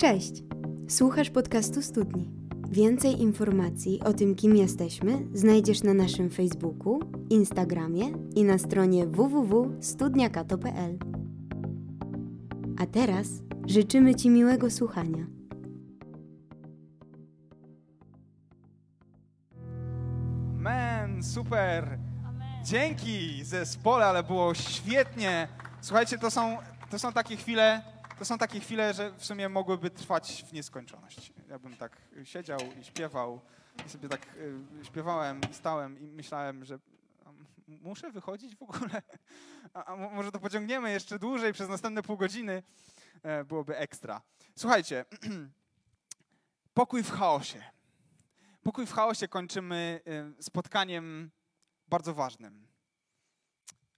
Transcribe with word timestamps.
Cześć! 0.00 0.32
Słuchasz 0.88 1.30
podcastu 1.30 1.82
Studni. 1.82 2.30
Więcej 2.70 3.20
informacji 3.20 4.00
o 4.04 4.12
tym, 4.12 4.34
kim 4.34 4.56
jesteśmy, 4.56 5.26
znajdziesz 5.34 5.82
na 5.82 5.94
naszym 5.94 6.30
Facebooku, 6.30 7.00
Instagramie 7.30 8.06
i 8.34 8.44
na 8.44 8.58
stronie 8.58 9.06
www.studniakato.pl. 9.06 10.98
A 12.78 12.86
teraz 12.86 13.28
życzymy 13.66 14.14
Ci 14.14 14.30
miłego 14.30 14.70
słuchania. 14.70 15.26
Man, 20.56 21.22
super! 21.22 21.98
Dzięki 22.64 23.44
zespole, 23.44 24.06
ale 24.06 24.22
było 24.22 24.54
świetnie. 24.54 25.48
Słuchajcie, 25.80 26.18
to 26.18 26.30
są, 26.30 26.56
to 26.90 26.98
są 26.98 27.12
takie 27.12 27.36
chwile, 27.36 27.89
to 28.20 28.24
są 28.24 28.38
takie 28.38 28.60
chwile, 28.60 28.94
że 28.94 29.12
w 29.12 29.24
sumie 29.24 29.48
mogłyby 29.48 29.90
trwać 29.90 30.44
w 30.48 30.52
nieskończoność. 30.52 31.32
Ja 31.48 31.58
bym 31.58 31.76
tak 31.76 31.96
siedział 32.24 32.58
i 32.80 32.84
śpiewał 32.84 33.40
i 33.86 33.88
sobie 33.88 34.08
tak 34.08 34.36
y, 34.36 34.84
śpiewałem 34.84 35.40
i 35.50 35.54
stałem 35.54 35.98
i 36.00 36.10
myślałem, 36.12 36.64
że 36.64 36.78
muszę 37.66 38.10
wychodzić 38.10 38.56
w 38.56 38.62
ogóle? 38.62 39.02
A, 39.74 39.84
a 39.84 39.96
mo- 39.96 40.10
może 40.10 40.32
to 40.32 40.38
pociągniemy 40.38 40.90
jeszcze 40.90 41.18
dłużej 41.18 41.52
przez 41.52 41.68
następne 41.68 42.02
pół 42.02 42.16
godziny? 42.16 42.62
E, 43.22 43.44
byłoby 43.44 43.76
ekstra. 43.76 44.22
Słuchajcie, 44.56 45.04
pokój 46.74 47.02
w 47.02 47.10
chaosie. 47.10 47.64
Pokój 48.62 48.86
w 48.86 48.92
chaosie 48.92 49.28
kończymy 49.28 50.00
y, 50.38 50.42
spotkaniem 50.42 51.30
bardzo 51.88 52.14
ważnym. 52.14 52.69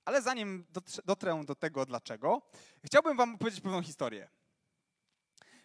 Ale 0.05 0.23
zanim 0.23 0.67
dotrę 1.05 1.45
do 1.45 1.55
tego 1.55 1.87
dlaczego, 1.87 2.43
chciałbym 2.85 3.17
wam 3.17 3.35
opowiedzieć 3.35 3.61
pewną 3.61 3.83
historię. 3.83 4.29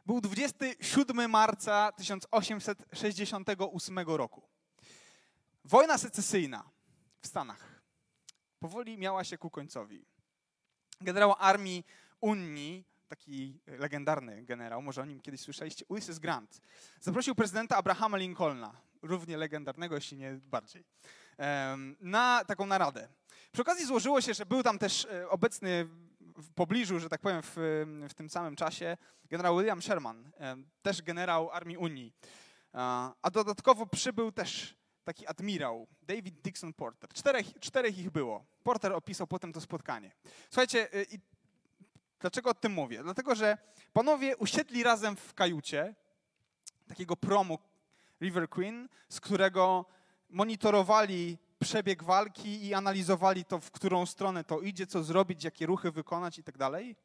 Był 0.06 0.22
27 0.22 1.30
marca 1.30 1.92
1868 1.92 4.00
roku. 4.00 4.42
Wojna 5.66 5.98
secesyjna 5.98 6.70
w 7.22 7.28
Stanach 7.28 7.82
powoli 8.60 8.98
miała 8.98 9.24
się 9.24 9.38
ku 9.38 9.50
końcowi. 9.50 10.06
Generał 11.02 11.36
armii 11.40 11.86
Unii, 12.22 12.86
taki 13.08 13.60
legendarny 13.68 14.44
generał, 14.44 14.82
może 14.82 15.02
o 15.02 15.06
nim 15.06 15.22
kiedyś 15.22 15.42
słyszeliście, 15.42 15.86
Ulysses 15.88 16.20
Grant, 16.20 16.62
zaprosił 17.00 17.36
prezydenta 17.36 17.78
Abrahama 17.78 18.18
Lincolna, 18.18 18.82
równie 19.02 19.38
legendarnego, 19.38 19.96
jeśli 19.96 20.18
nie 20.18 20.34
bardziej, 20.34 20.84
na 22.00 22.46
taką 22.46 22.66
naradę. 22.66 23.10
Przy 23.58 23.62
okazji 23.62 23.86
złożyło 23.86 24.22
się, 24.22 24.34
że 24.34 24.46
był 24.46 24.64
tam 24.64 24.80
też 24.80 25.06
e, 25.06 25.30
obecny 25.30 25.88
w 26.38 26.54
pobliżu, 26.56 27.00
że 27.00 27.10
tak 27.10 27.22
powiem, 27.22 27.42
w, 27.44 27.56
w 28.10 28.14
tym 28.14 28.30
samym 28.30 28.56
czasie 28.56 28.98
generał 29.26 29.58
William 29.58 29.82
Sherman, 29.82 30.32
em, 30.38 30.70
też 30.82 31.02
generał 31.02 31.52
Armii 31.52 31.78
Unii. 31.78 32.14
A 33.22 33.32
dodatkowo 33.32 33.86
przybył 33.86 34.32
też 34.32 34.76
taki 35.04 35.28
admirał, 35.28 35.88
David 36.02 36.42
Dixon 36.42 36.74
Porter. 36.74 37.10
Czterech, 37.10 37.46
czterech 37.60 37.98
ich 37.98 38.10
było. 38.10 38.46
Porter 38.64 38.94
opisał 38.94 39.28
potem 39.28 39.54
to 39.54 39.62
spotkanie. 39.62 40.12
Słuchajcie, 40.50 40.88
i 41.12 41.20
dlaczego 42.20 42.50
o 42.50 42.54
tym 42.54 42.72
mówię? 42.72 43.04
Dlatego, 43.04 43.36
że 43.36 43.58
panowie 43.94 44.38
usiedli 44.38 44.84
razem 44.84 45.16
w 45.16 45.34
kajucie 45.34 45.96
takiego 46.88 47.16
promu 47.16 47.60
River 48.22 48.50
Queen, 48.50 48.90
z 49.10 49.20
którego 49.20 49.86
monitorowali 50.30 51.38
przebieg 51.60 52.04
walki 52.04 52.66
i 52.66 52.74
analizowali 52.74 53.46
to, 53.46 53.60
w 53.60 53.72
którą 53.72 54.06
stronę 54.06 54.44
to 54.44 54.62
idzie, 54.62 54.88
co 54.88 55.04
zrobić, 55.04 55.44
jakie 55.44 55.66
ruchy 55.66 55.92
wykonać 55.92 56.40
i 56.40 56.44
tak 56.44 56.58
dalej. 56.58 56.96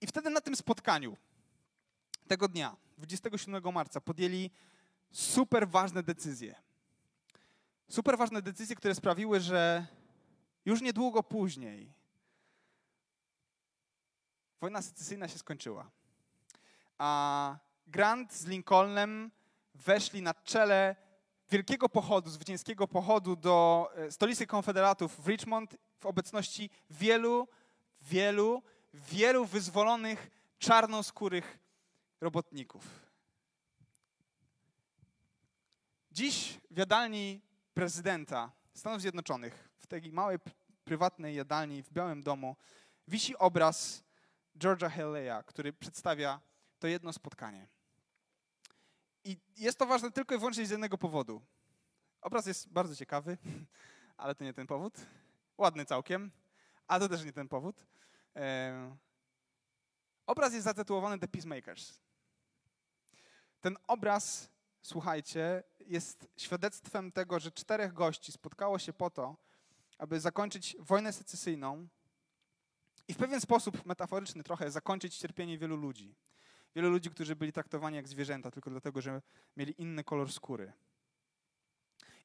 I 0.00 0.06
wtedy 0.06 0.30
na 0.30 0.40
tym 0.40 0.56
spotkaniu 0.56 1.16
tego 2.28 2.48
dnia, 2.48 2.76
27 2.98 3.72
marca, 3.74 4.00
podjęli 4.00 4.50
super 5.12 5.68
ważne 5.68 6.02
decyzje. 6.02 6.54
Super 7.88 8.18
ważne 8.18 8.42
decyzje, 8.42 8.76
które 8.76 8.94
sprawiły, 8.94 9.40
że 9.40 9.86
już 10.64 10.80
niedługo 10.80 11.22
później 11.22 11.92
wojna 14.60 14.82
secesyjna 14.82 15.28
się 15.28 15.38
skończyła. 15.38 15.90
A 16.98 17.58
Grant 17.86 18.32
z 18.32 18.46
Lincolnem 18.46 19.30
weszli 19.74 20.22
na 20.22 20.34
czele 20.34 20.96
wielkiego 21.50 21.88
pochodu, 21.88 22.30
zwycięskiego 22.30 22.88
pochodu 22.88 23.36
do 23.36 23.88
e, 23.96 24.10
stolicy 24.10 24.46
konfederatów 24.46 25.20
w 25.24 25.28
Richmond 25.28 25.76
w 26.00 26.06
obecności 26.06 26.70
wielu, 26.90 27.48
wielu, 28.00 28.62
wielu 28.94 29.46
wyzwolonych 29.46 30.30
czarnoskórych 30.58 31.58
robotników. 32.20 33.10
Dziś 36.12 36.60
w 36.70 36.78
jadalni 36.78 37.40
prezydenta 37.74 38.52
Stanów 38.74 39.00
Zjednoczonych, 39.00 39.68
w 39.78 39.86
tej 39.86 40.12
małej 40.12 40.38
prywatnej 40.84 41.34
jadalni 41.34 41.82
w 41.82 41.90
Białym 41.90 42.22
Domu, 42.22 42.56
wisi 43.08 43.36
obraz 43.36 44.02
George'a 44.58 44.90
Halleya, 44.90 45.44
który 45.46 45.72
przedstawia 45.72 46.40
to 46.78 46.86
jedno 46.86 47.12
spotkanie. 47.12 47.66
I 49.24 49.36
jest 49.56 49.78
to 49.78 49.86
ważne 49.86 50.10
tylko 50.10 50.34
i 50.34 50.38
wyłącznie 50.38 50.66
z 50.66 50.70
jednego 50.70 50.98
powodu. 50.98 51.42
Obraz 52.20 52.46
jest 52.46 52.68
bardzo 52.68 52.96
ciekawy, 52.96 53.38
ale 54.16 54.34
to 54.34 54.44
nie 54.44 54.54
ten 54.54 54.66
powód. 54.66 54.94
Ładny 55.58 55.84
całkiem, 55.84 56.30
ale 56.86 57.00
to 57.00 57.08
też 57.08 57.24
nie 57.24 57.32
ten 57.32 57.48
powód. 57.48 57.86
Obraz 60.26 60.52
jest 60.52 60.64
zatytułowany 60.64 61.18
The 61.18 61.28
Peacemakers. 61.28 62.00
Ten 63.60 63.76
obraz, 63.86 64.50
słuchajcie, 64.82 65.62
jest 65.80 66.28
świadectwem 66.36 67.12
tego, 67.12 67.40
że 67.40 67.52
czterech 67.52 67.92
gości 67.92 68.32
spotkało 68.32 68.78
się 68.78 68.92
po 68.92 69.10
to, 69.10 69.36
aby 69.98 70.20
zakończyć 70.20 70.76
wojnę 70.78 71.12
secesyjną 71.12 71.88
i 73.08 73.14
w 73.14 73.16
pewien 73.16 73.40
sposób 73.40 73.86
metaforyczny 73.86 74.42
trochę 74.42 74.70
zakończyć 74.70 75.16
cierpienie 75.16 75.58
wielu 75.58 75.76
ludzi. 75.76 76.14
Wielu 76.74 76.90
ludzi, 76.90 77.10
którzy 77.10 77.36
byli 77.36 77.52
traktowani 77.52 77.96
jak 77.96 78.08
zwierzęta 78.08 78.50
tylko 78.50 78.70
dlatego, 78.70 79.00
że 79.00 79.22
mieli 79.56 79.74
inny 79.78 80.04
kolor 80.04 80.32
skóry. 80.32 80.72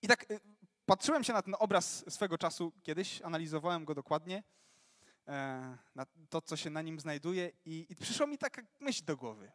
I 0.01 0.07
tak 0.07 0.31
y, 0.31 0.39
patrzyłem 0.85 1.23
się 1.23 1.33
na 1.33 1.41
ten 1.41 1.55
obraz 1.59 2.13
swego 2.13 2.37
czasu 2.37 2.73
kiedyś, 2.83 3.21
analizowałem 3.21 3.85
go 3.85 3.95
dokładnie, 3.95 4.43
e, 5.27 5.77
na 5.95 6.05
to, 6.29 6.41
co 6.41 6.57
się 6.57 6.69
na 6.69 6.81
nim 6.81 6.99
znajduje 6.99 7.51
i, 7.65 7.85
i 7.89 7.95
przyszła 7.95 8.27
mi 8.27 8.37
taka 8.37 8.61
myśl 8.79 9.05
do 9.05 9.17
głowy. 9.17 9.51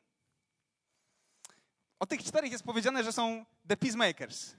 O 1.99 2.07
tych 2.07 2.23
czterech 2.25 2.53
jest 2.53 2.65
powiedziane, 2.65 3.05
że 3.05 3.13
są 3.13 3.47
the 3.69 3.77
peacemakers. 3.77 4.55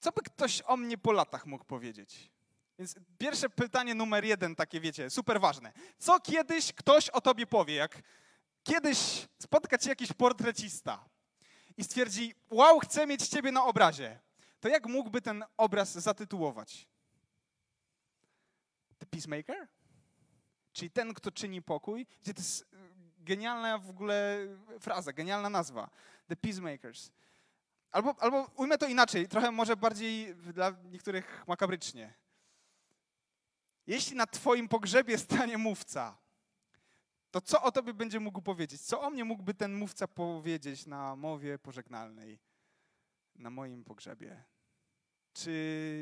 Co 0.00 0.12
by 0.12 0.22
ktoś 0.22 0.62
o 0.66 0.76
mnie 0.76 0.98
po 0.98 1.12
latach 1.12 1.46
mógł 1.46 1.64
powiedzieć? 1.64 2.30
Więc 2.78 2.94
pierwsze 3.18 3.50
pytanie 3.50 3.94
numer 3.94 4.24
jeden, 4.24 4.56
takie 4.56 4.80
wiecie, 4.80 5.10
super 5.10 5.40
ważne. 5.40 5.72
Co 5.98 6.20
kiedyś 6.20 6.72
ktoś 6.72 7.08
o 7.08 7.20
tobie 7.20 7.46
powie, 7.46 7.74
jak 7.74 8.02
kiedyś 8.64 9.28
spotka 9.38 9.78
cię 9.78 9.88
jakiś 9.88 10.12
portrecista 10.12 11.04
i 11.76 11.84
stwierdzi, 11.84 12.34
wow, 12.50 12.78
chcę 12.78 13.06
mieć 13.06 13.28
ciebie 13.28 13.52
na 13.52 13.64
obrazie, 13.64 14.20
to 14.60 14.68
jak 14.68 14.86
mógłby 14.86 15.22
ten 15.22 15.44
obraz 15.56 15.92
zatytułować? 15.92 16.88
The 18.98 19.06
Peacemaker? 19.06 19.68
Czyli 20.72 20.90
ten, 20.90 21.14
kto 21.14 21.30
czyni 21.30 21.62
pokój? 21.62 22.06
Gdzie 22.22 22.34
to 22.34 22.40
jest 22.40 22.62
y, 22.62 22.66
genialna 23.18 23.78
w 23.78 23.90
ogóle 23.90 24.38
fraza, 24.80 25.12
genialna 25.12 25.50
nazwa. 25.50 25.90
The 26.28 26.36
Peacemakers. 26.36 27.10
Albo, 27.90 28.14
albo 28.18 28.50
ujmę 28.56 28.78
to 28.78 28.86
inaczej, 28.86 29.28
trochę 29.28 29.50
może 29.50 29.76
bardziej 29.76 30.34
dla 30.34 30.72
niektórych 30.90 31.44
makabrycznie. 31.46 32.14
Jeśli 33.86 34.16
na 34.16 34.26
twoim 34.26 34.68
pogrzebie 34.68 35.18
stanie 35.18 35.58
mówca, 35.58 36.18
to 37.32 37.40
co 37.40 37.62
o 37.62 37.72
tobie 37.72 37.94
będzie 37.94 38.20
mógł 38.20 38.42
powiedzieć? 38.42 38.80
Co 38.80 39.00
o 39.00 39.10
mnie 39.10 39.24
mógłby 39.24 39.54
ten 39.54 39.74
mówca 39.74 40.08
powiedzieć 40.08 40.86
na 40.86 41.16
mowie 41.16 41.58
pożegnalnej, 41.58 42.38
na 43.36 43.50
moim 43.50 43.84
pogrzebie? 43.84 44.44
Czy 45.32 45.52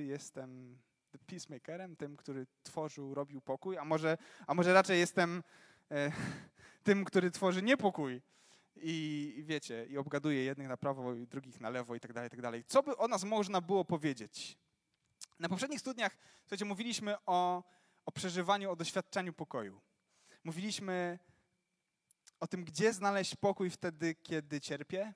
jestem 0.09 0.79
peacemakerem, 1.27 1.97
tym, 1.97 2.17
który 2.17 2.47
tworzył, 2.63 3.15
robił 3.15 3.41
pokój, 3.41 3.79
a 3.79 3.85
może, 3.85 4.19
a 4.47 4.55
może 4.55 4.73
raczej 4.73 4.99
jestem 4.99 5.43
e, 5.91 6.13
tym, 6.87 7.05
który 7.05 7.31
tworzy 7.31 7.63
niepokój 7.63 8.23
i, 8.77 9.35
i 9.37 9.45
wiecie, 9.45 9.87
i 9.87 9.99
obgaduje 9.99 10.45
jednych 10.45 10.69
na 10.69 10.77
prawo, 10.77 11.15
i 11.15 11.27
drugich 11.27 11.61
na 11.61 11.71
lewo 11.71 11.95
i 11.95 12.01
tak 12.01 12.13
dalej, 12.13 12.29
i 12.29 12.31
tak 12.31 12.43
dalej. 12.43 12.65
Co 12.65 12.83
by 12.83 12.97
o 12.97 13.09
nas 13.09 13.25
można 13.25 13.61
było 13.61 13.85
powiedzieć? 13.85 14.59
Na 15.39 15.49
poprzednich 15.49 15.81
studiach, 15.81 16.17
słuchajcie, 16.41 16.65
mówiliśmy 16.65 17.17
o, 17.27 17.63
o 18.07 18.13
przeżywaniu, 18.13 18.71
o 18.71 18.77
doświadczeniu 18.77 19.33
pokoju. 19.33 19.81
Mówiliśmy 20.45 21.19
o 22.41 22.47
tym, 22.47 22.65
gdzie 22.65 22.93
znaleźć 22.93 23.37
pokój 23.37 23.71
wtedy, 23.71 24.15
kiedy 24.15 24.61
cierpię. 24.61 25.15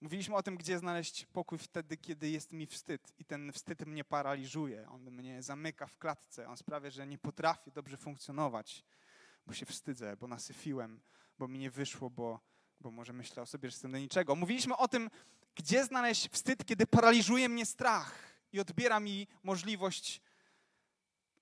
Mówiliśmy 0.00 0.36
o 0.36 0.42
tym, 0.42 0.56
gdzie 0.56 0.78
znaleźć 0.78 1.26
pokój 1.26 1.58
wtedy, 1.58 1.96
kiedy 1.96 2.30
jest 2.30 2.52
mi 2.52 2.66
wstyd 2.66 3.12
i 3.18 3.24
ten 3.24 3.52
wstyd 3.52 3.86
mnie 3.86 4.04
paraliżuje. 4.04 4.88
On 4.88 5.10
mnie 5.10 5.42
zamyka 5.42 5.86
w 5.86 5.98
klatce, 5.98 6.48
on 6.48 6.56
sprawia, 6.56 6.90
że 6.90 7.06
nie 7.06 7.18
potrafię 7.18 7.70
dobrze 7.70 7.96
funkcjonować. 7.96 8.84
bo 9.46 9.54
się 9.54 9.66
wstydzę, 9.66 10.16
bo 10.16 10.26
nasyfiłem, 10.26 11.00
bo 11.38 11.48
mi 11.48 11.58
nie 11.58 11.70
wyszło, 11.70 12.10
bo, 12.10 12.40
bo 12.80 12.90
może 12.90 13.12
myślę 13.12 13.42
o 13.42 13.46
sobie, 13.46 13.70
że 13.70 13.74
jestem 13.74 13.92
do 13.92 13.98
niczego. 13.98 14.34
Mówiliśmy 14.34 14.76
o 14.76 14.88
tym, 14.88 15.10
gdzie 15.54 15.84
znaleźć 15.84 16.28
wstyd, 16.28 16.64
kiedy 16.64 16.86
paraliżuje 16.86 17.48
mnie 17.48 17.66
strach 17.66 18.18
i 18.52 18.60
odbiera 18.60 19.00
mi 19.00 19.28
możliwość 19.42 20.20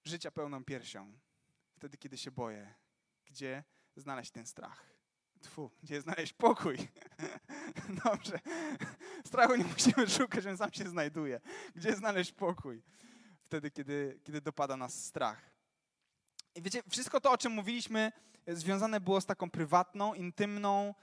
życia 0.05 0.31
pełną 0.31 0.65
piersią. 0.65 1.13
Wtedy, 1.77 1.99
kiedy 1.99 2.19
się 2.19 2.31
boję. 2.31 2.75
Gdzie 3.27 3.65
znaleźć 3.97 4.31
ten 4.31 4.47
strach? 4.47 4.87
Tfu, 5.41 5.71
gdzie 5.83 6.01
znaleźć 6.01 6.33
pokój? 6.33 6.77
Dobrze. 8.05 8.39
Strachu 9.27 9.57
nie 9.57 9.65
musimy 9.65 10.09
szukać, 10.09 10.47
on 10.47 10.57
sam 10.57 10.73
się 10.73 10.89
znajduje. 10.89 11.41
Gdzie 11.75 11.97
znaleźć 11.97 12.33
pokój? 12.33 12.83
Wtedy, 13.43 13.71
kiedy, 13.71 14.21
kiedy 14.25 14.41
dopada 14.41 14.77
nas 14.77 15.05
strach. 15.05 15.51
I 16.55 16.63
wiecie, 16.63 16.83
wszystko 16.91 17.21
to, 17.21 17.31
o 17.31 17.39
czym 17.39 17.53
mówiliśmy, 17.53 18.13
związane 18.47 19.01
było 19.01 19.21
z 19.21 19.27
taką 19.27 19.51
prywatną, 19.51 20.15
intymną 20.15 20.95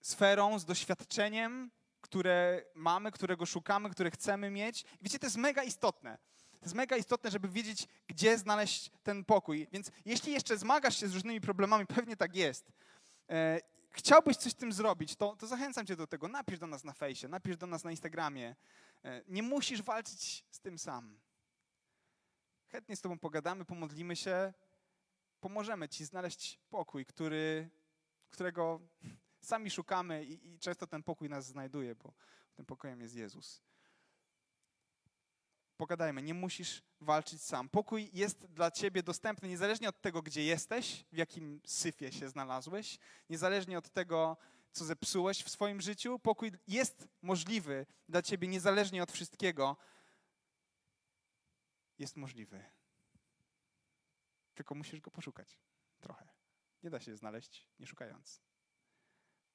sferą, 0.00 0.58
z 0.58 0.64
doświadczeniem, 0.64 1.70
które 2.00 2.62
mamy, 2.74 3.12
którego 3.12 3.46
szukamy, 3.46 3.90
które 3.90 4.10
chcemy 4.10 4.50
mieć. 4.50 4.82
I 4.82 4.86
wiecie, 5.02 5.18
to 5.18 5.26
jest 5.26 5.36
mega 5.36 5.62
istotne. 5.62 6.18
To 6.58 6.64
jest 6.64 6.74
mega 6.74 6.96
istotne, 6.96 7.30
żeby 7.30 7.48
wiedzieć, 7.48 7.88
gdzie 8.06 8.38
znaleźć 8.38 8.90
ten 9.02 9.24
pokój. 9.24 9.68
Więc 9.72 9.90
jeśli 10.04 10.32
jeszcze 10.32 10.58
zmagasz 10.58 11.00
się 11.00 11.08
z 11.08 11.14
różnymi 11.14 11.40
problemami, 11.40 11.86
pewnie 11.96 12.16
tak 12.16 12.36
jest, 12.36 12.72
e, 13.30 13.60
chciałbyś 13.90 14.36
coś 14.36 14.52
z 14.52 14.54
tym 14.54 14.72
zrobić, 14.72 15.16
to, 15.16 15.36
to 15.36 15.46
zachęcam 15.46 15.86
cię 15.86 15.96
do 15.96 16.06
tego. 16.06 16.28
Napisz 16.28 16.58
do 16.58 16.66
nas 16.66 16.84
na 16.84 16.92
fejsie, 16.92 17.28
napisz 17.28 17.56
do 17.56 17.66
nas 17.66 17.84
na 17.84 17.90
Instagramie. 17.90 18.56
E, 19.04 19.22
nie 19.28 19.42
musisz 19.42 19.82
walczyć 19.82 20.44
z 20.50 20.60
tym 20.60 20.78
sam. 20.78 21.18
Chętnie 22.68 22.96
z 22.96 23.00
tobą 23.00 23.18
pogadamy, 23.18 23.64
pomodlimy 23.64 24.16
się, 24.16 24.52
pomożemy 25.40 25.88
ci 25.88 26.04
znaleźć 26.04 26.60
pokój, 26.70 27.06
który, 27.06 27.70
którego 28.30 28.80
sami 29.40 29.70
szukamy 29.70 30.24
i, 30.24 30.54
i 30.54 30.58
często 30.58 30.86
ten 30.86 31.02
pokój 31.02 31.28
nas 31.28 31.46
znajduje, 31.46 31.94
bo 31.94 32.12
tym 32.54 32.66
pokojem 32.66 33.00
jest 33.00 33.14
Jezus. 33.14 33.65
Pogadajmy, 35.76 36.22
nie 36.22 36.34
musisz 36.34 36.82
walczyć 37.00 37.42
sam. 37.42 37.68
Pokój 37.68 38.10
jest 38.12 38.46
dla 38.46 38.70
ciebie 38.70 39.02
dostępny 39.02 39.48
niezależnie 39.48 39.88
od 39.88 40.00
tego, 40.00 40.22
gdzie 40.22 40.44
jesteś, 40.44 41.04
w 41.12 41.16
jakim 41.16 41.60
syfie 41.66 42.12
się 42.12 42.28
znalazłeś, 42.28 42.98
niezależnie 43.30 43.78
od 43.78 43.90
tego, 43.90 44.36
co 44.72 44.84
zepsułeś 44.84 45.42
w 45.42 45.50
swoim 45.50 45.80
życiu. 45.80 46.18
Pokój 46.18 46.52
jest 46.66 47.08
możliwy 47.22 47.86
dla 48.08 48.22
ciebie 48.22 48.48
niezależnie 48.48 49.02
od 49.02 49.12
wszystkiego. 49.12 49.76
Jest 51.98 52.16
możliwy. 52.16 52.64
Tylko 54.54 54.74
musisz 54.74 55.00
go 55.00 55.10
poszukać 55.10 55.58
trochę. 56.00 56.28
Nie 56.82 56.90
da 56.90 57.00
się 57.00 57.16
znaleźć 57.16 57.66
nie 57.78 57.86
szukając. 57.86 58.45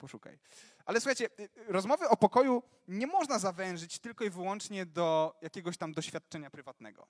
Poszukaj. 0.02 0.40
Ale 0.86 1.02
słuchajcie, 1.02 1.30
y, 1.40 1.50
rozmowy 1.68 2.10
o 2.10 2.18
pokoju 2.18 2.64
nie 2.88 3.08
można 3.08 3.40
zawężyć 3.40 4.00
tylko 4.00 4.24
i 4.24 4.30
wyłącznie 4.30 4.86
do 4.86 5.36
jakiegoś 5.42 5.78
tam 5.78 5.94
doświadczenia 5.94 6.50
prywatnego. 6.50 7.08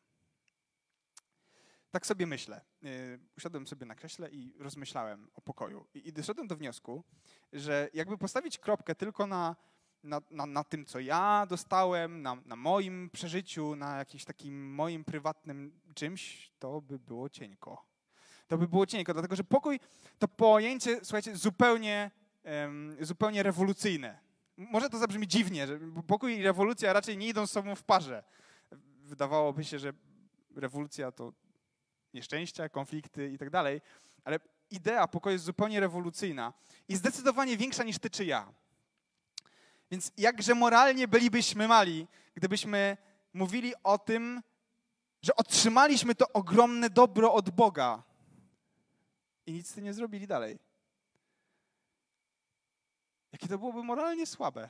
Tak 1.91 2.05
sobie 2.05 2.27
myślę. 2.27 2.61
Y, 2.83 3.19
usiadłem 3.37 3.67
sobie 3.67 3.85
na 3.85 3.95
krześle 3.95 4.29
i 4.29 4.53
rozmyślałem 4.59 5.29
o 5.35 5.41
pokoju. 5.41 5.87
I 5.93 6.13
doszedłem 6.13 6.47
do 6.47 6.55
wniosku, 6.55 7.03
że 7.53 7.89
jakby 7.93 8.17
postawić 8.17 8.57
kropkę 8.59 8.95
tylko 8.95 9.27
na, 9.27 9.55
na, 10.03 10.21
na, 10.31 10.45
na 10.45 10.63
tym, 10.63 10.85
co 10.85 10.99
ja 10.99 11.45
dostałem, 11.49 12.21
na, 12.21 12.37
na 12.45 12.55
moim 12.55 13.09
przeżyciu, 13.09 13.75
na 13.75 13.97
jakimś 13.97 14.25
takim 14.25 14.73
moim 14.73 15.03
prywatnym 15.03 15.79
czymś, 15.95 16.51
to 16.59 16.81
by 16.81 16.99
było 16.99 17.29
cienko. 17.29 17.85
To 18.47 18.57
by 18.57 18.67
było 18.67 18.85
cienko, 18.85 19.13
dlatego 19.13 19.35
że 19.35 19.43
pokój 19.43 19.79
to 20.19 20.27
pojęcie, 20.27 20.99
słuchajcie, 21.03 21.35
zupełnie 21.35 22.11
zupełnie 23.01 23.43
rewolucyjne. 23.43 24.19
Może 24.57 24.89
to 24.89 24.97
zabrzmi 24.97 25.27
dziwnie, 25.27 25.67
że 25.67 25.79
pokój 26.07 26.37
i 26.37 26.43
rewolucja 26.43 26.93
raczej 26.93 27.17
nie 27.17 27.27
idą 27.27 27.47
z 27.47 27.51
sobą 27.51 27.75
w 27.75 27.83
parze. 27.83 28.23
Wydawałoby 29.03 29.63
się, 29.63 29.79
że 29.79 29.93
rewolucja 30.55 31.11
to 31.11 31.33
nieszczęścia, 32.13 32.69
konflikty 32.69 33.31
i 33.31 33.37
tak 33.37 33.49
dalej, 33.49 33.81
ale 34.23 34.39
idea 34.71 35.07
pokoju 35.07 35.33
jest 35.33 35.45
zupełnie 35.45 35.79
rewolucyjna 35.79 36.53
i 36.87 36.95
zdecydowanie 36.95 37.57
większa 37.57 37.83
niż 37.83 37.99
ty 37.99 38.09
czy 38.09 38.25
ja. 38.25 38.53
Więc 39.91 40.11
jakże 40.17 40.55
moralnie 40.55 41.07
bylibyśmy 41.07 41.67
mali, 41.67 42.07
gdybyśmy 42.35 42.97
mówili 43.33 43.73
o 43.83 43.97
tym, 43.97 44.41
że 45.21 45.35
otrzymaliśmy 45.35 46.15
to 46.15 46.33
ogromne 46.33 46.89
dobro 46.89 47.33
od 47.33 47.49
Boga 47.49 48.03
i 49.45 49.53
nic 49.53 49.69
z 49.69 49.73
tym 49.73 49.83
nie 49.83 49.93
zrobili 49.93 50.27
dalej. 50.27 50.59
Jakie 53.31 53.47
to 53.47 53.57
byłoby 53.57 53.83
moralnie 53.83 54.25
słabe, 54.25 54.69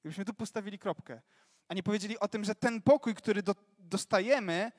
gdybyśmy 0.00 0.24
tu 0.24 0.34
postawili 0.34 0.78
kropkę, 0.78 1.20
a 1.68 1.74
nie 1.74 1.82
powiedzieli 1.82 2.18
o 2.18 2.28
tym, 2.28 2.44
że 2.44 2.54
ten 2.54 2.82
pokój, 2.82 3.14
który 3.14 3.42
do, 3.42 3.54
dostajemy, 3.78 4.72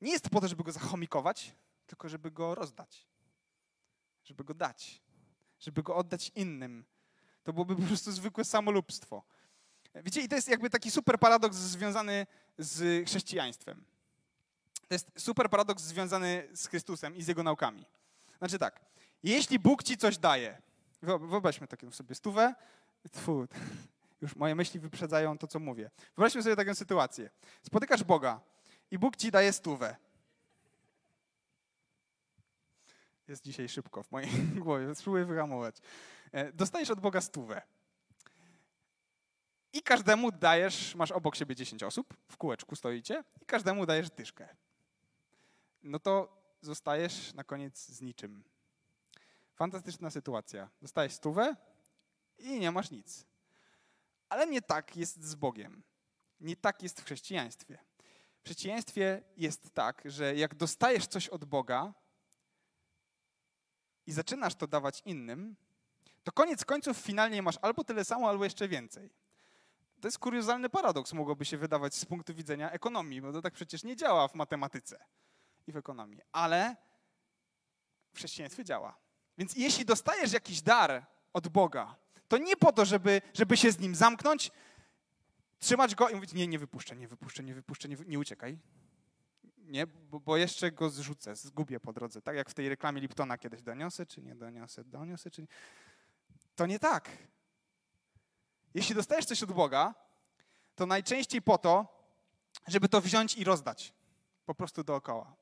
nie 0.00 0.12
jest 0.12 0.30
po 0.30 0.40
to, 0.40 0.48
żeby 0.48 0.64
go 0.64 0.72
zachomikować, 0.72 1.54
tylko 1.86 2.08
żeby 2.08 2.30
go 2.30 2.54
rozdać, 2.54 3.06
żeby 4.24 4.44
go 4.44 4.54
dać, 4.54 5.02
żeby 5.60 5.82
go 5.82 5.96
oddać 5.96 6.32
innym. 6.34 6.84
To 7.44 7.52
byłoby 7.52 7.76
po 7.76 7.82
prostu 7.82 8.12
zwykłe 8.12 8.44
samolubstwo. 8.44 9.22
Wiecie, 9.94 10.20
i 10.20 10.28
to 10.28 10.34
jest 10.34 10.48
jakby 10.48 10.70
taki 10.70 10.90
super 10.90 11.18
paradoks 11.18 11.56
związany 11.56 12.26
z 12.58 13.08
chrześcijaństwem. 13.08 13.84
To 14.88 14.94
jest 14.94 15.10
super 15.18 15.50
paradoks 15.50 15.82
związany 15.82 16.48
z 16.52 16.66
Chrystusem 16.66 17.16
i 17.16 17.22
z 17.22 17.28
jego 17.28 17.42
naukami. 17.42 17.84
Znaczy 18.38 18.58
tak, 18.58 18.80
jeśli 19.22 19.58
Bóg 19.58 19.82
ci 19.82 19.96
coś 19.96 20.18
daje, 20.18 20.62
Wyobraźmy 21.02 21.66
taką 21.68 21.90
sobie 21.90 22.14
stówę. 22.14 22.54
Tfu, 23.12 23.46
już 24.22 24.36
moje 24.36 24.54
myśli 24.54 24.80
wyprzedzają 24.80 25.38
to, 25.38 25.46
co 25.46 25.58
mówię. 25.58 25.90
Wyobraźmy 26.16 26.42
sobie 26.42 26.56
taką 26.56 26.74
sytuację. 26.74 27.30
Spotykasz 27.62 28.04
Boga 28.04 28.40
i 28.90 28.98
Bóg 28.98 29.16
ci 29.16 29.30
daje 29.30 29.52
stówę. 29.52 29.96
Jest 33.28 33.44
dzisiaj 33.44 33.68
szybko 33.68 34.02
w 34.02 34.12
mojej 34.12 34.30
głowie, 34.64 34.94
spróbuję 34.94 35.24
wyhamować. 35.24 35.76
E, 36.32 36.52
dostajesz 36.52 36.90
od 36.90 37.00
Boga 37.00 37.20
stówę. 37.20 37.62
I 39.72 39.82
każdemu 39.82 40.32
dajesz, 40.32 40.94
masz 40.94 41.10
obok 41.10 41.36
siebie 41.36 41.54
10 41.54 41.82
osób, 41.82 42.14
w 42.28 42.36
kółeczku 42.36 42.76
stoicie, 42.76 43.24
i 43.42 43.46
każdemu 43.46 43.86
dajesz 43.86 44.10
dyszkę. 44.10 44.48
No 45.82 45.98
to 45.98 46.42
zostajesz 46.60 47.34
na 47.34 47.44
koniec 47.44 47.86
z 47.86 48.00
niczym. 48.00 48.44
Fantastyczna 49.54 50.10
sytuacja. 50.10 50.68
Dostajesz 50.82 51.12
stówę 51.12 51.56
i 52.38 52.60
nie 52.60 52.70
masz 52.70 52.90
nic. 52.90 53.26
Ale 54.28 54.46
nie 54.46 54.62
tak 54.62 54.96
jest 54.96 55.24
z 55.24 55.34
Bogiem. 55.34 55.82
Nie 56.40 56.56
tak 56.56 56.82
jest 56.82 57.00
w 57.00 57.04
chrześcijaństwie. 57.04 57.78
W 58.42 58.44
chrześcijaństwie 58.44 59.22
jest 59.36 59.70
tak, 59.70 60.02
że 60.04 60.34
jak 60.36 60.54
dostajesz 60.54 61.06
coś 61.06 61.28
od 61.28 61.44
Boga 61.44 61.94
i 64.06 64.12
zaczynasz 64.12 64.54
to 64.54 64.66
dawać 64.66 65.02
innym, 65.04 65.56
to 66.24 66.32
koniec 66.32 66.64
końców 66.64 66.96
finalnie 66.96 67.42
masz 67.42 67.58
albo 67.62 67.84
tyle 67.84 68.04
samo, 68.04 68.28
albo 68.28 68.44
jeszcze 68.44 68.68
więcej. 68.68 69.10
To 70.00 70.08
jest 70.08 70.18
kuriozalny 70.18 70.68
paradoks, 70.68 71.12
mogłoby 71.12 71.44
się 71.44 71.58
wydawać 71.58 71.94
z 71.94 72.04
punktu 72.04 72.34
widzenia 72.34 72.70
ekonomii, 72.70 73.22
bo 73.22 73.32
to 73.32 73.42
tak 73.42 73.54
przecież 73.54 73.84
nie 73.84 73.96
działa 73.96 74.28
w 74.28 74.34
matematyce 74.34 75.04
i 75.66 75.72
w 75.72 75.76
ekonomii. 75.76 76.20
Ale 76.32 76.76
w 78.12 78.16
chrześcijaństwie 78.16 78.64
działa. 78.64 79.01
Więc 79.38 79.56
jeśli 79.56 79.84
dostajesz 79.84 80.32
jakiś 80.32 80.62
dar 80.62 81.06
od 81.32 81.48
Boga, 81.48 81.96
to 82.28 82.38
nie 82.38 82.56
po 82.56 82.72
to, 82.72 82.84
żeby, 82.84 83.22
żeby 83.34 83.56
się 83.56 83.72
z 83.72 83.78
nim 83.78 83.94
zamknąć, 83.94 84.50
trzymać 85.58 85.94
go 85.94 86.08
i 86.08 86.14
mówić, 86.14 86.32
nie, 86.32 86.46
nie 86.46 86.58
wypuszczę, 86.58 86.96
nie 86.96 87.08
wypuszczę, 87.08 87.42
nie 87.42 87.54
wypuszczę, 87.54 87.88
nie, 87.88 87.96
nie 88.06 88.18
uciekaj. 88.18 88.58
Nie, 89.58 89.86
bo, 89.86 90.20
bo, 90.20 90.36
jeszcze 90.36 90.72
go 90.72 90.90
zrzucę, 90.90 91.36
zgubię 91.36 91.80
po 91.80 91.92
drodze. 91.92 92.22
Tak 92.22 92.36
jak 92.36 92.50
w 92.50 92.54
tej 92.54 92.68
reklamie 92.68 93.00
Liptona 93.00 93.38
kiedyś 93.38 93.62
doniosę, 93.62 94.06
czy 94.06 94.22
nie 94.22 94.34
doniosę, 94.34 94.84
doniosę, 94.84 95.30
czy 95.30 95.42
nie. 95.42 95.48
To 96.56 96.66
nie 96.66 96.78
tak. 96.78 97.08
Jeśli 98.74 98.94
dostajesz 98.94 99.24
coś 99.24 99.42
od 99.42 99.52
Boga, 99.52 99.94
to 100.74 100.86
najczęściej 100.86 101.42
po 101.42 101.58
to, 101.58 101.86
żeby 102.66 102.88
to 102.88 103.00
wziąć 103.00 103.34
i 103.34 103.44
rozdać. 103.44 103.92
Po 104.46 104.54
prostu 104.54 104.84
dookoła. 104.84 105.36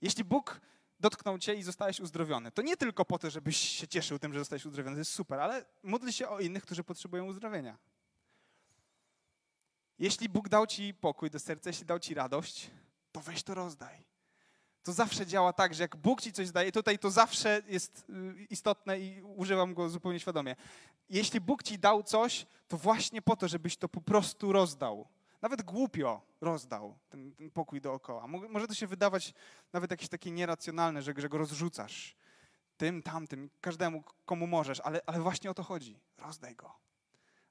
Jeśli 0.00 0.24
Bóg 0.24 0.60
dotknął 1.02 1.38
cię 1.38 1.54
i 1.54 1.62
zostałeś 1.62 2.00
uzdrowiony. 2.00 2.52
To 2.52 2.62
nie 2.62 2.76
tylko 2.76 3.04
po 3.04 3.18
to, 3.18 3.30
żebyś 3.30 3.56
się 3.56 3.88
cieszył 3.88 4.18
tym, 4.18 4.32
że 4.32 4.38
zostałeś 4.38 4.66
uzdrowiony, 4.66 4.96
to 4.96 4.98
jest 4.98 5.12
super, 5.12 5.40
ale 5.40 5.64
módl 5.82 6.10
się 6.10 6.28
o 6.28 6.40
innych, 6.40 6.62
którzy 6.62 6.84
potrzebują 6.84 7.24
uzdrowienia. 7.24 7.78
Jeśli 9.98 10.28
Bóg 10.28 10.48
dał 10.48 10.66
ci 10.66 10.94
pokój 10.94 11.30
do 11.30 11.38
serca, 11.38 11.70
jeśli 11.70 11.86
dał 11.86 11.98
ci 11.98 12.14
radość, 12.14 12.70
to 13.12 13.20
weź 13.20 13.42
to 13.42 13.54
rozdaj. 13.54 14.04
To 14.82 14.92
zawsze 14.92 15.26
działa 15.26 15.52
tak, 15.52 15.74
że 15.74 15.82
jak 15.82 15.96
Bóg 15.96 16.22
ci 16.22 16.32
coś 16.32 16.50
daje, 16.50 16.72
tutaj 16.72 16.98
to 16.98 17.10
zawsze 17.10 17.62
jest 17.66 18.04
y, 18.10 18.46
istotne 18.50 19.00
i 19.00 19.22
używam 19.22 19.74
go 19.74 19.88
zupełnie 19.88 20.20
świadomie. 20.20 20.56
Jeśli 21.08 21.40
Bóg 21.40 21.62
ci 21.62 21.78
dał 21.78 22.02
coś, 22.02 22.46
to 22.68 22.76
właśnie 22.76 23.22
po 23.22 23.36
to, 23.36 23.48
żebyś 23.48 23.76
to 23.76 23.88
po 23.88 24.00
prostu 24.00 24.52
rozdał. 24.52 25.08
Nawet 25.42 25.62
głupio 25.62 26.20
rozdał 26.40 26.98
ten, 27.08 27.34
ten 27.34 27.50
pokój 27.50 27.80
dookoła. 27.80 28.26
Może 28.26 28.68
to 28.68 28.74
się 28.74 28.86
wydawać 28.86 29.34
nawet 29.72 29.90
jakieś 29.90 30.08
takie 30.08 30.30
nieracjonalne, 30.30 31.02
że, 31.02 31.14
że 31.16 31.28
go 31.28 31.38
rozrzucasz 31.38 32.16
tym, 32.76 33.02
tamtym, 33.02 33.50
każdemu, 33.60 34.04
komu 34.24 34.46
możesz, 34.46 34.80
ale, 34.80 35.00
ale 35.06 35.20
właśnie 35.20 35.50
o 35.50 35.54
to 35.54 35.62
chodzi. 35.62 36.00
Rozdaj 36.18 36.56
go. 36.56 36.72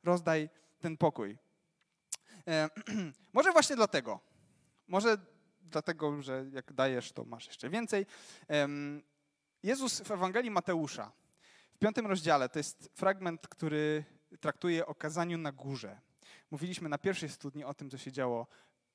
Rozdaj 0.04 0.50
ten 0.80 0.98
pokój. 0.98 1.38
E, 2.48 2.70
może 3.34 3.52
właśnie 3.52 3.76
dlatego, 3.76 4.20
może 4.88 5.18
dlatego, 5.62 6.22
że 6.22 6.46
jak 6.54 6.74
dajesz, 6.74 7.12
to 7.12 7.26
masz 7.26 7.48
jeszcze 7.48 7.70
więcej. 7.70 8.06
E, 8.50 8.68
Jezus 9.64 10.02
w 10.02 10.12
Ewangelii 10.12 10.52
Mateusza, 10.52 11.12
w 11.74 11.78
piątym 11.78 12.08
rozdziale, 12.08 12.50
to 12.50 12.60
jest 12.60 12.90
fragment, 12.94 13.48
który 13.48 14.06
traktuje 14.40 14.86
o 14.86 14.96
kazaniu 14.96 15.38
na 15.38 15.52
górze. 15.52 16.02
Mówiliśmy 16.52 16.90
na 16.90 16.98
pierwszej 16.98 17.30
studni 17.30 17.64
o 17.64 17.74
tym, 17.74 17.90
co 17.90 17.98
się 17.98 18.12
działo 18.12 18.48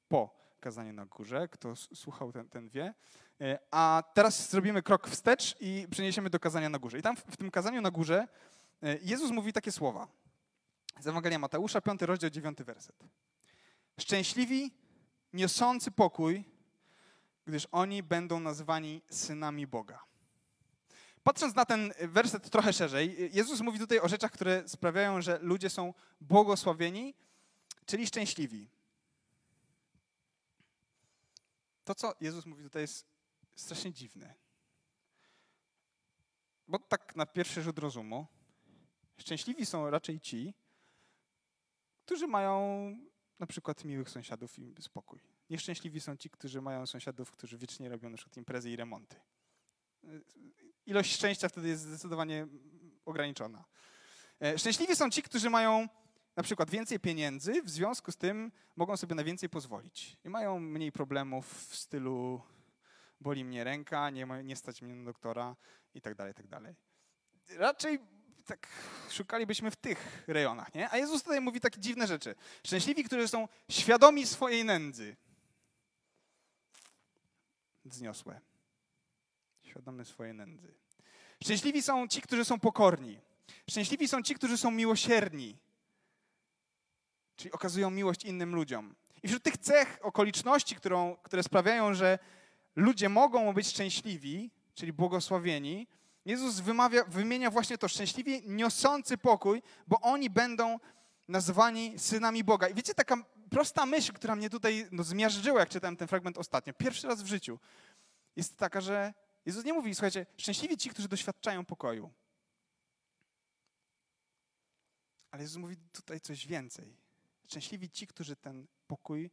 po 0.08 0.46
kazaniu 0.60 0.92
na 0.92 1.06
górze. 1.06 1.48
Kto 1.48 1.76
słuchał, 1.76 2.32
ten, 2.32 2.48
ten 2.48 2.68
wie. 2.68 2.94
E, 3.40 3.58
a 3.70 4.02
teraz 4.14 4.50
zrobimy 4.50 4.82
krok 4.82 5.08
wstecz 5.08 5.56
i 5.60 5.86
przeniesiemy 5.90 6.30
do 6.30 6.40
kazania 6.40 6.68
na 6.68 6.78
górze. 6.78 6.98
I 6.98 7.02
tam 7.02 7.16
w, 7.16 7.20
w 7.20 7.36
tym 7.36 7.50
kazaniu 7.50 7.80
na 7.80 7.90
górze 7.90 8.28
e, 8.82 8.98
Jezus 9.02 9.30
mówi 9.30 9.52
takie 9.52 9.72
słowa. 9.72 10.08
Z 11.00 11.06
Ewangelia 11.06 11.38
Mateusza, 11.38 11.80
5 11.80 12.02
rozdział, 12.02 12.30
9 12.30 12.58
werset. 12.62 12.96
Szczęśliwi, 14.00 14.70
niosący 15.32 15.90
pokój, 15.90 16.44
gdyż 17.46 17.68
oni 17.72 18.02
będą 18.02 18.40
nazwani 18.40 19.02
synami 19.10 19.66
Boga. 19.66 20.04
Patrząc 21.22 21.54
na 21.54 21.64
ten 21.64 21.92
werset 22.00 22.50
trochę 22.50 22.72
szerzej, 22.72 23.30
Jezus 23.32 23.60
mówi 23.60 23.78
tutaj 23.78 24.00
o 24.00 24.08
rzeczach, 24.08 24.30
które 24.30 24.68
sprawiają, 24.68 25.22
że 25.22 25.38
ludzie 25.42 25.70
są 25.70 25.94
błogosławieni, 26.20 27.14
czyli 27.87 28.07
szczęśliwi. 28.07 28.71
To, 31.85 31.95
co 31.95 32.14
Jezus 32.21 32.47
mówi 32.47 32.62
tutaj, 32.62 32.83
jest 32.83 33.07
strasznie 33.55 33.93
dziwne. 33.93 34.35
Bo 36.69 36.78
tak 36.78 37.16
na 37.16 37.26
pierwszy 37.26 37.62
rzut 37.62 37.78
rozumu, 37.78 38.26
szczęśliwi 39.19 39.66
są 39.66 39.90
raczej 39.90 40.21
ci, 40.21 40.55
którzy 42.05 42.26
mają 42.26 42.90
na 43.38 43.47
przykład 43.47 43.85
miłych 43.85 44.11
sąsiadów 44.11 44.59
i 44.59 44.75
spokój. 44.81 45.21
Nieszczęśliwi 45.50 46.00
są 46.00 46.16
ci, 46.16 46.31
którzy 46.31 46.62
mają 46.62 46.87
sąsiadów, 46.87 47.31
którzy 47.31 47.59
wiecznie 47.59 47.88
robią 47.88 48.11
na 48.11 48.16
przykład 48.16 48.37
imprezy 48.37 48.71
i 48.71 48.76
remonty. 48.76 49.16
Ilość 50.87 51.14
szczęścia 51.14 51.49
wtedy 51.49 51.69
jest 51.69 51.83
zdecydowanie 51.83 52.47
ograniczona. 53.05 53.64
E, 54.40 54.59
szczęśliwi 54.59 54.97
są 54.97 55.11
ci, 55.11 55.23
którzy 55.23 55.50
mają 55.50 55.88
na 56.37 56.43
przykład 56.43 56.71
więcej 56.71 57.00
pieniędzy, 57.00 57.62
w 57.62 57.71
związku 57.71 58.12
z 58.12 58.16
tym 58.16 58.52
mogą 58.76 58.97
sobie 58.97 59.14
na 59.14 59.25
więcej 59.25 59.49
pozwolić. 59.49 60.16
I 60.25 60.28
mają 60.28 60.61
mniej 60.61 60.93
problemów 60.93 61.69
w 61.69 61.76
stylu 61.76 62.43
boli 63.21 63.45
mnie 63.45 63.64
ręka, 63.64 64.11
nie, 64.11 64.26
nie 64.45 64.57
stać 64.57 64.83
mnie 64.83 64.95
na 64.95 65.05
doktora 65.05 65.57
i 65.95 66.00
tak 66.00 66.14
dalej, 66.14 66.35
tak 66.35 66.47
dalej. 66.47 66.75
Raczej 67.49 67.99
tak 68.47 68.69
szukalibyśmy 69.11 69.71
w 69.71 69.76
tych 69.76 70.25
rejonach, 70.26 70.75
nie? 70.75 70.90
A 70.90 70.97
Jezus 70.97 71.23
tutaj 71.23 71.40
mówi 71.40 71.61
takie 71.61 71.81
dziwne 71.81 72.07
rzeczy. 72.07 72.35
Szczęśliwi, 72.66 73.05
którzy 73.05 73.28
są 73.28 73.49
świadomi 73.71 74.26
swojej 74.26 74.64
nędzy. 74.64 75.16
Zniosłe. 77.85 78.40
Świadomy 79.62 80.05
swojej 80.05 80.35
nędzy. 80.35 80.75
Szczęśliwi 81.43 81.83
są 81.83 82.09
ci, 82.09 82.23
którzy 82.23 82.45
są 82.45 82.61
pokorni. 82.61 83.21
Szczęśliwi 83.71 84.09
są 84.09 84.23
ci, 84.23 84.35
którzy 84.35 84.59
są 84.59 84.71
miłosierni. 84.71 85.59
Czyli 87.37 87.52
okazują 87.52 87.90
miłość 87.90 88.25
innym 88.25 88.55
ludziom. 88.55 88.95
I 89.23 89.28
wśród 89.28 89.43
tych 89.43 89.57
cech, 89.59 89.99
okoliczności, 90.02 90.76
którą, 90.76 91.16
które 91.16 91.43
sprawiają, 91.43 91.95
że 91.95 92.19
ludzie 92.76 93.09
mogą 93.09 93.52
być 93.52 93.66
szczęśliwi, 93.69 94.50
czyli 94.75 94.93
błogosławieni, 94.93 95.87
Jezus 96.25 96.61
wymawia, 96.61 97.05
wymienia 97.05 97.50
właśnie 97.50 97.78
to 97.78 97.88
szczęśliwie 97.88 98.40
niosący 98.40 99.19
pokój, 99.19 99.62
bo 99.87 100.00
oni 100.00 100.31
będą 100.31 100.78
nazwani 101.28 101.99
synami 101.99 102.45
Boga. 102.45 102.69
I 102.69 102.75
wiecie, 102.75 102.95
taka 102.95 103.16
prosta 103.50 103.87
myśl, 103.87 104.12
która 104.12 104.37
mnie 104.37 104.50
tutaj 104.50 104.88
no, 104.93 105.05
zmiażdżyła, 105.05 105.61
jak 105.61 105.69
czytałem 105.69 105.97
ten 105.97 106.09
fragment 106.09 106.38
ostatnio, 106.38 106.73
pierwszy 106.73 107.09
raz 107.09 107.23
w 107.23 107.26
życiu, 107.26 107.59
jest 108.37 108.57
taka, 108.57 108.81
że 108.81 109.14
Jezus 109.47 109.64
nie 109.64 109.73
mówi, 109.73 109.95
słuchajcie, 109.95 110.26
szczęśliwi 110.37 110.76
ci, 110.76 110.90
którzy 110.90 111.09
doświadczają 111.09 111.64
pokoju. 111.64 112.12
Ale 115.31 115.43
Jezus 115.43 115.57
mówi 115.57 115.76
tutaj 115.93 116.21
coś 116.21 116.47
więcej. 116.47 116.97
Szczęśliwi 117.46 117.90
ci, 117.90 118.06
którzy 118.06 118.36
ten 118.36 118.66
pokój 118.86 119.30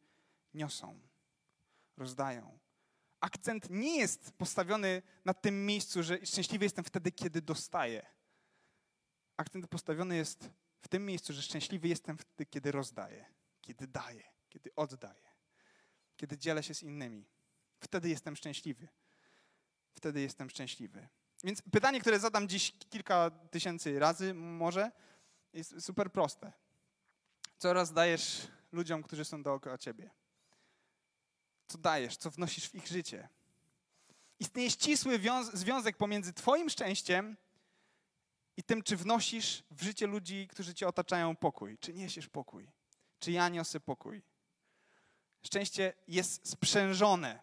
niosą, 0.53 0.99
rozdają. 1.97 2.59
Akcent 3.19 3.69
nie 3.69 3.97
jest 3.97 4.31
postawiony 4.31 5.01
na 5.25 5.33
tym 5.33 5.65
miejscu, 5.65 6.03
że 6.03 6.25
szczęśliwy 6.25 6.65
jestem 6.65 6.85
wtedy, 6.85 7.11
kiedy 7.11 7.41
dostaję. 7.41 8.05
Akcent 9.37 9.67
postawiony 9.67 10.15
jest 10.15 10.49
w 10.81 10.87
tym 10.87 11.05
miejscu, 11.05 11.33
że 11.33 11.41
szczęśliwy 11.41 11.87
jestem 11.87 12.17
wtedy, 12.17 12.45
kiedy 12.45 12.71
rozdaję, 12.71 13.25
kiedy 13.61 13.87
daję, 13.87 14.23
kiedy 14.49 14.75
oddaję, 14.75 15.29
kiedy 16.17 16.37
dzielę 16.37 16.63
się 16.63 16.73
z 16.73 16.83
innymi. 16.83 17.25
Wtedy 17.79 18.09
jestem 18.09 18.35
szczęśliwy. 18.35 18.87
Wtedy 19.93 20.21
jestem 20.21 20.49
szczęśliwy. 20.49 21.07
Więc 21.43 21.61
pytanie, 21.61 22.01
które 22.01 22.19
zadam 22.19 22.47
dziś 22.47 22.73
kilka 22.89 23.31
tysięcy 23.31 23.99
razy, 23.99 24.33
może, 24.33 24.91
jest 25.53 25.85
super 25.85 26.11
proste. 26.11 26.53
Co 27.57 27.73
rozdajesz 27.73 28.47
ludziom, 28.71 29.03
którzy 29.03 29.25
są 29.25 29.43
dookoła 29.43 29.77
ciebie? 29.77 30.09
Co 31.67 31.77
dajesz, 31.77 32.17
co 32.17 32.31
wnosisz 32.31 32.69
w 32.69 32.75
ich 32.75 32.87
życie? 32.87 33.29
Istnieje 34.39 34.71
ścisły 34.71 35.19
związek 35.53 35.97
pomiędzy 35.97 36.33
Twoim 36.33 36.69
szczęściem 36.69 37.37
i 38.57 38.63
tym, 38.63 38.83
czy 38.83 38.97
wnosisz 38.97 39.63
w 39.71 39.83
życie 39.83 40.07
ludzi, 40.07 40.47
którzy 40.47 40.73
Cię 40.73 40.87
otaczają 40.87 41.35
pokój. 41.35 41.77
Czy 41.77 41.93
niesiesz 41.93 42.27
pokój? 42.27 42.71
Czy 43.19 43.31
ja 43.31 43.49
niosę 43.49 43.79
pokój? 43.79 44.23
Szczęście 45.43 45.93
jest 46.07 46.49
sprzężone 46.49 47.39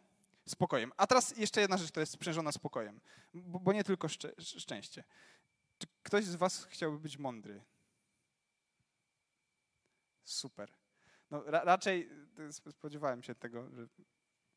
spokojem. 0.49 0.93
A 0.97 1.07
teraz 1.07 1.37
jeszcze 1.37 1.61
jedna 1.61 1.77
rzecz, 1.77 1.91
która 1.91 2.03
jest 2.03 2.13
sprzężona 2.13 2.53
spokojem, 2.53 3.01
bo, 3.35 3.61
bo 3.61 3.73
nie 3.73 3.85
tylko 3.85 4.09
szczę 4.09 4.33
szczęście. 4.39 5.05
Czy 5.79 5.87
ktoś 6.03 6.25
z 6.25 6.35
Was 6.35 6.65
chciałby 6.65 6.99
być 6.99 7.19
mądry? 7.19 7.65
Super. 10.31 10.73
No, 11.31 11.43
ra 11.43 11.65
raczej 11.65 12.11
y, 12.39 12.73
spodziewałem 12.73 13.23
się 13.23 13.35
tego, 13.35 13.71
że 13.71 13.89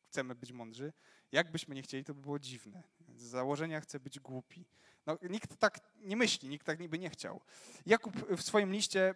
chcemy 0.08 0.34
być 0.34 0.52
mądrzy. 0.52 0.92
Jakbyśmy 1.32 1.74
nie 1.74 1.82
chcieli, 1.82 2.04
to 2.04 2.14
by 2.14 2.20
było 2.20 2.38
dziwne. 2.38 2.82
Z 3.16 3.22
założenia 3.22 3.80
chcę 3.80 4.00
być 4.00 4.20
głupi. 4.20 4.66
No, 5.06 5.18
nikt 5.22 5.56
tak 5.56 5.80
nie 5.96 6.16
myśli, 6.16 6.48
nikt 6.48 6.66
tak 6.66 6.88
by 6.88 6.98
nie 6.98 7.10
chciał. 7.10 7.40
Jakub 7.86 8.36
w 8.36 8.42
swoim 8.42 8.72
liście 8.72 9.14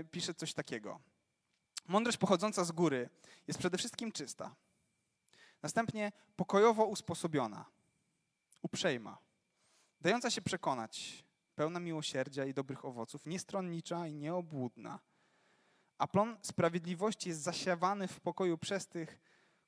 y, 0.00 0.04
pisze 0.04 0.34
coś 0.34 0.54
takiego. 0.54 1.00
Mądrość 1.88 2.18
pochodząca 2.18 2.64
z 2.64 2.72
góry 2.72 3.08
jest 3.46 3.58
przede 3.58 3.78
wszystkim 3.78 4.12
czysta. 4.12 4.56
Następnie 5.62 6.12
pokojowo 6.36 6.84
usposobiona, 6.84 7.64
uprzejma, 8.62 9.18
dająca 10.00 10.30
się 10.30 10.42
przekonać, 10.42 11.24
pełna 11.54 11.80
miłosierdzia 11.80 12.44
i 12.44 12.54
dobrych 12.54 12.84
owoców, 12.84 13.26
niestronnicza 13.26 14.06
i 14.06 14.14
nieobłudna, 14.14 15.00
a 16.00 16.06
plon 16.06 16.36
sprawiedliwości 16.42 17.28
jest 17.28 17.40
zasiawany 17.40 18.08
w 18.08 18.20
pokoju 18.20 18.58
przez 18.58 18.86
tych, 18.86 19.20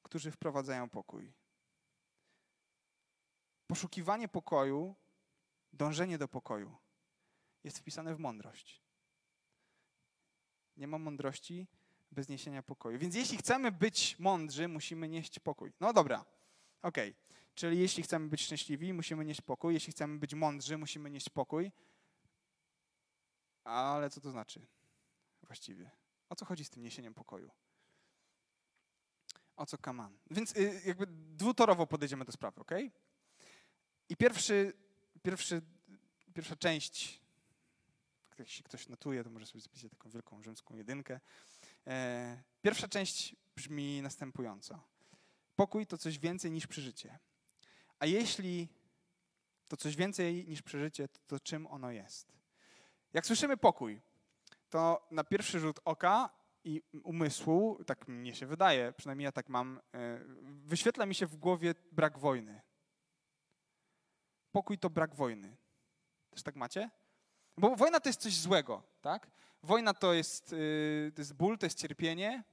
którzy 0.02 0.30
wprowadzają 0.30 0.88
pokój. 0.88 1.32
Poszukiwanie 3.66 4.28
pokoju, 4.28 4.94
dążenie 5.72 6.18
do 6.18 6.28
pokoju 6.28 6.76
jest 7.64 7.78
wpisane 7.78 8.14
w 8.14 8.18
mądrość. 8.18 8.82
Nie 10.76 10.86
ma 10.86 10.98
mądrości 10.98 11.66
bez 12.12 12.28
niesienia 12.28 12.62
pokoju. 12.62 12.98
Więc 12.98 13.14
jeśli 13.14 13.38
chcemy 13.38 13.72
być 13.72 14.18
mądrzy, 14.18 14.68
musimy 14.68 15.08
nieść 15.08 15.38
pokój. 15.38 15.72
No 15.80 15.92
dobra, 15.92 16.24
okej. 16.82 17.10
Okay. 17.10 17.22
Czyli 17.54 17.78
jeśli 17.78 18.02
chcemy 18.02 18.28
być 18.28 18.42
szczęśliwi, 18.42 18.92
musimy 18.92 19.24
nieść 19.24 19.40
pokój. 19.40 19.74
Jeśli 19.74 19.92
chcemy 19.92 20.18
być 20.18 20.34
mądrzy, 20.34 20.78
musimy 20.78 21.10
nieść 21.10 21.28
pokój. 21.28 21.72
Ale 23.64 24.10
co 24.10 24.20
to 24.20 24.30
znaczy 24.30 24.66
właściwie? 25.42 26.01
O 26.32 26.36
co 26.36 26.44
chodzi 26.44 26.64
z 26.64 26.70
tym 26.70 26.82
niesieniem 26.82 27.14
pokoju? 27.14 27.50
O 29.56 29.66
co 29.66 29.78
kaman? 29.78 30.18
Więc 30.30 30.56
y, 30.56 30.82
jakby 30.86 31.06
dwutorowo 31.06 31.86
podejdziemy 31.86 32.24
do 32.24 32.32
sprawy, 32.32 32.60
ok? 32.60 32.70
I 34.08 34.16
pierwszy, 34.16 34.72
pierwszy, 35.22 35.62
pierwsza 36.34 36.56
część, 36.56 37.20
jeśli 38.38 38.64
ktoś 38.64 38.88
notuje, 38.88 39.24
to 39.24 39.30
może 39.30 39.46
sobie 39.46 39.60
zapisać 39.60 39.90
taką 39.90 40.10
wielką 40.10 40.42
rzymską 40.42 40.76
jedynkę. 40.76 41.20
E, 41.86 42.42
pierwsza 42.62 42.88
część 42.88 43.36
brzmi 43.56 44.02
następująco. 44.02 44.80
Pokój 45.56 45.86
to 45.86 45.98
coś 45.98 46.18
więcej 46.18 46.50
niż 46.50 46.66
przeżycie. 46.66 47.18
A 47.98 48.06
jeśli 48.06 48.68
to 49.68 49.76
coś 49.76 49.96
więcej 49.96 50.48
niż 50.48 50.62
przeżycie, 50.62 51.08
to, 51.08 51.20
to 51.26 51.40
czym 51.40 51.66
ono 51.66 51.90
jest? 51.90 52.32
Jak 53.12 53.26
słyszymy 53.26 53.56
pokój, 53.56 54.02
to 54.72 55.06
na 55.10 55.24
pierwszy 55.24 55.60
rzut 55.60 55.80
oka 55.84 56.30
i 56.64 56.82
umysłu, 57.04 57.84
tak 57.86 58.08
mnie 58.08 58.34
się 58.34 58.46
wydaje, 58.46 58.92
przynajmniej 58.92 59.24
ja 59.24 59.32
tak 59.32 59.48
mam, 59.48 59.80
e, 59.94 60.18
wyświetla 60.42 61.06
mi 61.06 61.14
się 61.14 61.26
w 61.26 61.36
głowie 61.36 61.74
brak 61.92 62.18
wojny. 62.18 62.60
Pokój 64.52 64.78
to 64.78 64.90
brak 64.90 65.14
wojny. 65.14 65.56
Też 66.30 66.42
tak 66.42 66.56
macie? 66.56 66.90
Bo 67.58 67.76
wojna 67.76 68.00
to 68.00 68.08
jest 68.08 68.20
coś 68.20 68.36
złego, 68.36 68.82
tak? 69.00 69.30
Wojna 69.62 69.94
to 69.94 70.12
jest, 70.12 70.52
y, 70.52 71.12
to 71.14 71.20
jest 71.20 71.34
ból, 71.34 71.58
to 71.58 71.66
jest 71.66 71.78
cierpienie, 71.78 72.44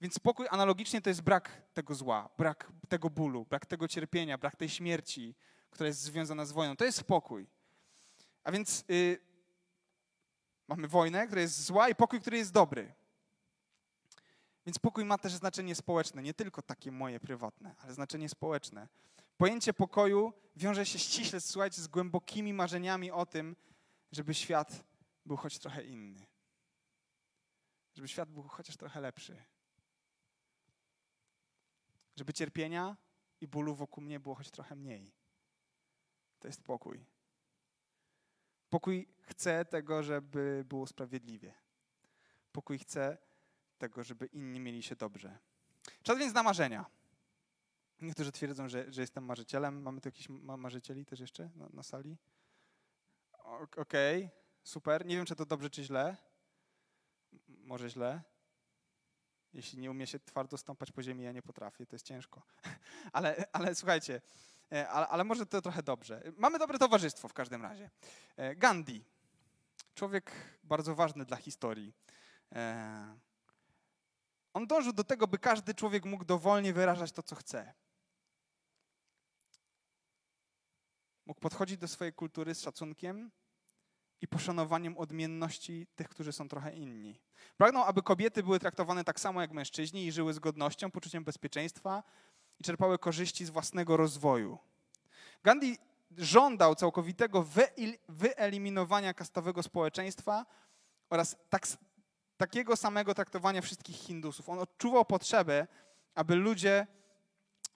więc 0.00 0.14
spokój 0.14 0.46
analogicznie 0.50 1.02
to 1.02 1.10
jest 1.10 1.22
brak 1.22 1.62
tego 1.74 1.94
zła, 1.94 2.30
brak 2.38 2.72
tego 2.88 3.10
bólu, 3.10 3.46
brak 3.46 3.66
tego 3.66 3.88
cierpienia, 3.88 4.38
brak 4.38 4.56
tej 4.56 4.68
śmierci, 4.68 5.34
która 5.70 5.86
jest 5.86 6.00
związana 6.00 6.46
z 6.46 6.52
wojną. 6.52 6.76
To 6.76 6.84
jest 6.84 6.98
spokój. 6.98 7.46
A 8.44 8.52
więc 8.52 8.84
y, 8.90 9.33
mamy 10.68 10.88
wojnę, 10.88 11.26
która 11.26 11.40
jest 11.40 11.64
zła 11.64 11.88
i 11.88 11.94
pokój, 11.94 12.20
który 12.20 12.36
jest 12.38 12.52
dobry. 12.52 12.94
Więc 14.66 14.78
pokój 14.78 15.04
ma 15.04 15.18
też 15.18 15.32
znaczenie 15.32 15.74
społeczne, 15.74 16.22
nie 16.22 16.34
tylko 16.34 16.62
takie 16.62 16.92
moje 16.92 17.20
prywatne, 17.20 17.74
ale 17.78 17.94
znaczenie 17.94 18.28
społeczne. 18.28 18.88
Pojęcie 19.36 19.74
pokoju 19.74 20.32
wiąże 20.56 20.86
się 20.86 20.98
ściśle, 20.98 21.40
słuchajcie, 21.40 21.82
z 21.82 21.88
głębokimi 21.88 22.52
marzeniami 22.52 23.10
o 23.10 23.26
tym, 23.26 23.56
żeby 24.12 24.34
świat 24.34 24.84
był 25.26 25.36
choć 25.36 25.58
trochę 25.58 25.84
inny. 25.84 26.26
Żeby 27.94 28.08
świat 28.08 28.30
był 28.30 28.42
chociaż 28.42 28.76
trochę 28.76 29.00
lepszy. 29.00 29.42
Żeby 32.16 32.32
cierpienia 32.32 32.96
i 33.40 33.48
bólu 33.48 33.74
wokół 33.74 34.04
mnie 34.04 34.20
było 34.20 34.34
choć 34.34 34.50
trochę 34.50 34.76
mniej. 34.76 35.12
To 36.38 36.48
jest 36.48 36.62
pokój. 36.62 37.04
Pokój 38.74 39.08
chce 39.20 39.64
tego, 39.64 40.02
żeby 40.02 40.64
było 40.68 40.86
sprawiedliwie. 40.86 41.54
Pokój 42.52 42.78
chce 42.78 43.18
tego, 43.78 44.04
żeby 44.04 44.26
inni 44.26 44.60
mieli 44.60 44.82
się 44.82 44.96
dobrze. 44.96 45.38
Czas 46.02 46.18
więc 46.18 46.34
na 46.34 46.42
marzenia. 46.42 46.84
Niektórzy 48.00 48.32
twierdzą, 48.32 48.68
że, 48.68 48.92
że 48.92 49.00
jestem 49.00 49.24
marzycielem. 49.24 49.82
Mamy 49.82 50.00
tu 50.00 50.08
jakichś 50.08 50.28
marzycieli 50.58 51.06
też 51.06 51.20
jeszcze 51.20 51.50
na, 51.56 51.68
na 51.72 51.82
sali? 51.82 52.16
Okej, 53.76 54.24
okay, 54.24 54.30
super. 54.64 55.06
Nie 55.06 55.16
wiem, 55.16 55.26
czy 55.26 55.36
to 55.36 55.46
dobrze, 55.46 55.70
czy 55.70 55.84
źle. 55.84 56.16
Może 57.48 57.90
źle. 57.90 58.22
Jeśli 59.52 59.78
nie 59.78 59.90
umie 59.90 60.06
się 60.06 60.18
twardo 60.18 60.58
stąpać 60.58 60.92
po 60.92 61.02
ziemi, 61.02 61.24
ja 61.24 61.32
nie 61.32 61.42
potrafię, 61.42 61.86
to 61.86 61.94
jest 61.94 62.06
ciężko. 62.06 62.42
ale, 63.12 63.44
ale 63.52 63.74
słuchajcie, 63.74 64.20
ale, 64.70 65.08
ale, 65.08 65.24
może 65.24 65.46
to 65.46 65.62
trochę 65.62 65.82
dobrze. 65.82 66.22
Mamy 66.36 66.58
dobre 66.58 66.78
towarzystwo 66.78 67.28
w 67.28 67.32
każdym 67.32 67.62
razie. 67.62 67.90
E, 68.36 68.56
Gandhi, 68.56 69.04
człowiek 69.94 70.32
bardzo 70.64 70.94
ważny 70.94 71.24
dla 71.24 71.36
historii. 71.36 71.92
E, 72.52 73.16
on 74.52 74.66
dążył 74.66 74.92
do 74.92 75.04
tego, 75.04 75.26
by 75.26 75.38
każdy 75.38 75.74
człowiek 75.74 76.04
mógł 76.04 76.24
dowolnie 76.24 76.72
wyrażać 76.72 77.12
to, 77.12 77.22
co 77.22 77.36
chce. 77.36 77.74
Mógł 81.26 81.40
podchodzić 81.40 81.78
do 81.78 81.88
swojej 81.88 82.12
kultury 82.12 82.54
z 82.54 82.60
szacunkiem 82.60 83.30
i 84.20 84.28
poszanowaniem 84.28 84.98
odmienności 84.98 85.86
tych, 85.94 86.08
którzy 86.08 86.32
są 86.32 86.48
trochę 86.48 86.76
inni. 86.76 87.20
Pragnął, 87.56 87.84
aby 87.84 88.02
kobiety 88.02 88.42
były 88.42 88.58
traktowane 88.58 89.04
tak 89.04 89.20
samo 89.20 89.40
jak 89.40 89.52
mężczyźni 89.52 90.06
i 90.06 90.12
żyły 90.12 90.34
z 90.34 90.38
godnością, 90.38 90.90
poczuciem 90.90 91.24
bezpieczeństwa 91.24 92.02
i 92.60 92.64
czerpały 92.64 92.98
korzyści 92.98 93.44
z 93.44 93.50
własnego 93.50 93.96
rozwoju. 93.96 94.58
Gandhi 95.42 95.78
żądał 96.16 96.74
całkowitego 96.74 97.46
wyeliminowania 98.08 99.14
kastowego 99.14 99.62
społeczeństwa 99.62 100.46
oraz 101.10 101.36
tak, 101.50 101.66
takiego 102.36 102.76
samego 102.76 103.14
traktowania 103.14 103.62
wszystkich 103.62 103.96
Hindusów. 103.96 104.48
On 104.48 104.58
odczuwał 104.58 105.04
potrzebę, 105.04 105.66
aby 106.14 106.34
ludzie 106.34 106.86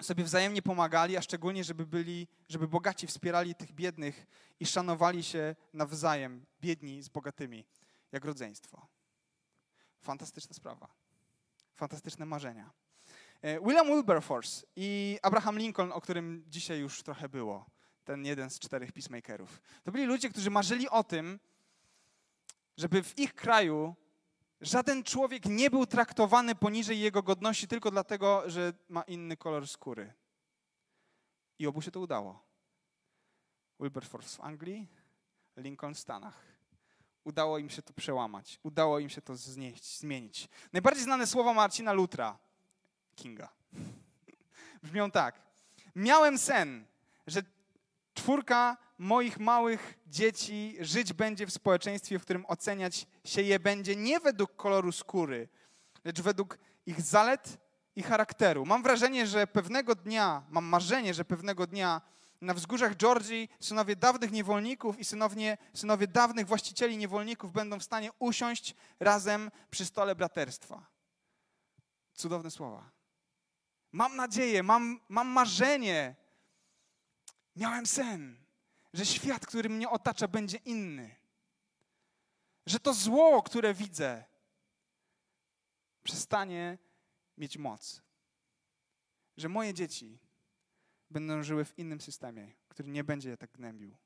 sobie 0.02 0.24
wzajemnie 0.24 0.62
pomagali, 0.62 1.16
a 1.16 1.22
szczególnie, 1.22 1.64
żeby 1.64 1.86
byli, 1.86 2.28
żeby 2.48 2.68
bogaci 2.68 3.06
wspierali 3.06 3.54
tych 3.54 3.72
biednych 3.72 4.26
i 4.60 4.66
szanowali 4.66 5.22
się 5.22 5.56
nawzajem, 5.72 6.46
biedni 6.60 7.02
z 7.02 7.08
bogatymi, 7.08 7.64
jak 8.12 8.24
rodzeństwo. 8.24 8.86
Fantastyczna 10.00 10.54
sprawa. 10.54 10.88
Fantastyczne 11.74 12.26
marzenia. 12.26 12.70
E, 13.42 13.60
William 13.60 13.86
Wilberforce 13.86 14.66
i 14.76 15.18
Abraham 15.22 15.58
Lincoln, 15.58 15.92
o 15.92 16.00
którym 16.00 16.44
dzisiaj 16.46 16.78
już 16.78 17.02
trochę 17.02 17.28
było, 17.28 17.66
ten 18.04 18.24
jeden 18.24 18.50
z 18.50 18.58
czterech 18.58 18.92
peacemakerów. 18.92 19.60
To 19.84 19.92
byli 19.92 20.04
ludzie, 20.04 20.30
którzy 20.30 20.50
marzyli 20.50 20.88
o 20.88 21.04
tym, 21.04 21.40
żeby 22.76 23.02
w 23.02 23.18
ich 23.18 23.34
kraju 23.34 23.96
Żaden 24.60 25.04
człowiek 25.04 25.46
nie 25.46 25.70
był 25.70 25.86
traktowany 25.86 26.54
poniżej 26.54 27.00
jego 27.00 27.22
godności 27.22 27.68
tylko 27.68 27.90
dlatego, 27.90 28.50
że 28.50 28.72
ma 28.88 29.02
inny 29.02 29.36
kolor 29.36 29.68
skóry. 29.68 30.12
I 31.58 31.66
obu 31.66 31.82
się 31.82 31.90
to 31.90 32.00
udało. 32.00 32.42
Wilberforce 33.80 34.36
w 34.36 34.40
Anglii, 34.40 34.88
Lincoln 35.56 35.94
w 35.94 35.98
Stanach. 35.98 36.42
Udało 37.24 37.58
im 37.58 37.70
się 37.70 37.82
to 37.82 37.92
przełamać, 37.92 38.60
udało 38.62 38.98
im 38.98 39.08
się 39.08 39.22
to 39.22 39.36
znieść, 39.36 39.98
zmienić. 39.98 40.48
Najbardziej 40.72 41.04
znane 41.04 41.26
słowa 41.26 41.54
Marcina 41.54 41.92
Lutra, 41.92 42.38
Kinga, 43.18 43.48
brzmią 44.82 45.10
tak. 45.10 45.40
Miałem 45.96 46.38
sen, 46.38 46.84
że 47.26 47.42
czwórka 48.14 48.76
moich 48.98 49.38
małych 49.38 49.98
dzieci 50.06 50.76
żyć 50.80 51.12
będzie 51.12 51.46
w 51.46 51.52
społeczeństwie, 51.52 52.18
w 52.18 52.22
którym 52.22 52.46
oceniać 52.46 53.06
się 53.24 53.42
je 53.42 53.60
będzie 53.60 53.96
nie 53.96 54.20
według 54.20 54.56
koloru 54.56 54.92
skóry, 54.92 55.48
lecz 56.04 56.20
według 56.20 56.58
ich 56.86 57.00
zalet 57.00 57.58
i 57.96 58.02
charakteru. 58.02 58.66
Mam 58.66 58.82
wrażenie, 58.82 59.26
że 59.26 59.46
pewnego 59.46 59.94
dnia, 59.94 60.42
mam 60.50 60.64
marzenie, 60.64 61.14
że 61.14 61.24
pewnego 61.24 61.66
dnia 61.66 62.00
na 62.40 62.54
wzgórzach 62.54 62.96
Georgii 62.96 63.48
synowie 63.60 63.96
dawnych 63.96 64.30
niewolników 64.30 64.98
i 64.98 65.04
synowie, 65.04 65.58
synowie 65.74 66.06
dawnych 66.06 66.46
właścicieli 66.46 66.96
niewolników 66.96 67.52
będą 67.52 67.78
w 67.78 67.84
stanie 67.84 68.10
usiąść 68.18 68.74
razem 69.00 69.50
przy 69.70 69.84
stole 69.84 70.14
braterstwa. 70.14 70.86
Cudowne 72.14 72.50
słowa. 72.50 72.97
Mam 73.92 74.16
nadzieję, 74.16 74.62
mam, 74.62 75.00
mam 75.08 75.28
marzenie. 75.28 76.16
Miałem 77.56 77.86
sen 77.86 78.48
że 78.92 79.06
świat, 79.06 79.46
który 79.46 79.68
mnie 79.68 79.90
otacza, 79.90 80.28
będzie 80.28 80.56
inny. 80.56 81.16
Że 82.66 82.80
to 82.80 82.94
zło, 82.94 83.42
które 83.42 83.74
widzę, 83.74 84.24
przestanie 86.02 86.78
mieć 87.38 87.58
moc. 87.58 88.02
Że 89.36 89.48
moje 89.48 89.74
dzieci 89.74 90.18
będą 91.10 91.42
żyły 91.42 91.64
w 91.64 91.78
innym 91.78 92.00
systemie, 92.00 92.52
który 92.68 92.88
nie 92.88 93.04
będzie 93.04 93.30
je 93.30 93.36
tak 93.36 93.52
gnębił. 93.52 93.96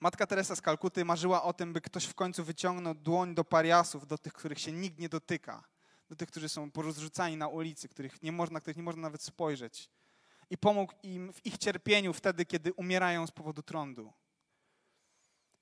Matka 0.00 0.26
Teresa 0.26 0.56
z 0.56 0.60
Kalkuty 0.60 1.04
marzyła 1.04 1.42
o 1.42 1.52
tym, 1.52 1.72
by 1.72 1.80
ktoś 1.80 2.04
w 2.04 2.14
końcu 2.14 2.44
wyciągnął 2.44 2.94
dłoń 2.94 3.34
do 3.34 3.44
pariasów, 3.44 4.06
do 4.06 4.18
tych, 4.18 4.32
których 4.32 4.60
się 4.60 4.72
nikt 4.72 4.98
nie 4.98 5.08
dotyka, 5.08 5.64
do 6.08 6.16
tych, 6.16 6.28
którzy 6.28 6.48
są 6.48 6.70
porozrzucani 6.70 7.36
na 7.36 7.48
ulicy, 7.48 7.88
których 7.88 8.22
nie 8.22 8.32
można, 8.32 8.60
których 8.60 8.76
nie 8.76 8.82
można 8.82 9.02
nawet 9.02 9.22
spojrzeć 9.22 9.90
i 10.50 10.58
pomógł 10.58 10.92
im 11.02 11.32
w 11.32 11.46
ich 11.46 11.58
cierpieniu 11.58 12.12
wtedy, 12.12 12.44
kiedy 12.46 12.72
umierają 12.72 13.26
z 13.26 13.30
powodu 13.30 13.62
trądu. 13.62 14.12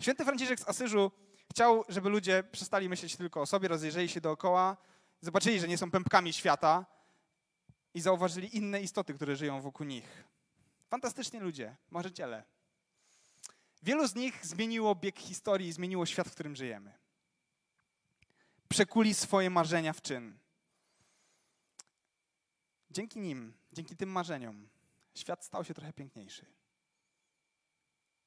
Święty 0.03 0.25
Franciszek 0.25 0.61
z 0.61 0.69
Asyżu 0.69 1.11
chciał, 1.51 1.85
żeby 1.89 2.09
ludzie 2.09 2.43
przestali 2.53 2.89
myśleć 2.89 3.17
tylko 3.17 3.41
o 3.41 3.47
sobie, 3.47 3.69
rozejrzeli 3.69 4.09
się 4.09 4.21
dookoła, 4.21 4.77
zobaczyli, 5.21 5.61
że 5.61 5.69
nie 5.69 5.79
są 5.79 5.91
pępkami 5.91 6.33
świata 6.33 6.87
i 7.95 8.01
zauważyli 8.01 8.57
inne 8.57 8.83
istoty, 8.83 9.15
które 9.15 9.37
żyją 9.37 9.61
wokół 9.61 9.87
nich. 9.87 10.25
Fantastycznie 10.89 11.41
ludzie, 11.41 11.77
marzyciele. 11.91 12.45
Wielu 13.83 14.09
z 14.09 14.15
nich 14.15 14.47
zmieniło 14.47 14.95
bieg 14.95 15.19
historii 15.19 15.73
zmieniło 15.73 16.07
świat, 16.07 16.29
w 16.29 16.33
którym 16.33 16.57
żyjemy. 16.57 17.02
Przekuli 18.73 19.15
swoje 19.15 19.51
marzenia 19.51 19.93
w 19.93 20.03
czyn. 20.03 20.39
Dzięki 22.91 23.21
nim, 23.21 23.55
dzięki 23.73 23.97
tym 23.97 24.09
marzeniom, 24.09 24.69
świat 25.15 25.45
stał 25.45 25.65
się 25.65 25.75
trochę 25.75 25.93
piękniejszy. 25.93 26.47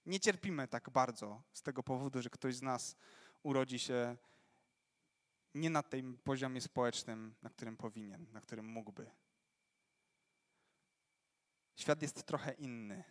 Nie 0.05 0.19
cierpimy 0.19 0.67
tak 0.67 0.89
bardzo 0.89 1.41
z 1.53 1.61
tego 1.61 1.83
powodu, 1.83 2.21
że 2.21 2.29
ktoś 2.29 2.55
z 2.55 2.61
nas 2.61 2.95
urodzi 3.43 3.79
się 3.79 4.17
nie 5.53 5.69
na 5.69 5.83
tym 5.83 6.17
poziomie 6.17 6.61
społecznym, 6.61 7.35
na 7.41 7.49
którym 7.49 7.77
powinien, 7.77 8.27
na 8.31 8.41
którym 8.41 8.65
mógłby. 8.65 9.11
Świat 11.75 12.01
jest 12.01 12.23
trochę 12.23 12.53
inny. 12.53 13.03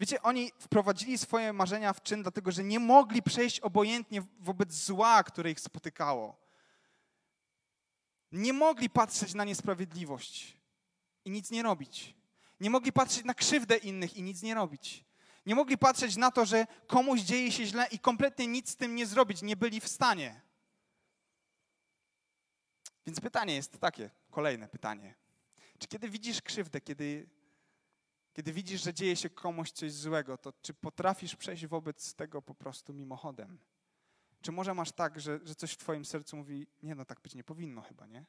Wiecie, 0.00 0.22
oni 0.22 0.52
wprowadzili 0.58 1.18
swoje 1.18 1.52
marzenia 1.52 1.92
w 1.92 2.02
czyn, 2.02 2.22
dlatego 2.22 2.52
że 2.52 2.64
nie 2.64 2.80
mogli 2.80 3.22
przejść 3.22 3.60
obojętnie 3.60 4.22
wobec 4.38 4.72
zła, 4.72 5.22
które 5.22 5.50
ich 5.50 5.60
spotykało. 5.60 6.36
Nie 8.32 8.52
mogli 8.52 8.90
patrzeć 8.90 9.34
na 9.34 9.44
niesprawiedliwość 9.44 10.56
i 11.24 11.30
nic 11.30 11.50
nie 11.50 11.62
robić. 11.62 12.14
Nie 12.60 12.70
mogli 12.70 12.92
patrzeć 12.92 13.24
na 13.24 13.34
krzywdę 13.34 13.76
innych 13.76 14.16
i 14.16 14.22
nic 14.22 14.42
nie 14.42 14.54
robić. 14.54 15.04
Nie 15.46 15.54
mogli 15.54 15.78
patrzeć 15.78 16.16
na 16.16 16.30
to, 16.30 16.46
że 16.46 16.66
komuś 16.86 17.20
dzieje 17.20 17.52
się 17.52 17.66
źle 17.66 17.86
i 17.90 17.98
kompletnie 17.98 18.46
nic 18.46 18.70
z 18.70 18.76
tym 18.76 18.94
nie 18.94 19.06
zrobić. 19.06 19.42
Nie 19.42 19.56
byli 19.56 19.80
w 19.80 19.88
stanie. 19.88 20.40
Więc 23.06 23.20
pytanie 23.20 23.54
jest 23.54 23.80
takie, 23.80 24.10
kolejne 24.30 24.68
pytanie. 24.68 25.14
Czy 25.78 25.88
kiedy 25.88 26.08
widzisz 26.08 26.42
krzywdę, 26.42 26.80
kiedy, 26.80 27.28
kiedy 28.40 28.52
widzisz, 28.52 28.82
że 28.82 28.94
dzieje 28.94 29.16
się 29.16 29.30
komuś 29.30 29.70
coś 29.70 29.92
złego, 29.92 30.38
to 30.38 30.52
czy 30.52 30.74
potrafisz 30.74 31.36
przejść 31.36 31.66
wobec 31.66 32.14
tego 32.14 32.42
po 32.42 32.54
prostu 32.54 32.94
mimochodem? 32.94 33.58
Czy 34.42 34.52
może 34.52 34.74
masz 34.74 34.92
tak, 34.92 35.20
że, 35.20 35.40
że 35.44 35.54
coś 35.54 35.72
w 35.72 35.76
twoim 35.76 36.04
sercu 36.04 36.36
mówi, 36.36 36.66
nie 36.82 36.94
no, 36.94 37.04
tak 37.04 37.20
być 37.20 37.34
nie 37.34 37.44
powinno 37.44 37.82
chyba, 37.82 38.06
nie? 38.06 38.24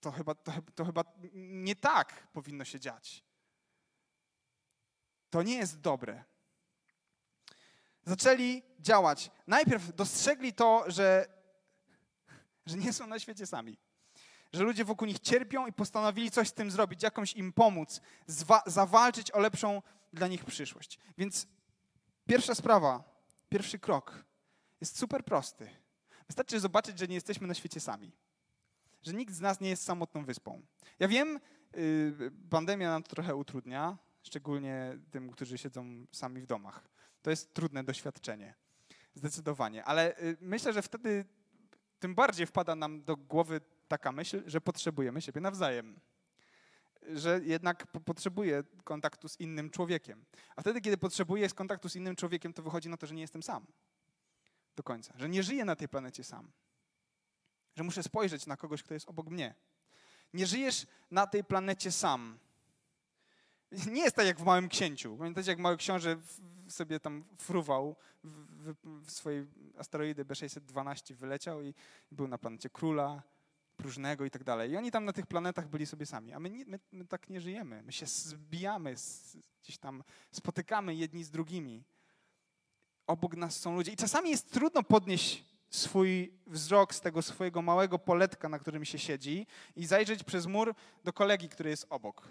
To 0.00 0.12
chyba, 0.12 0.34
to, 0.34 0.52
to 0.74 0.84
chyba 0.84 1.04
nie 1.34 1.76
tak 1.76 2.28
powinno 2.32 2.64
się 2.64 2.80
dziać. 2.80 3.24
To 5.30 5.42
nie 5.42 5.54
jest 5.54 5.80
dobre. 5.80 6.24
Zaczęli 8.02 8.62
działać. 8.80 9.30
Najpierw 9.46 9.94
dostrzegli 9.94 10.52
to, 10.52 10.84
że, 10.86 11.26
że 12.66 12.76
nie 12.76 12.92
są 12.92 13.06
na 13.06 13.18
świecie 13.18 13.46
sami. 13.46 13.78
Że 14.54 14.64
ludzie 14.64 14.84
wokół 14.84 15.08
nich 15.08 15.18
cierpią 15.18 15.66
i 15.66 15.72
postanowili 15.72 16.30
coś 16.30 16.48
z 16.48 16.52
tym 16.52 16.70
zrobić, 16.70 17.02
jakąś 17.02 17.32
im 17.32 17.52
pomóc, 17.52 18.00
zawalczyć 18.66 19.30
o 19.30 19.38
lepszą 19.38 19.82
dla 20.12 20.28
nich 20.28 20.44
przyszłość. 20.44 20.98
Więc 21.18 21.46
pierwsza 22.26 22.54
sprawa, 22.54 23.04
pierwszy 23.48 23.78
krok 23.78 24.24
jest 24.80 24.98
super 24.98 25.24
prosty. 25.24 25.70
Wystarczy 26.26 26.60
zobaczyć, 26.60 26.98
że 26.98 27.08
nie 27.08 27.14
jesteśmy 27.14 27.46
na 27.46 27.54
świecie 27.54 27.80
sami. 27.80 28.12
Że 29.02 29.12
nikt 29.12 29.34
z 29.34 29.40
nas 29.40 29.60
nie 29.60 29.68
jest 29.68 29.84
samotną 29.84 30.24
wyspą. 30.24 30.62
Ja 30.98 31.08
wiem, 31.08 31.40
yy, 31.76 32.30
pandemia 32.50 32.90
nam 32.90 33.02
to 33.02 33.08
trochę 33.08 33.36
utrudnia, 33.36 33.98
szczególnie 34.22 34.98
tym, 35.10 35.30
którzy 35.30 35.58
siedzą 35.58 36.06
sami 36.12 36.40
w 36.40 36.46
domach. 36.46 36.88
To 37.22 37.30
jest 37.30 37.54
trudne 37.54 37.84
doświadczenie. 37.84 38.54
Zdecydowanie. 39.14 39.84
Ale 39.84 40.14
yy, 40.22 40.36
myślę, 40.40 40.72
że 40.72 40.82
wtedy 40.82 41.24
tym 41.98 42.14
bardziej 42.14 42.46
wpada 42.46 42.74
nam 42.74 43.04
do 43.04 43.16
głowy 43.16 43.60
taka 43.88 44.12
myśl, 44.12 44.42
że 44.46 44.60
potrzebujemy 44.60 45.22
siebie 45.22 45.40
nawzajem. 45.40 46.00
Że 47.14 47.40
jednak 47.42 47.86
potrzebuję 47.86 48.62
kontaktu 48.84 49.28
z 49.28 49.40
innym 49.40 49.70
człowiekiem. 49.70 50.24
A 50.56 50.60
wtedy, 50.60 50.80
kiedy 50.80 50.96
potrzebuję 50.96 51.48
kontaktu 51.48 51.88
z 51.88 51.96
innym 51.96 52.16
człowiekiem, 52.16 52.52
to 52.52 52.62
wychodzi 52.62 52.88
na 52.88 52.96
to, 52.96 53.06
że 53.06 53.14
nie 53.14 53.22
jestem 53.22 53.42
sam 53.42 53.66
do 54.76 54.82
końca. 54.82 55.14
Że 55.16 55.28
nie 55.28 55.42
żyję 55.42 55.64
na 55.64 55.76
tej 55.76 55.88
planecie 55.88 56.24
sam. 56.24 56.50
Że 57.76 57.84
muszę 57.84 58.02
spojrzeć 58.02 58.46
na 58.46 58.56
kogoś, 58.56 58.82
kto 58.82 58.94
jest 58.94 59.08
obok 59.08 59.28
mnie. 59.28 59.54
Nie 60.34 60.46
żyjesz 60.46 60.86
na 61.10 61.26
tej 61.26 61.44
planecie 61.44 61.92
sam. 61.92 62.38
Nie 63.86 64.02
jest 64.02 64.16
tak 64.16 64.26
jak 64.26 64.40
w 64.40 64.44
Małym 64.44 64.68
Księciu. 64.68 65.16
Pamiętacie, 65.16 65.50
jak 65.50 65.58
Mały 65.58 65.76
Książę 65.76 66.16
sobie 66.68 67.00
tam 67.00 67.24
fruwał 67.38 67.96
w, 68.24 68.74
w 69.04 69.10
swojej 69.10 69.46
asteroidy 69.78 70.24
B612 70.24 71.14
wyleciał 71.14 71.62
i 71.62 71.74
był 72.10 72.28
na 72.28 72.38
planecie 72.38 72.70
Króla, 72.70 73.22
Próżnego 73.76 74.24
i 74.24 74.30
tak 74.30 74.44
dalej. 74.44 74.70
I 74.70 74.76
oni 74.76 74.90
tam 74.90 75.04
na 75.04 75.12
tych 75.12 75.26
planetach 75.26 75.68
byli 75.68 75.86
sobie 75.86 76.06
sami. 76.06 76.32
A 76.32 76.40
my, 76.40 76.50
nie, 76.50 76.64
my, 76.64 76.78
my 76.92 77.06
tak 77.06 77.30
nie 77.30 77.40
żyjemy. 77.40 77.82
My 77.82 77.92
się 77.92 78.06
zbijamy, 78.06 78.94
gdzieś 79.62 79.78
tam 79.78 80.04
spotykamy 80.30 80.94
jedni 80.94 81.24
z 81.24 81.30
drugimi. 81.30 81.84
Obok 83.06 83.36
nas 83.36 83.60
są 83.60 83.76
ludzie. 83.76 83.92
I 83.92 83.96
czasami 83.96 84.30
jest 84.30 84.52
trudno 84.52 84.82
podnieść 84.82 85.44
swój 85.70 86.32
wzrok 86.46 86.94
z 86.94 87.00
tego 87.00 87.22
swojego 87.22 87.62
małego 87.62 87.98
poletka, 87.98 88.48
na 88.48 88.58
którym 88.58 88.84
się 88.84 88.98
siedzi 88.98 89.46
i 89.76 89.86
zajrzeć 89.86 90.24
przez 90.24 90.46
mur 90.46 90.74
do 91.04 91.12
kolegi, 91.12 91.48
który 91.48 91.70
jest 91.70 91.86
obok. 91.90 92.28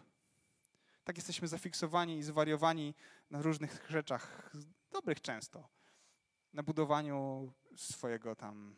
Tak 1.04 1.18
jesteśmy 1.18 1.48
zafiksowani 1.48 2.18
i 2.18 2.24
zwariowani 2.24 2.96
na 3.30 3.42
różnych 3.42 3.86
rzeczach, 3.90 4.52
dobrych 4.92 5.22
często. 5.22 5.68
Na 6.54 6.64
budowaniu 6.64 7.52
swojego 7.76 8.36
tam 8.36 8.76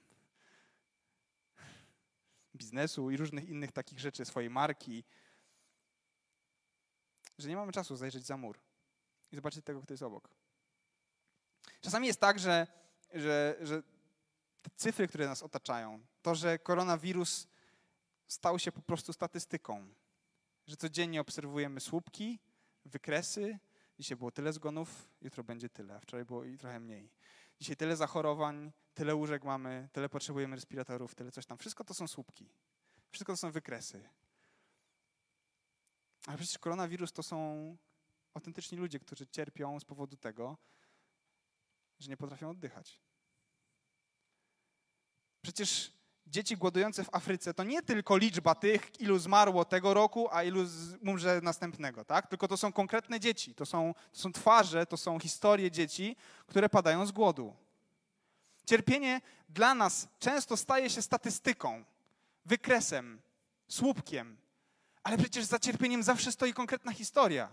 biznesu 2.56 3.12
i 3.12 3.18
różnych 3.18 3.50
innych 3.50 3.72
takich 3.72 4.00
rzeczy, 4.00 4.26
swojej 4.26 4.50
marki, 4.50 5.04
że 7.38 7.50
nie 7.50 7.56
mamy 7.56 7.72
czasu 7.72 7.96
zajrzeć 7.96 8.26
za 8.26 8.38
mur 8.38 8.60
i 9.32 9.36
zobaczyć 9.36 9.65
tego, 9.65 9.82
kto 9.82 9.94
jest 9.94 10.04
obok. 10.04 10.30
Czasami 11.82 12.08
jest 12.08 12.20
tak, 12.20 12.39
że, 12.39 12.68
że, 13.13 13.58
że 13.62 13.84
te 14.62 14.70
cyfry, 14.76 15.08
które 15.08 15.28
nas 15.28 15.44
otaczają, 15.44 16.06
to, 16.22 16.36
że 16.36 16.60
koronawirus 16.60 17.48
stał 18.28 18.60
się 18.60 18.72
po 18.72 18.82
prostu 18.82 19.13
statystyką, 19.13 19.94
że 20.68 20.78
codziennie 20.78 21.22
obserwujemy 21.22 21.80
słupki, 21.80 22.39
wykresy. 22.86 23.60
Dzisiaj 24.00 24.18
było 24.18 24.32
tyle 24.32 24.54
zgonów, 24.54 25.10
jutro 25.22 25.44
będzie 25.44 25.70
tyle, 25.70 25.96
a 25.96 26.00
wczoraj 26.00 26.26
było 26.26 26.44
i 26.44 26.58
trochę 26.58 26.80
mniej. 26.80 27.10
Dzisiaj 27.60 27.76
tyle 27.76 27.96
zachorowań, 27.96 28.72
tyle 28.94 29.15
łóżek 29.15 29.44
mamy, 29.44 29.89
tyle 29.91 30.10
potrzebujemy 30.10 30.56
respiratorów, 30.56 31.15
tyle 31.15 31.32
coś 31.32 31.46
tam. 31.46 31.58
Wszystko 31.58 31.84
to 31.84 31.94
są 31.94 32.08
słupki. 32.08 32.50
Wszystko 33.12 33.34
to 33.34 33.38
są 33.38 33.52
wykresy. 33.52 34.10
Ale 36.28 36.38
przecież 36.38 36.58
koronawirus 36.58 37.13
to 37.13 37.24
są 37.24 37.78
autentyczni 38.34 38.78
ludzie, 38.78 39.00
którzy 39.00 39.28
cierpią 39.28 39.80
z 39.80 39.86
powodu 39.86 40.18
tego, 40.18 40.58
że 42.00 42.10
nie 42.10 42.18
potrafią 42.18 42.50
oddychać. 42.50 43.02
Przecież 45.41 45.95
dzieci 46.28 46.58
głodujące 46.58 47.04
w 47.04 47.16
Afryce 47.16 47.54
to 47.54 47.64
nie 47.64 47.82
tylko 47.82 48.18
liczba 48.18 48.56
tych, 48.56 49.02
ilu 49.02 49.20
zmarło 49.20 49.66
tego 49.66 49.94
roku, 49.94 50.28
a 50.32 50.44
ilu 50.44 50.62
umrze 51.02 51.40
następnego, 51.44 52.06
tak? 52.06 52.28
Tylko 52.28 52.48
to 52.48 52.58
są 52.58 52.74
konkretne 52.74 53.20
dzieci, 53.20 53.56
to 53.56 53.66
są, 53.66 53.94
to 54.12 54.20
są 54.20 54.32
twarze, 54.32 54.86
to 54.86 54.98
są 54.98 55.20
historie 55.20 55.72
dzieci, 55.72 56.16
które 56.48 56.70
padają 56.70 57.06
z 57.06 57.12
głodu. 57.12 57.56
Cierpienie 58.66 59.22
dla 59.50 59.76
nas 59.76 60.08
często 60.20 60.58
staje 60.58 60.90
się 60.90 61.02
statystyką, 61.02 61.84
wykresem, 62.46 63.22
słupkiem, 63.68 64.38
ale 65.04 65.18
przecież 65.18 65.46
za 65.46 65.60
cierpieniem 65.60 66.04
zawsze 66.04 66.32
stoi 66.32 66.54
konkretna 66.54 66.94
historia. 66.94 67.50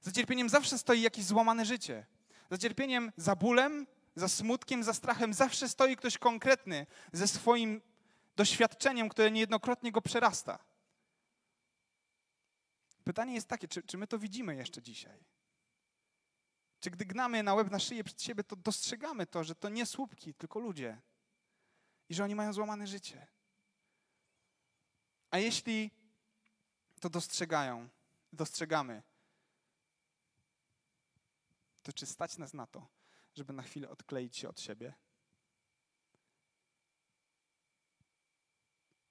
Za 0.00 0.12
cierpieniem 0.12 0.48
zawsze 0.48 0.78
stoi 0.78 1.00
jakieś 1.00 1.24
złamane 1.24 1.64
życie. 1.64 2.06
Za 2.50 2.58
cierpieniem, 2.58 3.12
za 3.16 3.36
bólem, 3.36 3.86
za 4.14 4.28
smutkiem, 4.28 4.84
za 4.84 4.94
strachem 4.94 5.34
zawsze 5.34 5.68
stoi 5.68 5.96
ktoś 5.96 6.18
konkretny 6.18 6.86
ze 7.12 7.28
swoim 7.28 7.80
doświadczeniem, 8.40 9.08
które 9.08 9.30
niejednokrotnie 9.30 9.92
go 9.92 10.02
przerasta. 10.02 10.58
Pytanie 13.04 13.34
jest 13.34 13.48
takie, 13.48 13.68
czy, 13.68 13.82
czy 13.82 13.98
my 13.98 14.06
to 14.06 14.18
widzimy 14.18 14.56
jeszcze 14.56 14.82
dzisiaj? 14.82 15.24
Czy 16.80 16.90
gdy 16.90 17.04
gnamy 17.04 17.42
na 17.42 17.54
łeb 17.54 17.70
na 17.70 17.78
szyję 17.78 18.04
przed 18.04 18.22
siebie, 18.22 18.44
to 18.44 18.56
dostrzegamy 18.56 19.26
to, 19.26 19.44
że 19.44 19.54
to 19.54 19.68
nie 19.68 19.86
słupki, 19.86 20.34
tylko 20.34 20.58
ludzie 20.58 21.00
i 22.08 22.14
że 22.14 22.24
oni 22.24 22.34
mają 22.34 22.52
złamane 22.52 22.86
życie? 22.86 23.26
A 25.30 25.38
jeśli 25.38 25.90
to 27.00 27.10
dostrzegają, 27.10 27.88
dostrzegamy, 28.32 29.02
to 31.82 31.92
czy 31.92 32.06
stać 32.06 32.38
nas 32.38 32.54
na 32.54 32.66
to, 32.66 32.86
żeby 33.34 33.52
na 33.52 33.62
chwilę 33.62 33.88
odkleić 33.88 34.36
się 34.36 34.48
od 34.48 34.60
siebie? 34.60 34.94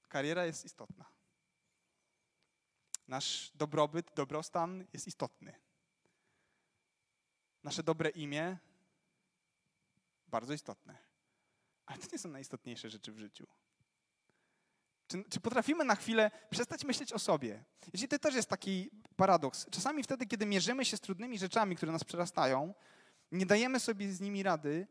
Kariera 0.10 0.46
jest 0.46 0.66
istotna. 0.66 1.06
Nasz 3.08 3.52
dobrobyt, 3.56 4.12
dobrostan 4.16 4.86
jest 4.94 5.08
istotny. 5.08 5.56
Nasze 7.64 7.84
dobre 7.84 8.10
imię 8.10 8.58
bardzo 10.28 10.54
istotne. 10.54 10.98
Ale 11.86 11.98
to 11.98 12.08
nie 12.12 12.20
są 12.20 12.30
najistotniejsze 12.30 12.90
rzeczy 12.90 13.12
w 13.12 13.20
życiu. 13.20 13.48
Czy, 15.08 15.24
czy, 15.30 15.40
potrafimy 15.40 15.86
na 15.86 15.96
chwilę 15.96 16.32
przestać 16.50 16.86
myśleć 16.86 17.14
o 17.14 17.20
sobie? 17.20 17.64
Jeśli 17.94 18.08
to 18.08 18.20
też 18.20 18.36
jest 18.36 18.50
taki 18.50 18.90
paradoks. 19.16 19.66
Czasami 19.72 20.04
wtedy, 20.04 20.26
kiedy 20.26 20.46
mierzymy 20.46 20.86
się 20.86 20.98
z 20.98 21.02
trudnymi 21.02 21.40
rzeczami, 21.40 21.76
które 21.76 21.92
nas 21.92 22.04
przerastają, 22.04 22.74
nie 23.32 23.46
dajemy 23.46 23.80
sobie 23.80 24.14
z 24.14 24.22
nimi 24.22 24.44
rady, 24.44 24.88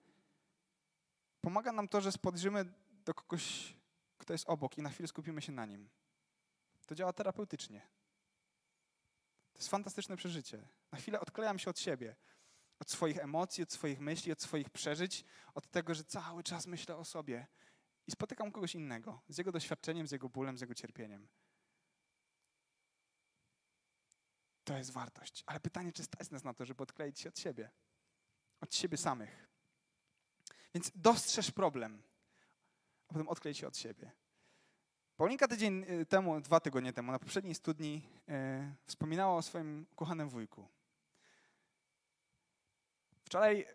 pomaga 1.41 1.73
nam 1.73 1.89
to, 1.89 2.01
że 2.01 2.13
spojrzymy 2.13 2.65
do 3.05 3.15
kogoś, 3.15 3.77
kto 4.19 4.33
jest 4.33 4.49
obok 4.49 4.79
i 4.79 4.83
na 4.83 4.91
chwilę 4.91 5.09
skupimy 5.09 5.43
się 5.43 5.53
na 5.53 5.67
nim. 5.67 5.91
To 6.87 6.95
działa 6.95 7.13
terapeutycznie. 7.13 7.81
To 9.53 9.59
jest 9.59 9.69
fantastyczne 9.69 10.17
przeżycie. 10.17 10.69
Na 10.93 10.99
chwilę 10.99 11.21
odklejam 11.21 11.59
się 11.59 11.71
od 11.71 11.79
siebie, 11.79 12.17
od 12.79 12.91
swoich 12.91 13.19
emocji, 13.19 13.63
od 13.63 13.73
swoich 13.73 14.01
myśli, 14.01 14.33
od 14.33 14.43
swoich 14.43 14.71
przeżyć, 14.71 15.25
od 15.55 15.71
tego, 15.71 15.95
że 15.95 16.05
cały 16.05 16.43
czas 16.43 16.67
myślę 16.67 16.97
o 16.97 17.05
sobie 17.05 17.47
i 18.07 18.11
spotykam 18.11 18.53
kogoś 18.53 18.75
innego, 18.75 19.23
z 19.29 19.39
jego 19.39 19.53
doświadczeniem, 19.53 20.07
z 20.07 20.11
jego 20.11 20.29
bólem, 20.29 20.59
z 20.59 20.61
jego 20.61 20.75
cierpieniem. 20.75 21.29
To 24.65 24.77
jest 24.77 24.91
wartość. 24.91 25.45
Ale 25.47 25.61
pytanie, 25.61 25.93
czy 25.93 26.05
stać 26.05 26.31
nas 26.31 26.45
na 26.45 26.55
to, 26.55 26.65
żeby 26.65 26.83
odkleić 26.83 27.21
się 27.21 27.29
od 27.29 27.39
siebie, 27.39 27.71
od 28.61 28.75
siebie 28.75 28.97
samych. 28.97 29.49
Więc 30.75 30.91
dostrzeż 30.95 31.51
problem, 31.51 32.03
a 33.09 33.13
potem 33.13 33.29
odklej 33.29 33.55
się 33.55 33.67
od 33.67 33.77
siebie. 33.77 34.11
Paulinka 35.17 35.49
tydzień 35.49 35.85
y, 35.91 36.07
temu, 36.07 36.41
dwa 36.41 36.61
tygodnie 36.61 36.93
temu, 36.93 37.13
na 37.13 37.19
poprzedniej 37.19 37.55
studni 37.55 38.03
yy, 38.27 38.35
wspominała 38.87 39.37
o 39.37 39.43
swoim 39.43 39.87
ukochanym 39.93 40.29
wujku. 40.29 40.69
Wczoraj 43.25 43.67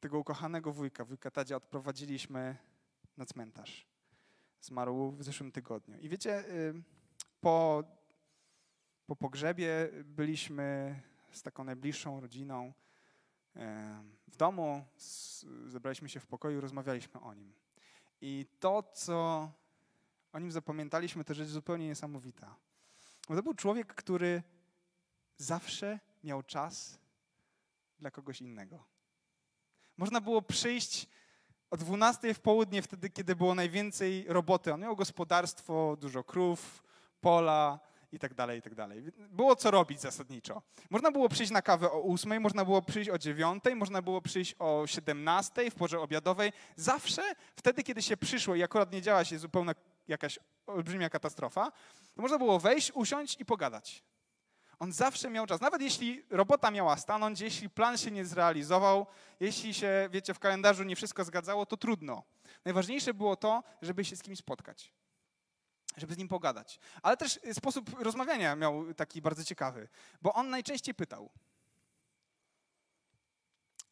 tego 0.00 0.18
ukochanego 0.18 0.72
wujka, 0.72 1.04
wujka 1.04 1.30
Tadzia, 1.30 1.56
odprowadziliśmy 1.56 2.56
na 3.16 3.26
cmentarz. 3.26 3.86
Zmarł 4.60 5.10
w 5.10 5.24
zeszłym 5.24 5.52
tygodniu. 5.52 5.98
I 5.98 6.08
wiecie, 6.08 6.44
po, 7.40 7.84
po 9.06 9.16
pogrzebie 9.16 9.88
byliśmy 10.04 11.00
z 11.30 11.42
taką 11.42 11.64
najbliższą 11.64 12.20
rodziną 12.20 12.72
w 14.28 14.36
domu, 14.36 14.84
zebraliśmy 15.66 16.08
się 16.08 16.20
w 16.20 16.26
pokoju, 16.26 16.60
rozmawialiśmy 16.60 17.20
o 17.20 17.34
nim. 17.34 17.52
I 18.20 18.46
to, 18.60 18.82
co 18.82 19.50
o 20.32 20.38
nim 20.38 20.52
zapamiętaliśmy, 20.52 21.24
to 21.24 21.34
rzecz 21.34 21.48
zupełnie 21.48 21.86
niesamowita. 21.86 22.56
Bo 23.28 23.36
to 23.36 23.42
był 23.42 23.54
człowiek, 23.54 23.94
który 23.94 24.42
zawsze 25.36 25.98
miał 26.24 26.42
czas 26.42 26.98
dla 27.98 28.10
kogoś 28.10 28.40
innego. 28.40 28.84
Można 29.96 30.20
było 30.20 30.42
przyjść 30.42 31.08
o 31.70 31.76
12 31.76 32.34
w 32.34 32.40
południe, 32.40 32.82
wtedy, 32.82 33.10
kiedy 33.10 33.36
było 33.36 33.54
najwięcej 33.54 34.24
roboty. 34.28 34.74
On 34.74 34.80
miał 34.80 34.96
gospodarstwo, 34.96 35.96
dużo 36.00 36.24
krów, 36.24 36.84
pola 37.20 37.80
i 38.12 38.18
tak 38.18 38.34
dalej, 38.34 38.58
i 38.58 38.62
tak 38.62 38.74
dalej. 38.74 39.02
Było 39.16 39.56
co 39.56 39.70
robić 39.70 40.00
zasadniczo. 40.00 40.62
Można 40.90 41.10
było 41.10 41.28
przyjść 41.28 41.52
na 41.52 41.62
kawę 41.62 41.92
o 41.92 42.02
8, 42.02 42.42
można 42.42 42.64
było 42.64 42.82
przyjść 42.82 43.10
o 43.10 43.18
9, 43.18 43.64
można 43.76 44.02
było 44.02 44.22
przyjść 44.22 44.54
o 44.58 44.86
17 44.86 45.70
w 45.70 45.74
porze 45.74 46.00
obiadowej. 46.00 46.52
Zawsze 46.76 47.22
wtedy, 47.56 47.82
kiedy 47.82 48.02
się 48.02 48.16
przyszło 48.16 48.54
i 48.54 48.62
akurat 48.62 48.92
nie 48.92 49.02
działa 49.02 49.24
się 49.24 49.38
zupełna 49.38 49.72
jakaś 50.08 50.38
olbrzymia 50.66 51.10
katastrofa, 51.10 51.72
to 52.14 52.22
można 52.22 52.38
było 52.38 52.58
wejść, 52.58 52.92
usiąść 52.94 53.40
i 53.40 53.44
pogadać. 53.44 54.04
On 54.78 54.92
zawsze 54.92 55.30
miał 55.30 55.46
czas. 55.46 55.60
Nawet 55.60 55.82
jeśli 55.82 56.24
robota 56.30 56.70
miała 56.70 56.96
stanąć, 56.96 57.40
jeśli 57.40 57.70
plan 57.70 57.98
się 57.98 58.10
nie 58.10 58.24
zrealizował, 58.24 59.06
jeśli 59.40 59.74
się, 59.74 60.08
wiecie, 60.10 60.34
w 60.34 60.38
kalendarzu 60.38 60.84
nie 60.84 60.96
wszystko 60.96 61.24
zgadzało, 61.24 61.66
to 61.66 61.76
trudno. 61.76 62.22
Najważniejsze 62.64 63.14
było 63.14 63.36
to, 63.36 63.62
żeby 63.82 64.04
się 64.04 64.16
z 64.16 64.22
kimś 64.22 64.38
spotkać, 64.38 64.92
żeby 66.00 66.14
z 66.14 66.18
nim 66.18 66.28
pogadać. 66.28 66.80
Ale 67.02 67.16
też 67.16 67.40
sposób 67.52 68.00
rozmawiania 68.00 68.56
miał 68.56 68.94
taki 68.94 69.22
bardzo 69.22 69.44
ciekawy, 69.44 69.88
bo 70.22 70.34
on 70.34 70.50
najczęściej 70.50 70.94
pytał. 70.94 71.30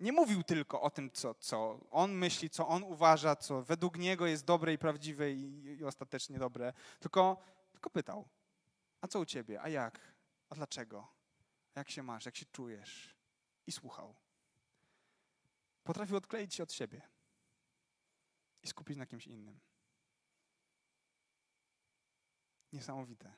Nie 0.01 0.13
mówił 0.13 0.43
tylko 0.43 0.83
o 0.83 0.91
tym, 0.91 1.11
co, 1.11 1.35
co 1.35 1.81
on 1.91 2.13
myśli, 2.13 2.51
co 2.51 2.69
on 2.69 2.83
uważa, 2.83 3.37
co 3.37 3.63
według 3.63 3.99
niego 3.99 4.27
jest 4.27 4.45
dobre 4.45 4.73
i 4.73 4.79
prawdziwe 4.79 5.33
i, 5.33 5.65
i 5.79 5.85
ostatecznie 5.85 6.39
dobre, 6.39 6.73
tylko, 7.01 7.43
tylko 7.73 7.91
pytał. 7.91 8.29
A 9.01 9.09
co 9.09 9.21
u 9.21 9.25
ciebie? 9.25 9.63
A 9.63 9.69
jak? 9.69 10.01
A 10.51 10.55
dlaczego? 10.55 11.09
Jak 11.75 11.91
się 11.91 12.03
masz? 12.03 12.27
Jak 12.27 12.37
się 12.37 12.47
czujesz? 12.47 13.17
I 13.67 13.73
słuchał. 13.73 14.15
Potrafił 15.85 16.17
odkleić 16.17 16.55
się 16.55 16.63
od 16.63 16.73
siebie 16.73 17.03
i 18.63 18.69
skupić 18.69 18.97
na 18.97 19.07
kimś 19.07 19.27
innym. 19.27 19.61
Niesamowite. 22.77 23.35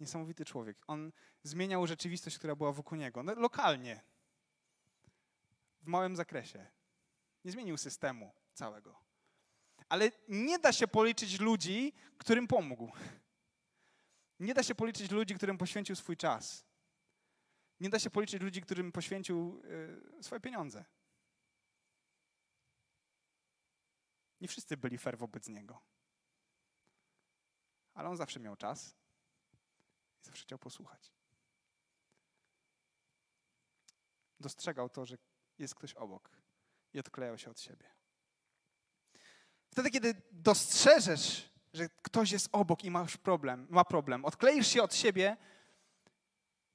Niesamowity 0.00 0.44
człowiek. 0.44 0.84
On 0.86 1.12
zmieniał 1.42 1.86
rzeczywistość, 1.86 2.38
która 2.38 2.56
była 2.56 2.72
wokół 2.72 2.98
niego. 2.98 3.22
No, 3.22 3.34
lokalnie. 3.34 4.00
W 5.80 5.86
małym 5.86 6.16
zakresie. 6.16 6.66
Nie 7.44 7.52
zmienił 7.52 7.76
systemu 7.76 8.32
całego. 8.52 9.00
Ale 9.88 10.10
nie 10.28 10.58
da 10.58 10.72
się 10.72 10.88
policzyć 10.88 11.40
ludzi, 11.40 11.92
którym 12.18 12.46
pomógł. 12.46 12.92
Nie 14.40 14.54
da 14.54 14.62
się 14.62 14.74
policzyć 14.74 15.10
ludzi, 15.10 15.34
którym 15.34 15.58
poświęcił 15.58 15.96
swój 15.96 16.16
czas. 16.16 16.66
Nie 17.80 17.90
da 17.90 17.98
się 17.98 18.10
policzyć 18.10 18.42
ludzi, 18.42 18.60
którym 18.60 18.92
poświęcił 18.92 19.62
y, 20.18 20.22
swoje 20.22 20.40
pieniądze. 20.40 20.84
Nie 24.40 24.48
wszyscy 24.48 24.76
byli 24.76 24.98
fair 24.98 25.18
wobec 25.18 25.48
niego. 25.48 25.95
Ale 27.96 28.08
on 28.08 28.16
zawsze 28.16 28.40
miał 28.40 28.56
czas 28.56 28.96
i 30.22 30.24
zawsze 30.24 30.42
chciał 30.42 30.58
posłuchać. 30.58 31.12
Dostrzegał 34.40 34.88
to, 34.88 35.06
że 35.06 35.18
jest 35.58 35.74
ktoś 35.74 35.94
obok 35.94 36.30
i 36.92 37.00
odklejał 37.00 37.38
się 37.38 37.50
od 37.50 37.60
siebie. 37.60 37.90
Wtedy, 39.70 39.90
kiedy 39.90 40.22
dostrzeżesz 40.32 41.56
że 41.76 41.88
ktoś 42.02 42.30
jest 42.30 42.48
obok 42.52 42.84
i 42.84 42.90
masz 42.90 43.16
problem, 43.16 43.66
ma 43.70 43.84
problem, 43.84 44.24
odkleisz 44.24 44.66
się 44.66 44.82
od 44.82 44.94
siebie, 44.94 45.36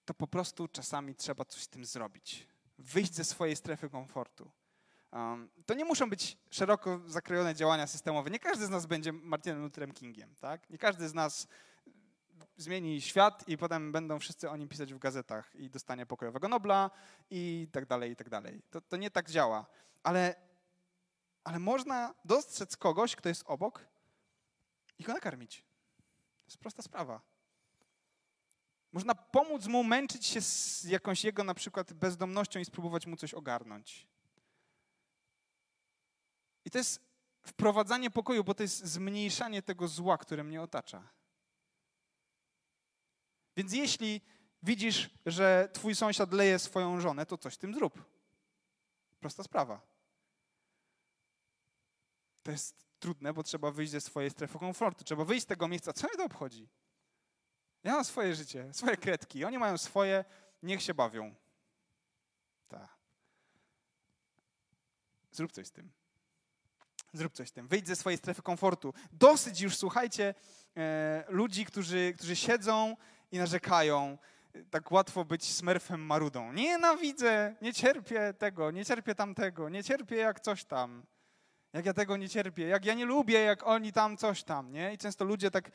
to 0.06 0.14
po 0.14 0.28
prostu 0.28 0.68
czasami 0.68 1.16
trzeba 1.16 1.46
coś 1.46 1.64
z 1.64 1.68
tym 1.68 1.86
zrobić. 1.86 2.48
Wyjść 2.78 3.14
ze 3.14 3.24
swojej 3.24 3.56
strefy 3.56 3.90
komfortu. 3.90 4.52
To 5.66 5.74
nie 5.74 5.86
muszą 5.86 6.10
być 6.10 6.38
szeroko 6.50 7.02
zakrojone 7.06 7.56
działania 7.56 7.88
systemowe. 7.88 8.30
Nie 8.30 8.40
każdy 8.40 8.66
z 8.66 8.70
nas 8.70 8.86
będzie 8.86 9.12
Martinem 9.12 9.62
Lutherem 9.62 9.92
Kingiem. 9.92 10.36
Tak? 10.36 10.70
Nie 10.70 10.78
każdy 10.78 11.10
z 11.10 11.14
nas 11.14 11.48
zmieni 12.58 13.02
świat 13.02 13.48
i 13.48 13.58
potem 13.58 13.92
będą 13.92 14.20
wszyscy 14.20 14.50
o 14.50 14.58
nim 14.58 14.70
pisać 14.70 14.94
w 14.94 15.00
gazetach 15.00 15.56
i 15.56 15.70
dostanie 15.70 16.06
pokojowego 16.06 16.48
Nobla 16.48 16.92
i 17.30 17.68
tak 17.72 17.86
dalej, 17.86 18.12
i 18.12 18.16
tak 18.16 18.30
dalej. 18.30 18.62
To, 18.70 18.82
to 18.82 18.98
nie 18.98 19.12
tak 19.12 19.30
działa. 19.30 19.66
Ale, 20.04 20.36
ale 21.44 21.60
można 21.60 22.16
dostrzec 22.26 22.78
kogoś, 22.78 23.16
kto 23.16 23.30
jest 23.30 23.44
obok 23.46 23.86
i 25.00 25.04
go 25.04 25.14
nakarmić. 25.14 25.62
To 26.42 26.46
jest 26.48 26.58
prosta 26.58 26.82
sprawa. 26.82 27.22
Można 28.92 29.16
pomóc 29.16 29.68
mu 29.68 29.84
męczyć 29.84 30.26
się 30.26 30.42
z 30.42 30.84
jakąś 30.84 31.24
jego 31.24 31.44
na 31.44 31.54
przykład 31.54 31.94
bezdomnością 31.94 32.60
i 32.60 32.66
spróbować 32.66 33.08
mu 33.08 33.16
coś 33.16 33.34
ogarnąć. 33.34 34.08
I 36.66 36.72
to 36.72 36.78
jest 36.78 37.02
wprowadzanie 37.42 38.12
pokoju, 38.12 38.44
bo 38.44 38.54
to 38.54 38.64
jest 38.64 38.86
zmniejszanie 38.86 39.62
tego 39.62 39.88
zła, 39.88 40.18
które 40.18 40.44
mnie 40.44 40.62
otacza. 40.62 41.10
Więc 43.58 43.74
jeśli 43.74 44.22
widzisz, 44.64 45.10
że 45.26 45.70
twój 45.74 45.96
sąsiad 45.96 46.34
leje 46.34 46.60
swoją 46.60 47.02
żonę, 47.02 47.26
to 47.26 47.38
coś 47.38 47.54
z 47.54 47.58
tym 47.58 47.74
zrób. 47.74 48.04
Prosta 49.20 49.44
sprawa. 49.44 49.82
To 52.44 52.52
jest 52.52 52.86
trudne, 53.00 53.34
bo 53.34 53.44
trzeba 53.44 53.72
wyjść 53.72 53.92
ze 53.92 54.02
swojej 54.02 54.30
strefy 54.30 54.60
komfortu. 54.60 55.04
Trzeba 55.04 55.26
wyjść 55.26 55.44
z 55.44 55.48
tego 55.48 55.68
miejsca. 55.68 55.94
Co 55.94 56.08
mnie 56.08 56.18
to 56.18 56.24
obchodzi? 56.24 56.70
Ja 57.84 57.92
mam 57.92 58.06
swoje 58.06 58.36
życie, 58.36 58.74
swoje 58.74 58.98
kredki. 58.98 59.46
Oni 59.46 59.58
mają 59.58 59.78
swoje, 59.78 60.26
niech 60.64 60.82
się 60.82 60.94
bawią. 60.94 61.36
Tak. 62.68 62.98
Zrób 65.32 65.52
coś 65.52 65.68
z 65.68 65.72
tym. 65.72 65.92
Zrób 67.14 67.34
coś 67.34 67.50
z 67.50 67.52
tym. 67.52 67.68
Wyjdź 67.68 67.88
ze 67.88 67.96
swojej 67.96 68.18
strefy 68.18 68.42
komfortu. 68.42 68.94
Dosyć 69.12 69.62
już, 69.62 69.78
słuchajcie, 69.78 70.34
e, 70.78 71.24
ludzi, 71.28 71.66
którzy, 71.66 72.14
którzy 72.18 72.36
siedzą 72.36 72.98
i 73.32 73.38
narzekają. 73.38 74.18
Tak 74.70 74.92
łatwo 74.92 75.26
być 75.26 75.54
smerfem 75.54 76.06
marudą. 76.06 76.54
Nienawidzę, 76.54 77.56
nie 77.62 77.74
cierpię 77.74 78.34
tego, 78.38 78.72
nie 78.72 78.86
cierpię 78.86 79.16
tamtego, 79.16 79.70
nie 79.70 79.84
cierpię 79.84 80.16
jak 80.16 80.40
coś 80.40 80.66
tam 80.66 81.06
jak 81.74 81.86
ja 81.86 81.94
tego 81.94 82.18
nie 82.18 82.30
cierpię, 82.30 82.68
jak 82.68 82.86
ja 82.86 82.94
nie 82.94 83.06
lubię, 83.06 83.40
jak 83.40 83.68
oni 83.68 83.94
tam 83.94 84.18
coś 84.18 84.44
tam, 84.44 84.72
nie? 84.72 84.94
I 84.94 84.98
często 84.98 85.26
ludzie 85.26 85.52
tak 85.52 85.72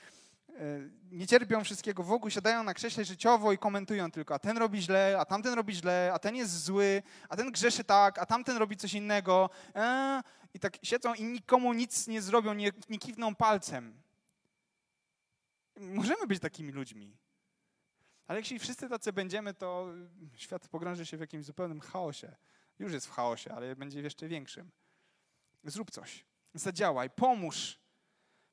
nie 1.10 1.26
cierpią 1.26 1.64
wszystkiego, 1.64 2.02
w 2.02 2.12
ogóle 2.12 2.30
siadają 2.30 2.64
na 2.64 2.74
krześle 2.74 3.04
życiowo 3.04 3.52
i 3.52 3.58
komentują 3.58 4.10
tylko, 4.10 4.34
a 4.34 4.38
ten 4.38 4.58
robi 4.58 4.82
źle, 4.82 5.16
a 5.20 5.24
tamten 5.24 5.54
robi 5.54 5.74
źle, 5.74 6.10
a 6.14 6.18
ten 6.18 6.36
jest 6.36 6.64
zły, 6.64 7.02
a 7.28 7.36
ten 7.36 7.52
grzeszy 7.52 7.84
tak, 7.84 8.18
a 8.18 8.26
tamten 8.26 8.56
robi 8.56 8.76
coś 8.76 8.94
innego. 8.94 9.50
E, 9.74 10.22
I 10.54 10.60
tak 10.60 10.76
siedzą 10.82 11.14
i 11.14 11.24
nikomu 11.24 11.72
nic 11.72 12.06
nie 12.06 12.22
zrobią, 12.22 12.54
nie, 12.54 12.72
nie 12.88 12.98
kiwną 12.98 13.34
palcem. 13.34 14.02
Możemy 15.76 16.26
być 16.26 16.40
takimi 16.40 16.72
ludźmi. 16.72 17.16
Ale 18.26 18.38
jeśli 18.38 18.58
wszyscy 18.58 18.88
tacy 18.88 19.12
będziemy, 19.12 19.54
to 19.54 19.88
świat 20.34 20.68
pogrąży 20.68 21.06
się 21.06 21.16
w 21.16 21.20
jakimś 21.20 21.44
zupełnym 21.44 21.80
chaosie. 21.80 22.36
Już 22.78 22.92
jest 22.92 23.06
w 23.06 23.10
chaosie, 23.10 23.54
ale 23.54 23.76
będzie 23.76 24.00
jeszcze 24.00 24.28
większym. 24.28 24.70
Zrób 25.64 25.90
coś. 25.90 26.24
Zadziałaj, 26.54 27.10
pomóż. 27.10 27.78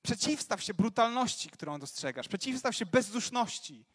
Przeciwstaw 0.04 0.63
się 0.63 0.74
brutalności, 0.74 1.50
którą 1.50 1.80
dostrzegasz. 1.80 2.28
Przeciwstaw 2.28 2.76
się 2.76 2.86
bezduszności. 2.86 3.86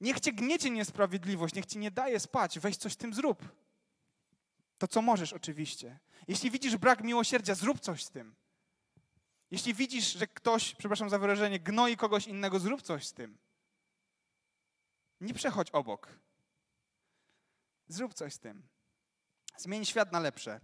Niech 0.00 0.20
cię 0.20 0.32
gniecie 0.32 0.70
niesprawiedliwość, 0.70 1.54
niech 1.54 1.66
ci 1.66 1.78
nie 1.78 1.90
daje 1.90 2.20
spać. 2.20 2.58
Weź 2.58 2.76
coś 2.76 2.92
z 2.92 2.96
tym 2.96 3.14
zrób. 3.14 3.42
To, 4.78 4.88
co 4.88 5.02
możesz, 5.02 5.32
oczywiście. 5.32 5.98
Jeśli 6.28 6.50
widzisz 6.50 6.76
brak 6.76 7.04
miłosierdzia, 7.04 7.54
zrób 7.54 7.80
coś 7.80 8.04
z 8.04 8.10
tym. 8.10 8.34
Jeśli 9.50 9.74
widzisz, 9.74 10.12
że 10.12 10.26
ktoś, 10.26 10.74
przepraszam 10.74 11.10
za 11.10 11.18
wyrażenie, 11.18 11.60
gnoi 11.60 11.96
kogoś 11.96 12.26
innego, 12.26 12.58
zrób 12.58 12.82
coś 12.82 13.06
z 13.06 13.12
tym. 13.12 13.38
Nie 15.20 15.34
przechodź 15.34 15.70
obok. 15.70 16.08
Zrób 17.88 18.14
coś 18.14 18.34
z 18.34 18.38
tym. 18.38 18.68
Zmień 19.56 19.84
świat 19.84 20.12
na 20.12 20.20
lepsze. 20.20 20.60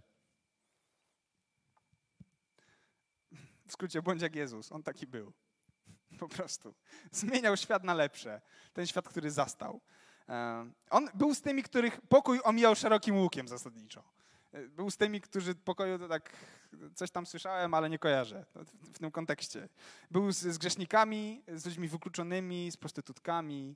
W 3.73 3.75
skrócie, 3.75 4.01
bądź 4.01 4.21
jak 4.21 4.35
Jezus. 4.35 4.71
On 4.71 4.83
taki 4.83 5.07
był. 5.07 5.33
Po 6.19 6.27
prostu. 6.27 6.73
Zmieniał 7.11 7.57
świat 7.57 7.83
na 7.83 7.93
lepsze. 7.93 8.41
Ten 8.73 8.87
świat, 8.87 9.09
który 9.09 9.31
zastał. 9.31 9.81
E, 10.29 10.65
on 10.89 11.09
był 11.13 11.35
z 11.35 11.41
tymi, 11.41 11.63
których 11.63 12.01
pokój 12.01 12.39
omijał 12.43 12.75
szerokim 12.75 13.17
łukiem 13.17 13.47
zasadniczo. 13.47 14.03
Był 14.69 14.91
z 14.91 14.97
tymi, 14.97 15.21
którzy 15.21 15.55
pokoju 15.55 15.99
to 15.99 16.07
tak 16.07 16.29
coś 16.95 17.11
tam 17.11 17.25
słyszałem, 17.25 17.73
ale 17.73 17.89
nie 17.89 17.99
kojarzę 17.99 18.45
w, 18.55 18.89
w 18.95 18.99
tym 18.99 19.11
kontekście. 19.11 19.69
Był 20.11 20.31
z, 20.31 20.37
z, 20.37 20.57
grzesznikami, 20.57 21.43
z 21.47 21.65
ludźmi 21.65 21.87
wykluczonymi, 21.87 22.71
z 22.71 22.77
prostytutkami, 22.77 23.75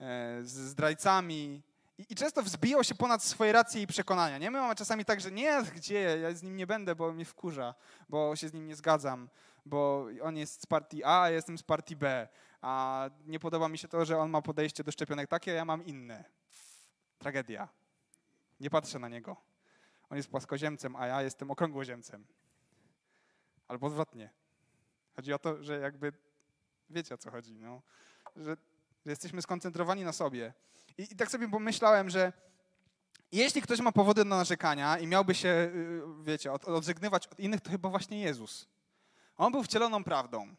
e, 0.00 0.38
z 0.42 0.52
zdrajcami. 0.52 1.62
I, 2.00 2.12
I, 2.12 2.14
często 2.14 2.42
wzbijał 2.42 2.84
się 2.84 2.94
ponad 2.94 3.22
swoje 3.22 3.52
racje 3.52 3.82
i 3.82 3.86
przekonania. 3.86 4.38
Nie? 4.38 4.50
My 4.50 4.60
mamy 4.60 4.74
czasami 4.74 5.04
tak, 5.04 5.20
że 5.20 5.30
nie, 5.30 5.62
gdzie, 5.74 6.18
ja 6.18 6.34
z 6.34 6.42
nim 6.42 6.56
nie 6.56 6.66
będę, 6.66 6.94
bo 6.94 7.12
mnie 7.12 7.24
wkurza, 7.24 7.74
bo 8.08 8.36
się 8.36 8.48
z 8.48 8.52
nim 8.52 8.66
nie 8.66 8.76
zgadzam, 8.76 9.28
bo 9.66 10.06
on 10.22 10.36
jest 10.36 10.62
z 10.62 10.66
partii 10.66 11.04
A, 11.04 11.22
a 11.22 11.30
jestem 11.30 11.58
z 11.58 11.62
partii 11.62 11.96
B, 11.96 12.28
a 12.62 13.04
nie 13.26 13.40
podoba 13.40 13.68
mi 13.68 13.78
się 13.78 13.88
to, 13.88 14.04
że 14.04 14.18
on 14.18 14.30
ma 14.30 14.42
podejście 14.42 14.84
do 14.84 14.92
szczepionek 14.92 15.28
takie, 15.28 15.52
a 15.52 15.54
ja 15.54 15.64
mam 15.64 15.84
inne. 15.84 16.24
Tragedia. 17.18 17.68
Nie 18.60 18.70
patrzę 18.70 18.98
na 18.98 19.08
niego. 19.08 19.36
On 20.10 20.16
jest 20.16 20.28
płaskoziemcem, 20.28 20.96
a 20.96 21.06
ja 21.06 21.22
jestem 21.22 21.50
okrągłoziemcem. 21.50 22.26
Albo 23.68 23.86
odwrotnie. 23.86 24.30
Chodzi 25.16 25.32
o 25.32 25.38
to, 25.38 25.62
że 25.62 25.78
jakby 25.78 26.12
wiecie 26.90 27.14
o 27.14 27.18
co 27.18 27.30
chodzi, 27.30 27.54
no? 27.54 27.82
że, 28.36 28.56
że 29.06 29.10
jesteśmy 29.12 29.42
skoncentrowani 29.42 30.04
na 30.04 30.12
sobie. 30.12 30.52
I, 30.98 31.02
I, 31.02 31.16
tak 31.16 31.30
sobie 31.30 31.48
pomyślałem, 31.48 32.10
że 32.10 32.32
jeśli 33.32 33.62
ktoś 33.62 33.80
ma 33.80 33.92
powody 33.92 34.24
do 34.24 34.30
narzekania 34.30 34.98
i 34.98 35.06
miałby 35.06 35.34
się, 35.34 35.48
y, 35.48 36.02
wiecie, 36.22 36.52
od, 36.52 36.64
odżegnywać 36.64 37.26
od 37.26 37.40
innych, 37.40 37.60
to 37.60 37.70
chyba 37.70 37.88
właśnie 37.88 38.20
Jezus. 38.20 38.68
On 39.36 39.52
był 39.52 39.62
wcieloną 39.62 40.04
prawdą. 40.04 40.54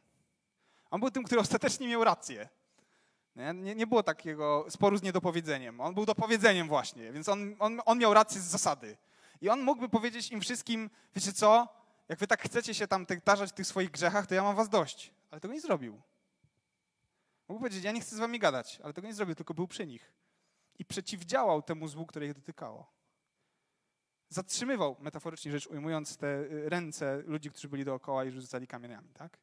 On 0.92 1.00
był 1.00 1.12
tym, 1.12 1.24
który 1.24 1.42
ostatecznie 1.42 1.88
miał 1.88 2.04
rację. 2.04 2.50
Nie, 3.36 3.76
nie, 3.76 3.88
było 3.88 4.04
takiego 4.04 4.66
sporu 4.70 4.98
z 4.98 5.02
niedopowiedzeniem. 5.02 5.82
On 5.82 5.94
był 5.94 6.06
dopowiedzeniem 6.06 6.68
właśnie, 6.68 7.12
więc 7.12 7.30
on, 7.30 7.56
on, 7.60 7.82
on 7.86 7.98
miał 7.98 8.14
rację 8.14 8.42
z 8.42 8.44
zasady. 8.44 8.98
I 9.42 9.50
on 9.50 9.62
mógłby 9.62 9.90
powiedzieć 9.90 10.32
im 10.32 10.42
wszystkim, 10.42 10.90
wiecie 11.16 11.34
co, 11.34 11.68
jak 12.10 12.20
wy 12.20 12.28
tak 12.28 12.44
chcecie 12.44 12.74
się 12.74 12.88
tam 12.88 13.06
tarzać 13.06 13.50
w 13.50 13.54
tych 13.54 13.68
swoich 13.68 13.92
grzechach, 13.92 14.28
to 14.28 14.36
ja 14.36 14.44
mam 14.44 14.56
was 14.56 14.70
dość. 14.70 15.14
Ale 15.32 15.42
tego 15.42 15.54
nie 15.54 15.62
zrobił. 15.62 16.02
Mógł 17.48 17.60
powiedzieć, 17.60 17.84
ja 17.84 17.92
nie 17.92 18.02
chcę 18.02 18.16
z 18.16 18.20
wami 18.20 18.40
gadać, 18.40 18.80
ale 18.84 18.94
tego 18.94 19.08
nie 19.08 19.14
zrobił, 19.14 19.36
tylko 19.36 19.54
był 19.54 19.68
przy 19.68 19.88
nich. 19.88 20.12
I 20.80 20.86
przeciwdziałał 20.86 21.62
temu 21.62 21.88
złu, 21.88 22.06
które 22.06 22.26
ich 22.26 22.34
dotykało. 22.34 22.92
Zatrzymywał, 24.30 24.98
metaforycznie 25.00 25.52
rzecz 25.52 25.68
ujmując, 25.68 26.18
te 26.18 26.28
y, 26.28 26.70
ręce 26.70 27.22
ludzi, 27.26 27.50
którzy 27.50 27.68
byli 27.68 27.86
dookoła 27.86 28.26
i 28.26 28.32
rzucali 28.32 28.68
kamieniami, 28.68 29.14
tak? 29.14 29.38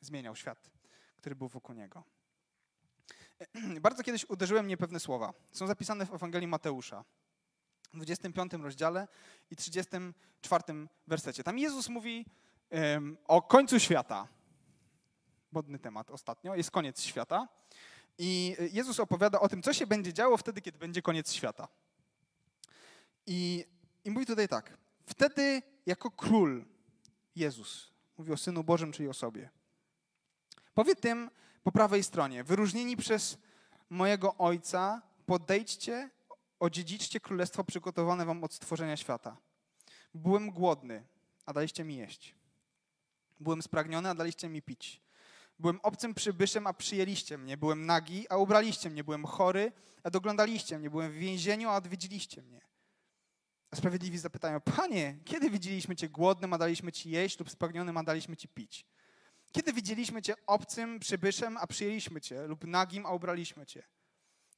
Zmieniał 0.00 0.36
świat, 0.36 0.70
który 1.16 1.36
był 1.36 1.48
wokół 1.48 1.74
niego. 1.74 2.04
Bardzo 3.80 4.02
kiedyś 4.02 4.24
uderzyły 4.24 4.62
mnie 4.62 4.76
pewne 4.76 5.00
słowa. 5.00 5.34
Są 5.52 5.66
zapisane 5.66 6.06
w 6.06 6.14
Ewangelii 6.14 6.48
Mateusza, 6.48 7.04
w 7.92 7.96
25 7.96 8.52
rozdziale 8.52 9.08
i 9.50 9.56
34 9.56 10.64
wersecie. 11.06 11.44
Tam 11.44 11.58
Jezus 11.58 11.88
mówi 11.88 12.26
um, 12.70 13.16
o 13.24 13.42
końcu 13.42 13.80
świata. 13.80 14.28
Modny 15.52 15.78
temat 15.78 16.10
ostatnio. 16.10 16.54
Jest 16.54 16.70
koniec 16.70 17.02
świata. 17.02 17.48
I 18.18 18.56
Jezus 18.72 19.00
opowiada 19.00 19.40
o 19.40 19.48
tym, 19.48 19.62
co 19.62 19.72
się 19.72 19.86
będzie 19.86 20.12
działo 20.12 20.36
wtedy, 20.36 20.60
kiedy 20.60 20.78
będzie 20.78 21.02
koniec 21.02 21.32
świata. 21.32 21.68
I, 23.26 23.64
I 24.04 24.10
mówi 24.10 24.26
tutaj 24.26 24.48
tak. 24.48 24.78
Wtedy 25.06 25.62
jako 25.86 26.10
król 26.10 26.64
Jezus, 27.36 27.92
mówi 28.18 28.32
o 28.32 28.36
Synu 28.36 28.64
Bożym, 28.64 28.92
czyli 28.92 29.08
o 29.08 29.14
sobie, 29.14 29.50
powie 30.74 30.96
tym 30.96 31.30
po 31.62 31.72
prawej 31.72 32.02
stronie, 32.02 32.44
wyróżnieni 32.44 32.96
przez 32.96 33.38
mojego 33.90 34.34
Ojca, 34.36 35.02
podejdźcie, 35.26 36.10
odziedziczcie 36.60 37.20
królestwo 37.20 37.64
przygotowane 37.64 38.26
wam 38.26 38.44
od 38.44 38.54
stworzenia 38.54 38.96
świata. 38.96 39.36
Byłem 40.14 40.50
głodny, 40.50 41.06
a 41.46 41.52
daliście 41.52 41.84
mi 41.84 41.96
jeść. 41.96 42.34
Byłem 43.40 43.62
spragniony, 43.62 44.10
a 44.10 44.14
daliście 44.14 44.48
mi 44.48 44.62
pić. 44.62 45.03
Byłem 45.64 45.80
obcym 45.82 46.14
przybyszem, 46.14 46.66
a 46.66 46.72
przyjęliście 46.72 47.38
mnie. 47.38 47.56
Byłem 47.56 47.86
nagi, 47.86 48.26
a 48.28 48.36
ubraliście 48.36 48.90
mnie. 48.90 49.04
Byłem 49.04 49.24
chory, 49.24 49.72
a 50.02 50.10
doglądaliście 50.10 50.78
mnie. 50.78 50.90
Byłem 50.90 51.12
w 51.12 51.14
więzieniu, 51.14 51.68
a 51.68 51.76
odwiedziliście 51.76 52.42
mnie. 52.42 52.60
A 53.70 53.76
sprawiedliwi 53.76 54.18
zapytają, 54.18 54.60
Panie, 54.60 55.18
kiedy 55.24 55.50
widzieliśmy 55.50 55.96
Cię 55.96 56.08
głodnym, 56.08 56.52
a 56.52 56.58
daliśmy 56.58 56.92
Ci 56.92 57.10
jeść, 57.10 57.38
lub 57.38 57.50
spragnionym, 57.50 57.96
a 57.96 58.02
daliśmy 58.02 58.36
Ci 58.36 58.48
pić? 58.48 58.86
Kiedy 59.52 59.72
widzieliśmy 59.72 60.22
Cię 60.22 60.34
obcym 60.46 61.00
przybyszem, 61.00 61.56
a 61.56 61.66
przyjęliśmy 61.66 62.20
Cię, 62.20 62.46
lub 62.46 62.64
nagim, 62.64 63.06
a 63.06 63.10
ubraliśmy 63.10 63.66
Cię? 63.66 63.82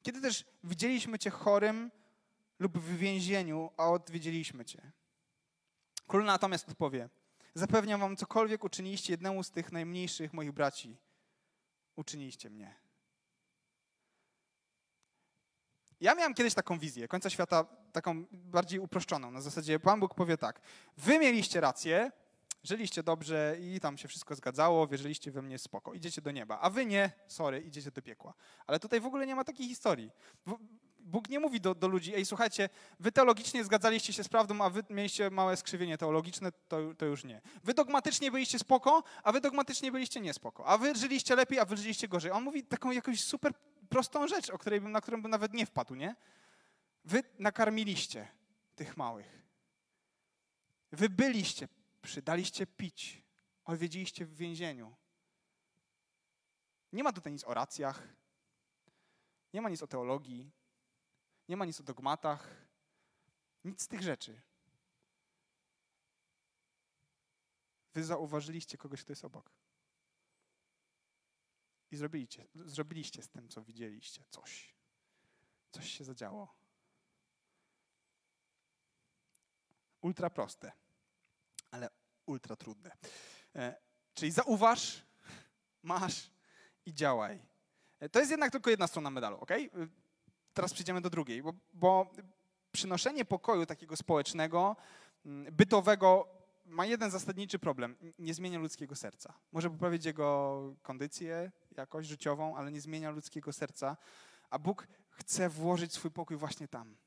Kiedy 0.03 0.21
też 0.21 0.45
widzieliśmy 0.63 1.19
Cię 1.19 1.29
chorym 1.29 1.91
lub 2.59 2.77
w 2.77 2.97
więzieniu, 2.97 3.71
a 3.77 3.89
odwiedziliśmy 3.89 4.65
Cię? 4.65 4.91
Król 6.07 6.25
natomiast 6.25 6.69
odpowie, 6.69 7.09
zapewniam 7.57 7.99
Wam, 7.99 8.17
cokolwiek 8.17 8.63
uczyniliście 8.63 9.13
jednemu 9.13 9.43
z 9.43 9.51
tych 9.51 9.71
najmniejszych 9.71 10.33
moich 10.33 10.51
braci, 10.51 10.97
uczyniliście 11.95 12.49
mnie. 12.49 12.75
Ja 15.99 16.15
miałem 16.15 16.33
kiedyś 16.33 16.53
taką 16.53 16.79
wizję 16.79 17.07
końca 17.07 17.29
świata, 17.29 17.63
taką 17.91 18.25
bardziej 18.31 18.79
uproszczoną. 18.79 19.31
Na 19.31 19.41
zasadzie 19.41 19.79
Pan 19.79 19.99
Bóg 19.99 20.15
powie 20.15 20.37
tak: 20.37 20.61
Wy 20.97 21.19
mieliście 21.19 21.61
rację, 21.61 22.11
żyliście 22.63 23.03
dobrze 23.03 23.57
i 23.59 23.79
tam 23.79 23.97
się 23.97 24.07
wszystko 24.07 24.35
zgadzało, 24.35 24.87
wierzyliście 24.87 25.31
we 25.31 25.41
mnie 25.41 25.59
spoko, 25.59 25.93
idziecie 25.93 26.21
do 26.21 26.31
nieba. 26.31 26.59
A 26.59 26.69
wy 26.69 26.85
nie, 26.85 27.11
sorry, 27.27 27.61
idziecie 27.61 27.91
do 27.91 28.01
piekła. 28.01 28.33
Ale 28.67 28.79
tutaj 28.79 29.01
w 29.01 29.05
ogóle 29.05 29.27
nie 29.27 29.35
ma 29.35 29.43
takiej 29.43 29.67
historii. 29.67 30.11
Bóg 31.07 31.29
nie 31.29 31.39
mówi 31.39 31.61
do, 31.61 31.75
do 31.75 31.87
ludzi, 31.87 32.15
ej, 32.15 32.25
słuchajcie, 32.25 32.69
wy 32.99 33.11
teologicznie 33.11 33.63
zgadzaliście 33.63 34.13
się 34.13 34.23
z 34.23 34.29
prawdą, 34.29 34.61
a 34.61 34.69
wy 34.69 34.83
mieliście 34.89 35.29
małe 35.29 35.57
skrzywienie 35.57 35.97
teologiczne, 35.97 36.51
to, 36.51 36.93
to 36.97 37.05
już 37.05 37.23
nie. 37.23 37.41
Wy 37.63 37.73
dogmatycznie 37.73 38.31
byliście 38.31 38.59
spoko, 38.59 39.03
a 39.23 39.31
wy 39.31 39.41
dogmatycznie 39.41 39.91
byliście 39.91 40.21
niespoko. 40.21 40.65
A 40.65 40.77
wy 40.77 40.95
żyliście 40.95 41.35
lepiej, 41.35 41.59
a 41.59 41.65
wy 41.65 41.77
żyliście 41.77 42.07
gorzej. 42.07 42.31
On 42.31 42.43
mówi 42.43 42.63
taką 42.63 42.91
jakąś 42.91 43.23
super 43.23 43.53
prostą 43.89 44.27
rzecz, 44.27 44.49
o 44.49 44.57
której 44.57 44.81
bym, 44.81 44.91
na 44.91 45.01
którą 45.01 45.21
bym 45.21 45.31
nawet 45.31 45.53
nie 45.53 45.65
wpadł, 45.65 45.95
nie? 45.95 46.15
Wy 47.05 47.23
nakarmiliście 47.39 48.27
tych 48.75 48.97
małych. 48.97 49.41
Wy 50.91 51.09
byliście, 51.09 51.67
przydaliście 52.01 52.67
pić, 52.67 53.23
odwiedziliście 53.65 54.25
w 54.25 54.35
więzieniu. 54.35 54.95
Nie 56.93 57.03
ma 57.03 57.13
tutaj 57.13 57.33
nic 57.33 57.43
o 57.43 57.53
racjach, 57.53 58.07
nie 59.53 59.61
ma 59.61 59.69
nic 59.69 59.83
o 59.83 59.87
teologii, 59.87 60.56
nie 61.47 61.57
ma 61.57 61.65
nic 61.65 61.79
o 61.79 61.83
dogmatach, 61.83 62.67
nic 63.63 63.81
z 63.81 63.87
tych 63.87 64.01
rzeczy. 64.01 64.41
Wy 67.93 68.03
zauważyliście 68.03 68.77
kogoś, 68.77 69.03
kto 69.03 69.11
jest 69.11 69.25
obok. 69.25 69.51
I 71.91 71.95
zrobiliście, 71.95 72.47
zrobiliście 72.55 73.23
z 73.23 73.29
tym, 73.29 73.49
co 73.49 73.63
widzieliście, 73.63 74.23
coś. 74.29 74.75
Coś 75.71 75.91
się 75.91 76.03
zadziało. 76.03 76.57
Ultra 80.01 80.29
proste, 80.29 80.71
ale 81.71 81.89
ultra 82.25 82.55
trudne. 82.55 82.97
E, 83.55 83.81
czyli 84.13 84.31
zauważ, 84.31 85.05
masz 85.83 86.31
i 86.85 86.93
działaj. 86.93 87.47
E, 87.99 88.09
to 88.09 88.19
jest 88.19 88.31
jednak 88.31 88.51
tylko 88.51 88.69
jedna 88.69 88.87
strona 88.87 89.09
medalu, 89.09 89.37
ok? 89.37 89.51
Teraz 90.57 90.73
przejdziemy 90.73 91.01
do 91.01 91.09
drugiej, 91.09 91.43
bo, 91.43 91.53
bo 91.73 92.11
przynoszenie 92.71 93.25
pokoju 93.25 93.65
takiego 93.65 93.95
społecznego, 93.95 94.75
mm, 95.25 95.55
bytowego 95.55 96.27
ma 96.65 96.85
jeden 96.85 97.11
zasadniczy 97.11 97.59
problem. 97.59 97.95
Nie 98.19 98.33
zmienia 98.33 98.59
ludzkiego 98.59 98.95
serca. 98.95 99.33
Może 99.51 99.69
poprawić 99.69 100.05
jego 100.05 100.59
kondycję 100.81 101.51
jakoś 101.77 102.07
życiową, 102.07 102.57
ale 102.57 102.71
nie 102.71 102.81
zmienia 102.81 103.11
ludzkiego 103.11 103.53
serca. 103.53 103.97
A 104.49 104.59
Bóg 104.59 104.87
chce 105.09 105.49
włożyć 105.49 105.93
swój 105.93 106.11
pokój 106.11 106.37
właśnie 106.37 106.67
tam. 106.67 106.97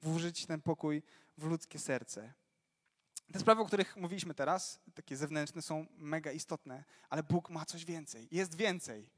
Włożyć 0.00 0.46
ten 0.46 0.62
pokój 0.62 1.02
w 1.38 1.44
ludzkie 1.44 1.78
serce. 1.78 2.32
Te 3.32 3.38
sprawy, 3.38 3.60
o 3.62 3.66
których 3.66 3.96
mówiliśmy 3.96 4.34
teraz, 4.34 4.80
takie 4.94 5.16
zewnętrzne, 5.16 5.62
są 5.62 5.86
mega 5.98 6.32
istotne, 6.32 6.84
ale 7.10 7.22
Bóg 7.22 7.50
ma 7.50 7.64
coś 7.64 7.84
więcej. 7.84 8.28
Jest 8.30 8.54
więcej. 8.54 9.10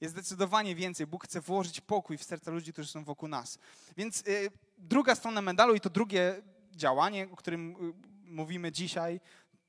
Jest 0.00 0.14
zdecydowanie 0.14 0.74
więcej. 0.74 1.06
Bóg 1.06 1.24
chce 1.24 1.40
włożyć 1.40 1.80
pokój 1.80 2.18
w 2.18 2.24
serca 2.24 2.50
ludzi, 2.50 2.72
którzy 2.72 2.88
są 2.88 3.04
wokół 3.04 3.28
nas. 3.28 3.58
Więc 3.96 4.20
y, 4.28 4.50
druga 4.78 5.14
strona 5.14 5.42
medalu 5.42 5.74
i 5.74 5.80
to 5.80 5.90
drugie 5.90 6.42
działanie, 6.72 7.28
o 7.32 7.36
którym 7.36 7.70
y, 7.70 7.92
mówimy 8.24 8.72
dzisiaj, 8.72 9.20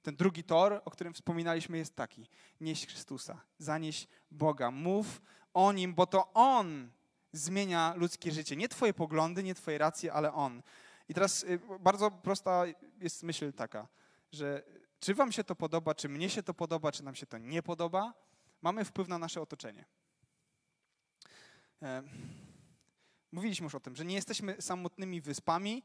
ten 0.04 0.16
drugi 0.16 0.44
tor, 0.44 0.82
o 0.86 0.92
którym 0.92 1.14
wspominaliśmy, 1.14 1.78
jest 1.78 1.96
taki. 1.96 2.28
Nieś 2.62 2.88
Chrystusa, 2.88 3.42
zanieś 3.58 4.08
Boga, 4.32 4.72
mów 4.72 5.22
o 5.54 5.72
Nim, 5.72 5.94
bo 5.94 6.08
to 6.08 6.34
On 6.34 6.92
zmienia 7.34 7.94
ludzkie 7.98 8.32
życie. 8.32 8.56
Nie 8.56 8.70
Twoje 8.70 8.94
poglądy, 8.94 9.44
nie 9.44 9.56
Twoje 9.56 9.78
racje, 9.78 10.14
ale 10.14 10.34
On. 10.34 10.62
I 11.10 11.14
teraz 11.14 11.44
y, 11.44 11.60
bardzo 11.80 12.12
prosta 12.12 12.64
jest 13.00 13.24
myśl 13.24 13.54
taka, 13.54 13.88
że 14.32 14.64
czy 15.00 15.14
Wam 15.14 15.32
się 15.32 15.44
to 15.44 15.56
podoba, 15.56 15.96
czy 15.96 16.10
mnie 16.10 16.30
się 16.30 16.44
to 16.44 16.54
podoba, 16.54 16.92
czy 16.92 17.04
nam 17.04 17.16
się 17.16 17.26
to 17.26 17.38
nie 17.38 17.64
podoba, 17.64 18.14
mamy 18.62 18.86
wpływ 18.86 19.08
na 19.08 19.18
nasze 19.18 19.42
otoczenie. 19.42 19.86
E, 21.82 22.04
Mówiliśmy 23.32 23.64
już 23.64 23.76
o 23.76 23.80
tym, 23.80 23.96
że 23.96 24.06
nie 24.06 24.16
jesteśmy 24.16 24.62
samotnymi 24.62 25.22
wyspami, 25.22 25.84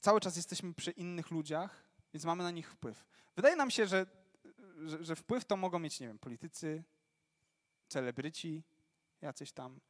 cały 0.00 0.20
czas 0.20 0.36
jesteśmy 0.36 0.74
przy 0.74 0.90
innych 0.90 1.30
ludziach, 1.30 1.84
więc 2.14 2.24
mamy 2.24 2.42
na 2.42 2.50
nich 2.50 2.70
wpływ. 2.70 3.04
Wydaje 3.36 3.56
nam 3.56 3.70
się, 3.70 3.86
że, 3.86 4.06
że, 4.86 5.04
że 5.04 5.16
wpływ 5.16 5.44
to 5.44 5.56
mogą 5.56 5.78
mieć, 5.78 6.00
nie 6.00 6.06
wiem, 6.06 6.18
politycy, 6.18 6.84
celebryci, 7.88 8.62
jacyś 9.20 9.52
tam, 9.52 9.80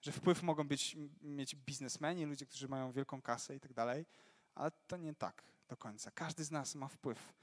że 0.00 0.12
wpływ 0.12 0.42
mogą 0.42 0.68
być, 0.68 0.96
mieć 1.22 1.56
biznesmeni, 1.56 2.24
ludzie, 2.24 2.46
którzy 2.46 2.68
mają 2.68 2.92
wielką 2.92 3.22
kasę 3.22 3.56
i 3.56 3.60
tak 3.60 3.72
dalej, 3.72 4.06
ale 4.54 4.70
to 4.70 4.96
nie 4.96 5.14
tak 5.14 5.42
do 5.68 5.76
końca. 5.76 6.10
Każdy 6.10 6.44
z 6.44 6.50
nas 6.50 6.74
ma 6.74 6.88
wpływ. 6.88 7.34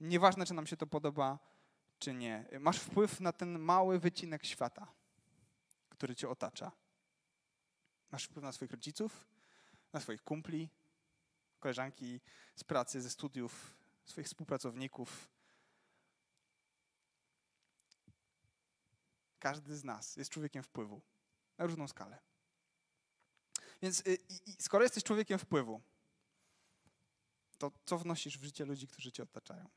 Nieważne, 0.00 0.46
czy 0.46 0.54
nam 0.54 0.66
się 0.66 0.76
to 0.76 0.86
podoba, 0.86 1.38
czy 1.98 2.14
nie. 2.14 2.48
Masz 2.60 2.78
wpływ 2.78 3.20
na 3.20 3.32
ten 3.32 3.58
mały 3.58 3.98
wycinek 3.98 4.44
świata, 4.44 4.92
który 5.88 6.16
cię 6.16 6.28
otacza. 6.28 6.72
Masz 8.10 8.24
wpływ 8.24 8.44
na 8.44 8.52
swoich 8.52 8.70
rodziców, 8.70 9.26
na 9.92 10.00
swoich 10.00 10.22
kumpli, 10.22 10.68
koleżanki 11.60 12.20
z 12.54 12.64
pracy, 12.64 13.02
ze 13.02 13.10
studiów, 13.10 13.76
swoich 14.04 14.26
współpracowników. 14.26 15.28
Każdy 19.38 19.76
z 19.76 19.84
nas 19.84 20.16
jest 20.16 20.30
człowiekiem 20.30 20.62
wpływu 20.62 21.00
na 21.58 21.66
różną 21.66 21.88
skalę. 21.88 22.18
Więc 23.82 24.06
y, 24.06 24.18
skoro 24.60 24.82
jesteś 24.82 25.04
człowiekiem 25.04 25.38
wpływu, 25.38 25.80
to 27.58 27.72
co 27.84 27.98
wnosisz 27.98 28.38
w 28.38 28.44
życie 28.44 28.64
ludzi, 28.64 28.88
którzy 28.88 29.12
cię 29.12 29.22
otaczają? 29.22 29.68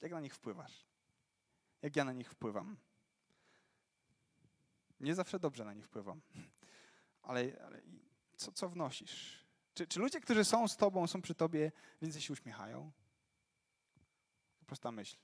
Jak 0.00 0.12
na 0.12 0.20
nich 0.20 0.34
wpływasz? 0.34 0.86
Jak 1.82 1.96
ja 1.96 2.04
na 2.04 2.12
nich 2.12 2.30
wpływam? 2.30 2.76
Nie 5.00 5.14
zawsze 5.14 5.38
dobrze 5.38 5.64
na 5.64 5.74
nich 5.74 5.84
wpływam, 5.84 6.20
ale, 7.26 7.40
ale 7.64 7.82
co, 8.36 8.52
co 8.52 8.68
wnosisz? 8.68 9.46
Czy, 9.74 9.86
czy 9.86 10.00
ludzie, 10.00 10.20
którzy 10.20 10.44
są 10.44 10.68
z 10.68 10.76
tobą, 10.76 11.06
są 11.06 11.22
przy 11.22 11.34
tobie, 11.34 11.72
więcej 12.02 12.22
się 12.22 12.32
uśmiechają? 12.32 12.92
Prosta 14.66 14.92
myśl. 14.92 15.16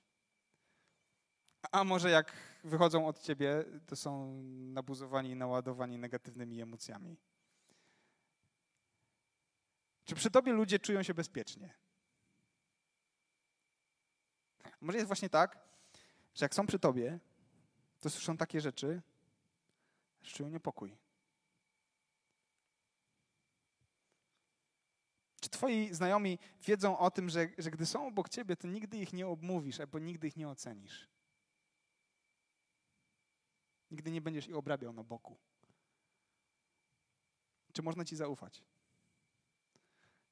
A 1.71 1.83
może 1.83 2.09
jak 2.09 2.33
wychodzą 2.63 3.07
od 3.07 3.21
ciebie, 3.21 3.65
to 3.87 3.95
są 3.95 4.41
nabuzowani 4.53 5.29
i 5.29 5.35
naładowani 5.35 5.97
negatywnymi 5.97 6.61
emocjami? 6.61 7.17
Czy 10.05 10.15
przy 10.15 10.31
tobie 10.31 10.53
ludzie 10.53 10.79
czują 10.79 11.03
się 11.03 11.13
bezpiecznie? 11.13 11.73
Może 14.81 14.97
jest 14.97 15.07
właśnie 15.07 15.29
tak, 15.29 15.59
że 16.35 16.45
jak 16.45 16.55
są 16.55 16.67
przy 16.67 16.79
tobie, 16.79 17.19
to 17.99 18.09
słyszą 18.09 18.37
takie 18.37 18.61
rzeczy, 18.61 19.01
że 20.21 20.31
czują 20.31 20.49
niepokój. 20.49 20.97
Czy 25.41 25.42
twoi 25.53 25.93
znajomi 25.93 26.39
wiedzą 26.61 26.97
o 26.97 27.11
tym, 27.11 27.29
że, 27.29 27.49
że 27.57 27.71
gdy 27.71 27.85
są 27.85 28.07
obok 28.07 28.29
ciebie, 28.29 28.55
to 28.55 28.67
nigdy 28.67 28.97
ich 28.97 29.13
nie 29.13 29.27
obmówisz, 29.27 29.79
albo 29.79 29.99
nigdy 29.99 30.27
ich 30.27 30.37
nie 30.37 30.49
ocenisz? 30.49 31.09
Nigdy 33.91 34.11
nie 34.11 34.21
będziesz 34.21 34.47
ich 34.47 34.55
obrabiał 34.55 34.93
na 34.93 35.03
boku. 35.03 35.37
Czy 37.73 37.81
można 37.81 38.05
ci 38.05 38.15
zaufać? 38.15 38.63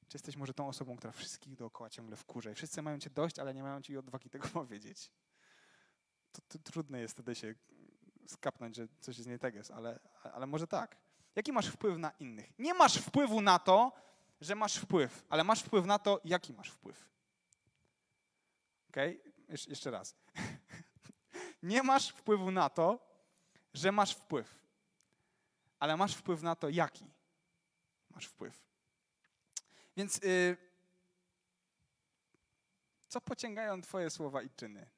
Czy 0.07 0.15
jesteś 0.17 0.35
może 0.35 0.53
tą 0.53 0.67
osobą, 0.67 0.97
która 0.97 1.11
wszystkich 1.13 1.55
dookoła 1.55 1.89
ciągle 1.89 2.15
wkurza 2.15 2.51
i 2.51 2.55
wszyscy 2.55 2.81
mają 2.81 2.99
cię 2.99 3.09
dość, 3.09 3.39
ale 3.39 3.53
nie 3.53 3.63
mają 3.63 3.81
ci 3.81 3.97
odwagi 3.97 4.29
tego 4.29 4.47
powiedzieć? 4.59 5.11
To, 6.31 6.41
to 6.47 6.59
trudne 6.59 6.99
jest 6.99 7.13
wtedy 7.13 7.35
się 7.35 7.55
skapnąć, 8.27 8.75
że 8.75 8.87
coś 8.99 9.17
jest 9.17 9.29
nie 9.29 9.39
tak 9.39 9.55
jest, 9.55 9.71
ale, 9.71 9.99
ale 10.23 10.47
może 10.47 10.67
tak. 10.67 10.97
Jaki 11.35 11.51
masz 11.51 11.67
wpływ 11.67 11.97
na 11.97 12.11
innych? 12.11 12.59
Nie 12.59 12.73
masz 12.73 12.97
wpływu 12.97 13.41
na 13.41 13.59
to, 13.59 13.91
że 14.41 14.55
masz 14.55 14.77
wpływ, 14.77 15.25
ale 15.29 15.43
masz 15.43 15.63
wpływ 15.63 15.85
na 15.85 15.99
to, 15.99 16.21
jaki 16.23 16.53
masz 16.53 16.69
wpływ. 16.69 17.09
Ok? 18.89 18.95
Jesz 19.49 19.67
jeszcze 19.67 19.91
raz. 19.91 20.15
nie 21.63 21.83
masz 21.83 22.09
wpływu 22.09 22.51
na 22.51 22.69
to, 22.69 22.99
że 23.73 23.91
masz 23.91 24.15
wpływ, 24.15 24.59
ale 25.79 25.97
masz 25.97 26.15
wpływ 26.15 26.41
na 26.41 26.55
to, 26.55 26.69
jaki 26.69 27.05
masz 28.09 28.25
wpływ. 28.25 28.63
Więc 29.97 30.17
yy, 30.17 30.57
co 33.07 33.21
pociągają 33.21 33.81
Twoje 33.81 34.09
słowa 34.09 34.41
i 34.41 34.49
czyny 34.49 34.89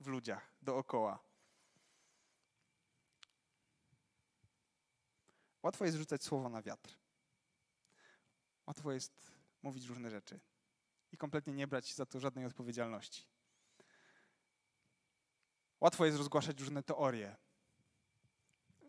w 0.00 0.06
ludziach 0.06 0.52
dookoła? 0.62 1.18
Łatwo 5.62 5.84
jest 5.84 5.96
rzucać 5.96 6.24
słowo 6.24 6.48
na 6.48 6.62
wiatr. 6.62 7.05
Łatwo 8.66 8.92
jest 8.92 9.32
mówić 9.62 9.86
różne 9.86 10.10
rzeczy 10.10 10.40
i 11.12 11.16
kompletnie 11.16 11.52
nie 11.52 11.66
brać 11.66 11.94
za 11.94 12.06
to 12.06 12.20
żadnej 12.20 12.44
odpowiedzialności. 12.44 13.26
Łatwo 15.80 16.06
jest 16.06 16.18
rozgłaszać 16.18 16.60
różne 16.60 16.82
teorie, 16.82 17.36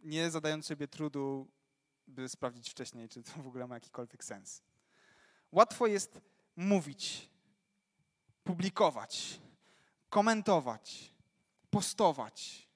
nie 0.04 0.32
zadając 0.32 0.66
sobie 0.66 0.88
trudu, 0.88 1.48
by 2.08 2.30
sprawdzić 2.30 2.70
wcześniej, 2.70 3.10
czy 3.10 3.24
to 3.24 3.32
w 3.32 3.48
ogóle 3.48 3.68
ma 3.68 3.76
jakikolwiek 3.76 4.24
sens. 4.24 4.62
Łatwo 5.52 5.88
jest 5.88 6.22
mówić, 6.56 7.30
publikować, 8.44 9.40
komentować, 10.10 11.14
postować 11.70 12.70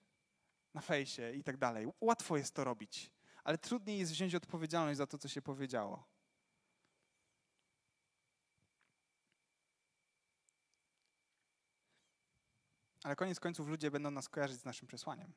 na 0.73 0.81
fejsie 0.81 1.33
i 1.33 1.43
tak 1.43 1.57
dalej. 1.57 1.87
Łatwo 2.01 2.37
jest 2.37 2.53
to 2.55 2.63
robić, 2.63 3.11
ale 3.43 3.57
trudniej 3.57 3.99
jest 3.99 4.11
wziąć 4.11 4.35
odpowiedzialność 4.35 4.97
za 4.97 5.07
to, 5.07 5.17
co 5.17 5.27
się 5.27 5.41
powiedziało. 5.41 6.10
Ale 13.03 13.15
koniec 13.15 13.39
końców 13.39 13.67
ludzie 13.67 13.91
będą 13.91 14.11
nas 14.11 14.29
kojarzyć 14.29 14.59
z 14.59 14.65
naszym 14.65 14.87
przesłaniem. 14.87 15.33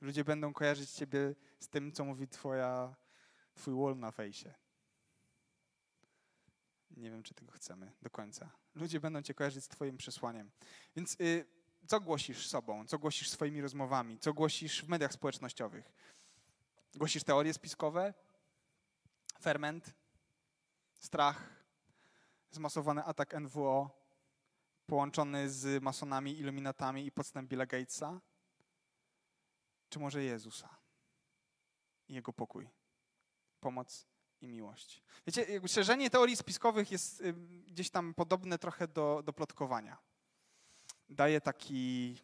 Ludzie 0.00 0.24
będą 0.24 0.52
kojarzyć 0.52 0.90
Ciebie 0.90 1.34
z 1.60 1.68
tym, 1.68 1.92
co 1.92 2.04
mówi 2.04 2.28
Twoja 2.28 2.94
Twój 3.54 3.74
wall 3.74 3.98
na 3.98 4.10
fejsie. 4.10 4.54
Nie 6.90 7.10
wiem, 7.10 7.22
czy 7.22 7.34
tego 7.34 7.52
chcemy 7.52 7.92
do 8.02 8.10
końca. 8.10 8.50
Ludzie 8.74 9.00
będą 9.00 9.22
Cię 9.22 9.34
kojarzyć 9.34 9.64
z 9.64 9.68
Twoim 9.68 9.96
przesłaniem. 9.96 10.50
Więc 10.96 11.16
y, 11.20 11.46
co 11.86 12.00
głosisz 12.00 12.46
sobą? 12.46 12.86
Co 12.86 12.98
głosisz 12.98 13.30
swoimi 13.30 13.60
rozmowami? 13.60 14.18
Co 14.18 14.34
głosisz 14.34 14.84
w 14.84 14.88
mediach 14.88 15.12
społecznościowych? 15.12 15.92
Głosisz 16.94 17.24
teorie 17.24 17.54
spiskowe? 17.54 18.14
Ferment? 19.40 19.94
Strach? 20.98 21.61
Zmasowany 22.52 23.04
atak 23.04 23.40
NWO? 23.40 23.90
Połączony 24.86 25.50
z 25.50 25.82
masonami, 25.82 26.38
iluminatami 26.38 27.06
i 27.06 27.12
podstęp 27.12 27.48
Billa 27.48 27.66
Gatesa? 27.66 28.20
Czy 29.88 29.98
może 29.98 30.22
Jezusa 30.22 30.76
i 32.08 32.14
Jego 32.14 32.32
pokój? 32.32 32.68
pomoc 33.62 34.06
i 34.40 34.48
miłość. 34.48 35.02
Wiecie, 35.26 35.68
szerzenie 35.68 36.10
teorii 36.10 36.36
spiskowych 36.36 36.92
jest 36.92 37.22
gdzieś 37.66 37.90
tam 37.90 38.14
podobne 38.14 38.58
trochę 38.58 38.88
do, 38.88 39.22
do 39.24 39.32
plotkowania. 39.32 39.98
Daje 41.08 41.40
taki, 41.40 42.16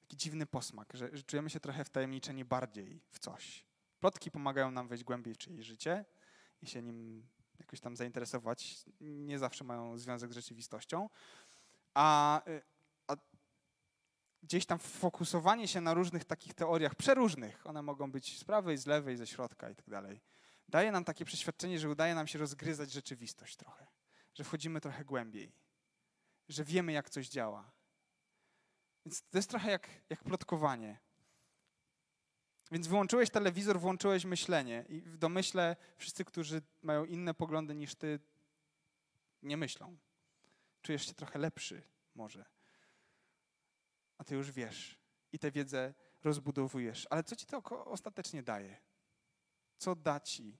taki 0.00 0.16
dziwny 0.16 0.46
posmak, 0.46 0.92
że, 0.94 1.10
że 1.12 1.22
czujemy 1.22 1.50
się 1.50 1.60
trochę 1.60 1.84
wtajemniczeni 1.84 2.44
bardziej 2.44 3.00
w 3.10 3.18
coś. 3.18 3.64
Plotki 4.00 4.30
pomagają 4.30 4.70
nam 4.70 4.88
wejść 4.88 5.04
głębiej 5.04 5.34
w 5.34 5.38
czyjeś 5.38 5.66
życie 5.66 6.04
i 6.62 6.66
się 6.66 6.82
nim 6.82 7.28
jakoś 7.62 7.80
tam 7.80 7.96
zainteresować. 7.96 8.84
Nie 9.00 9.38
zawsze 9.38 9.64
mają 9.64 9.98
związek 9.98 10.32
z 10.32 10.34
rzeczywistością. 10.34 11.08
A, 11.94 12.42
y, 12.48 12.62
a 13.06 13.16
gdzieś 14.42 14.66
tam 14.66 14.78
fokusowanie 14.78 15.68
się 15.68 15.80
na 15.80 15.94
różnych 15.94 16.24
takich 16.24 16.54
teoriach, 16.54 16.94
przeróżnych, 16.94 17.66
one 17.66 17.82
mogą 17.82 18.12
być 18.12 18.38
z 18.38 18.44
prawej, 18.44 18.78
z 18.78 18.86
lewej, 18.86 19.16
ze 19.16 19.26
środka 19.26 19.70
i 19.70 19.74
tak 19.74 19.90
dalej, 19.90 20.20
daje 20.68 20.92
nam 20.92 21.04
takie 21.04 21.24
przeświadczenie, 21.24 21.78
że 21.78 21.90
udaje 21.90 22.14
nam 22.14 22.26
się 22.26 22.38
rozgryzać 22.38 22.92
rzeczywistość 22.92 23.56
trochę, 23.56 23.86
że 24.34 24.44
wchodzimy 24.44 24.80
trochę 24.80 25.04
głębiej, 25.04 25.52
że 26.48 26.64
wiemy, 26.64 26.92
jak 26.92 27.10
coś 27.10 27.28
działa. 27.28 27.72
Więc 29.06 29.22
to 29.22 29.38
jest 29.38 29.50
trochę 29.50 29.70
jak, 29.70 29.88
jak 30.10 30.24
plotkowanie. 30.24 30.98
Więc 32.72 32.86
wyłączyłeś 32.86 33.30
telewizor, 33.30 33.80
włączyłeś 33.80 34.24
myślenie 34.24 34.84
i 34.88 35.00
w 35.00 35.18
domyśle 35.18 35.76
wszyscy, 35.96 36.24
którzy 36.24 36.62
mają 36.82 37.04
inne 37.04 37.34
poglądy 37.34 37.74
niż 37.74 37.94
ty, 37.94 38.20
nie 39.42 39.56
myślą. 39.56 39.96
Czujesz 40.82 41.06
się 41.06 41.14
trochę 41.14 41.38
lepszy 41.38 41.82
może 42.14 42.44
a 44.22 44.24
ty 44.24 44.34
już 44.34 44.50
wiesz 44.50 44.98
i 45.32 45.38
tę 45.38 45.50
wiedzę 45.50 45.94
rozbudowujesz. 46.24 47.06
Ale 47.10 47.24
co 47.24 47.36
ci 47.36 47.46
to 47.46 47.62
ostatecznie 47.84 48.42
daje? 48.42 48.76
Co 49.78 49.96
da 49.96 50.20
ci? 50.20 50.58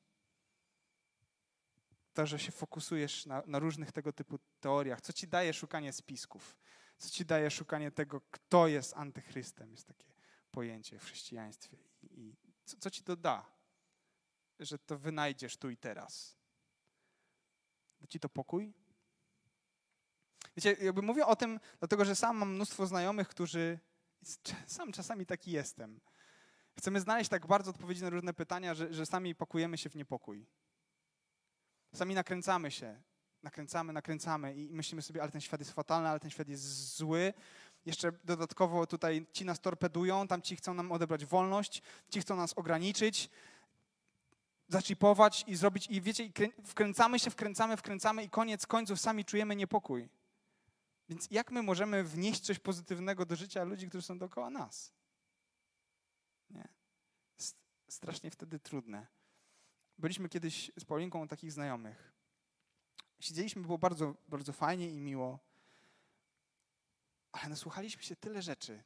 To, 2.12 2.26
że 2.26 2.38
się 2.38 2.52
fokusujesz 2.52 3.26
na, 3.26 3.42
na 3.46 3.58
różnych 3.58 3.92
tego 3.92 4.12
typu 4.12 4.38
teoriach. 4.60 5.00
Co 5.00 5.12
ci 5.12 5.28
daje 5.28 5.52
szukanie 5.52 5.92
spisków? 5.92 6.56
Co 6.98 7.10
ci 7.10 7.24
daje 7.24 7.50
szukanie 7.50 7.90
tego, 7.90 8.20
kto 8.20 8.68
jest 8.68 8.96
antychrystem? 8.96 9.72
Jest 9.72 9.86
takie 9.86 10.12
pojęcie 10.50 10.98
w 10.98 11.04
chrześcijaństwie. 11.04 11.76
I, 12.10 12.36
co, 12.64 12.76
co 12.76 12.90
ci 12.90 13.02
to 13.02 13.16
da, 13.16 13.52
że 14.60 14.78
to 14.78 14.98
wynajdziesz 14.98 15.56
tu 15.56 15.70
i 15.70 15.76
teraz? 15.76 16.36
Da 18.00 18.06
ci 18.06 18.20
to 18.20 18.28
pokój? 18.28 18.72
Wiecie, 20.56 20.76
jakby 20.80 21.02
mówię 21.02 21.26
o 21.26 21.36
tym, 21.36 21.60
dlatego 21.78 22.04
że 22.04 22.16
sam 22.16 22.36
mam 22.36 22.54
mnóstwo 22.54 22.86
znajomych, 22.86 23.28
którzy. 23.28 23.78
Sam 24.66 24.92
czasami 24.92 25.26
taki 25.26 25.50
jestem. 25.50 26.00
Chcemy 26.78 27.00
znaleźć 27.00 27.30
tak 27.30 27.46
bardzo 27.46 27.70
odpowiedzi 27.70 28.02
na 28.02 28.10
różne 28.10 28.34
pytania, 28.34 28.74
że, 28.74 28.94
że 28.94 29.06
sami 29.06 29.34
pakujemy 29.34 29.78
się 29.78 29.90
w 29.90 29.94
niepokój. 29.94 30.46
Sami 31.94 32.14
nakręcamy 32.14 32.70
się, 32.70 33.02
nakręcamy, 33.42 33.92
nakręcamy 33.92 34.54
i 34.54 34.72
myślimy 34.72 35.02
sobie, 35.02 35.22
ale 35.22 35.32
ten 35.32 35.40
świat 35.40 35.60
jest 35.60 35.72
fatalny, 35.72 36.08
ale 36.08 36.20
ten 36.20 36.30
świat 36.30 36.48
jest 36.48 36.96
zły. 36.96 37.32
Jeszcze 37.86 38.12
dodatkowo 38.24 38.86
tutaj 38.86 39.26
ci 39.32 39.44
nas 39.44 39.60
torpedują, 39.60 40.28
tam 40.28 40.42
ci 40.42 40.56
chcą 40.56 40.74
nam 40.74 40.92
odebrać 40.92 41.24
wolność, 41.24 41.82
ci 42.08 42.20
chcą 42.20 42.36
nas 42.36 42.52
ograniczyć, 42.52 43.30
zaczipować 44.68 45.44
i 45.46 45.56
zrobić, 45.56 45.86
i 45.86 46.00
wiecie, 46.00 46.30
wkręcamy 46.64 47.18
się, 47.18 47.30
wkręcamy, 47.30 47.76
wkręcamy 47.76 48.24
i 48.24 48.30
koniec 48.30 48.66
końców 48.66 49.00
sami 49.00 49.24
czujemy 49.24 49.56
niepokój. 49.56 50.08
Więc 51.08 51.28
jak 51.30 51.50
my 51.50 51.62
możemy 51.62 52.04
wnieść 52.04 52.40
coś 52.40 52.58
pozytywnego 52.58 53.26
do 53.26 53.36
życia 53.36 53.64
ludzi, 53.64 53.88
którzy 53.88 54.06
są 54.06 54.18
dookoła 54.18 54.50
nas? 54.50 54.92
Nie. 56.50 56.68
Strasznie 57.88 58.30
wtedy 58.30 58.58
trudne. 58.58 59.06
Byliśmy 59.98 60.28
kiedyś 60.28 60.70
z 60.78 60.84
Paulinką 60.84 61.22
u 61.22 61.26
takich 61.26 61.52
znajomych. 61.52 62.12
Siedzieliśmy, 63.20 63.62
było 63.62 63.78
bardzo, 63.78 64.14
bardzo 64.28 64.52
fajnie 64.52 64.90
i 64.90 65.00
miło, 65.00 65.38
ale 67.32 67.48
nasłuchaliśmy 67.48 68.02
się 68.02 68.16
tyle 68.16 68.42
rzeczy, 68.42 68.84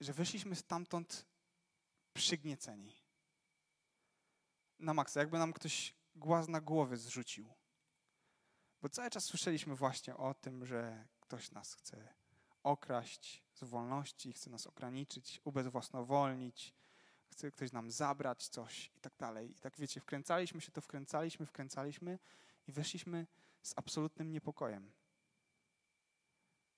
że 0.00 0.12
wyszliśmy 0.12 0.56
stamtąd 0.56 1.26
przygnieceni. 2.12 2.96
Na 4.78 4.94
maksa, 4.94 5.20
jakby 5.20 5.38
nam 5.38 5.52
ktoś 5.52 5.94
głaz 6.14 6.48
na 6.48 6.60
głowę 6.60 6.96
zrzucił. 6.96 7.54
Bo 8.82 8.88
cały 8.88 9.10
czas 9.10 9.24
słyszeliśmy 9.24 9.76
właśnie 9.76 10.16
o 10.16 10.34
tym, 10.34 10.66
że 10.66 11.08
ktoś 11.20 11.50
nas 11.50 11.74
chce 11.74 12.14
okraść 12.62 13.44
z 13.54 13.64
wolności, 13.64 14.32
chce 14.32 14.50
nas 14.50 14.66
ograniczyć, 14.66 15.40
ubezwłasnowolnić, 15.44 16.74
chce 17.26 17.50
ktoś 17.50 17.72
nam 17.72 17.90
zabrać 17.90 18.48
coś 18.48 18.92
i 18.96 19.00
tak 19.00 19.16
dalej. 19.16 19.50
I 19.50 19.54
tak 19.54 19.76
wiecie, 19.76 20.00
wkręcaliśmy 20.00 20.60
się 20.60 20.72
to, 20.72 20.80
wkręcaliśmy, 20.80 21.46
wkręcaliśmy 21.46 22.18
i 22.66 22.72
weszliśmy 22.72 23.26
z 23.62 23.74
absolutnym 23.76 24.32
niepokojem. 24.32 24.92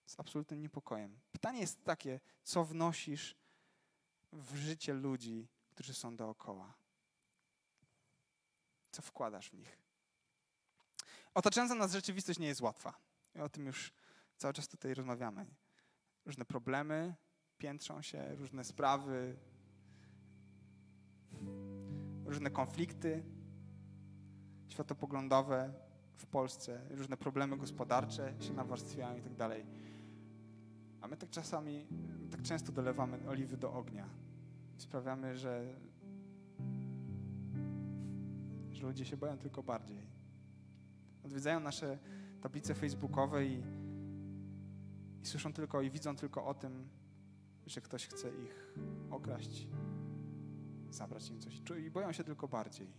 Z 0.09 0.21
absolutnym 0.21 0.63
niepokojem. 0.63 1.21
Pytanie 1.33 1.61
jest 1.61 1.85
takie, 1.85 2.21
co 2.43 2.65
wnosisz 2.65 3.37
w 4.33 4.57
życie 4.57 4.95
ludzi, 4.95 5.49
którzy 5.71 5.95
są 5.95 6.17
dookoła? 6.17 6.75
Co 8.91 9.03
wkładasz 9.03 9.51
w 9.51 9.53
nich? 9.53 9.79
Otaczająca 11.35 11.75
nas 11.75 11.93
rzeczywistość 11.93 12.39
nie 12.39 12.47
jest 12.47 12.61
łatwa. 12.61 12.99
I 13.35 13.41
o 13.41 13.49
tym 13.49 13.67
już 13.67 13.93
cały 14.37 14.55
czas 14.55 14.69
tutaj 14.69 14.95
rozmawiamy. 14.95 15.47
Różne 16.27 16.45
problemy 16.45 17.15
piętrzą 17.59 18.03
się, 18.03 18.35
różne 18.35 18.65
sprawy, 18.65 19.37
różne 22.25 22.51
konflikty 22.51 23.25
światopoglądowe 24.69 25.75
w 26.17 26.27
Polsce, 26.27 26.87
różne 26.91 27.17
problemy 27.17 27.57
gospodarcze 27.57 28.35
się 28.41 28.53
nawarstwiają 28.53 29.17
i 29.17 29.23
tak 29.23 29.35
dalej. 29.35 29.67
My 31.11 31.17
tak 31.17 31.31
czasami, 31.31 31.87
tak 32.31 32.43
często 32.43 32.73
dolewamy 32.73 33.29
oliwy 33.29 33.57
do 33.57 33.73
ognia. 33.73 34.09
Sprawiamy, 34.77 35.37
że, 35.37 35.75
że 38.71 38.87
ludzie 38.87 39.05
się 39.05 39.17
boją 39.17 39.39
tylko 39.39 39.63
bardziej. 39.63 40.07
Odwiedzają 41.25 41.61
nasze 41.61 41.99
tablice 42.41 42.75
facebookowe 42.75 43.47
i, 43.47 43.63
i 45.23 45.27
słyszą 45.27 45.53
tylko 45.53 45.83
i 45.83 45.91
widzą 45.91 46.17
tylko 46.17 46.47
o 46.47 46.55
tym, 46.55 46.89
że 47.67 47.81
ktoś 47.81 48.07
chce 48.07 48.29
ich 48.29 48.75
okraść, 49.11 49.69
zabrać 50.91 51.31
im 51.31 51.41
coś. 51.41 51.63
I 51.87 51.91
boją 51.91 52.13
się 52.13 52.25
tylko 52.25 52.49
bardziej. 52.49 52.93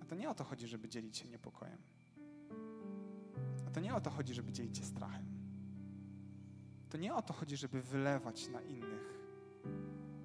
A 0.00 0.04
to 0.04 0.14
nie 0.14 0.30
o 0.30 0.34
to 0.34 0.44
chodzi, 0.44 0.66
żeby 0.66 0.88
dzielić 0.88 1.16
się 1.16 1.28
niepokojem. 1.28 1.78
To 3.72 3.80
nie 3.80 3.94
o 3.94 4.00
to 4.00 4.10
chodzi, 4.10 4.34
żeby 4.34 4.52
dzielić 4.52 4.78
się 4.78 4.84
strachem. 4.84 5.24
To 6.90 6.98
nie 6.98 7.14
o 7.14 7.22
to 7.22 7.32
chodzi, 7.32 7.56
żeby 7.56 7.82
wylewać 7.82 8.48
na 8.48 8.60
innych 8.60 9.20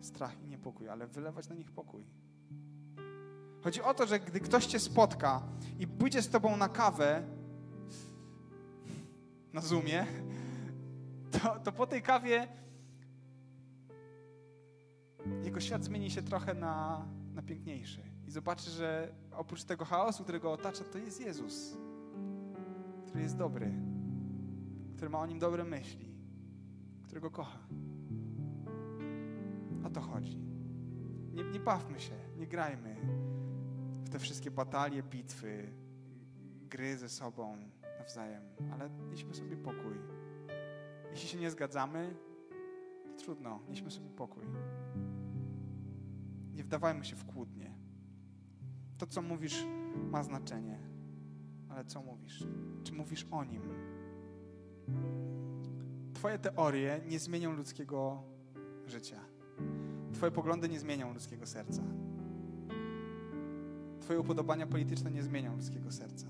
strach 0.02 0.42
i 0.42 0.48
niepokój, 0.48 0.90
ale 0.90 1.08
wylewać 1.08 1.50
na 1.50 1.56
nich 1.56 1.72
pokój. 1.72 2.06
Chodzi 3.64 3.82
o 3.82 3.94
to, 3.94 4.08
że 4.08 4.20
gdy 4.20 4.40
ktoś 4.40 4.66
cię 4.66 4.80
spotka 4.80 5.42
i 5.80 5.88
pójdzie 5.88 6.22
z 6.22 6.30
tobą 6.30 6.58
na 6.58 6.70
kawę 6.70 7.24
na 9.54 9.62
Zoomie, 9.62 10.06
to, 11.32 11.60
to 11.60 11.72
po 11.72 11.88
tej 11.88 12.02
kawie 12.02 12.48
jego 15.44 15.60
świat 15.60 15.84
zmieni 15.84 16.12
się 16.12 16.22
trochę 16.22 16.54
na, 16.54 17.06
na 17.34 17.42
piękniejszy. 17.42 18.02
I 18.28 18.32
zobaczy, 18.32 18.70
że 18.70 19.16
oprócz 19.32 19.64
tego 19.64 19.86
chaosu, 19.86 20.24
którego 20.24 20.52
otacza, 20.52 20.84
to 20.84 20.98
jest 20.98 21.22
Jezus, 21.22 21.78
który 23.16 23.24
jest 23.24 23.38
dobry, 23.38 23.72
który 24.96 25.10
ma 25.10 25.20
o 25.20 25.26
nim 25.26 25.40
dobre 25.40 25.64
myśli, 25.64 26.16
którego 27.04 27.32
kocha. 27.32 27.60
O 29.84 29.90
to 29.90 30.02
chodzi. 30.02 30.40
Nie, 31.34 31.44
nie 31.44 31.60
bawmy 31.60 32.00
się, 32.00 32.16
nie 32.38 32.48
grajmy 32.48 32.96
w 34.04 34.10
te 34.10 34.20
wszystkie 34.20 34.52
batalie, 34.52 35.04
bitwy, 35.04 35.74
gry 36.70 36.98
ze 36.98 37.10
sobą 37.10 37.58
nawzajem, 38.00 38.44
ale 38.72 38.90
nieśmy 39.10 39.34
sobie 39.34 39.58
pokój. 39.58 39.96
Jeśli 41.12 41.30
się 41.30 41.38
nie 41.38 41.52
zgadzamy, 41.52 42.16
to 43.04 43.24
trudno, 43.24 43.60
nieśmy 43.70 43.92
sobie 43.92 44.10
pokój. 44.10 44.44
Nie 46.54 46.64
wdawajmy 46.64 47.06
się 47.06 47.16
w 47.16 47.26
kłótnie. 47.26 47.72
To, 48.98 49.08
co 49.08 49.22
mówisz, 49.22 49.66
ma 50.12 50.24
znaczenie, 50.24 50.95
ale 51.76 51.86
co 51.86 52.02
mówisz? 52.02 52.44
Czy 52.84 52.94
mówisz 52.94 53.26
o 53.32 53.44
nim? 53.44 53.62
Twoje 56.14 56.40
teorie 56.40 57.02
nie 57.08 57.20
zmienią 57.20 57.56
ludzkiego 57.56 58.24
życia. 58.88 59.20
Twoje 60.14 60.32
poglądy 60.32 60.70
nie 60.70 60.80
zmienią 60.80 61.14
ludzkiego 61.14 61.46
serca. 61.46 61.84
Twoje 64.00 64.20
upodobania 64.20 64.68
polityczne 64.68 65.12
nie 65.12 65.24
zmienią 65.24 65.56
ludzkiego 65.56 65.92
serca. 65.92 66.28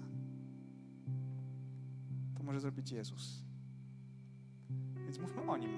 To 2.38 2.44
może 2.44 2.60
zrobić 2.60 2.92
Jezus. 2.92 3.44
Więc 5.04 5.20
mówmy 5.20 5.42
o 5.42 5.58
Nim. 5.58 5.72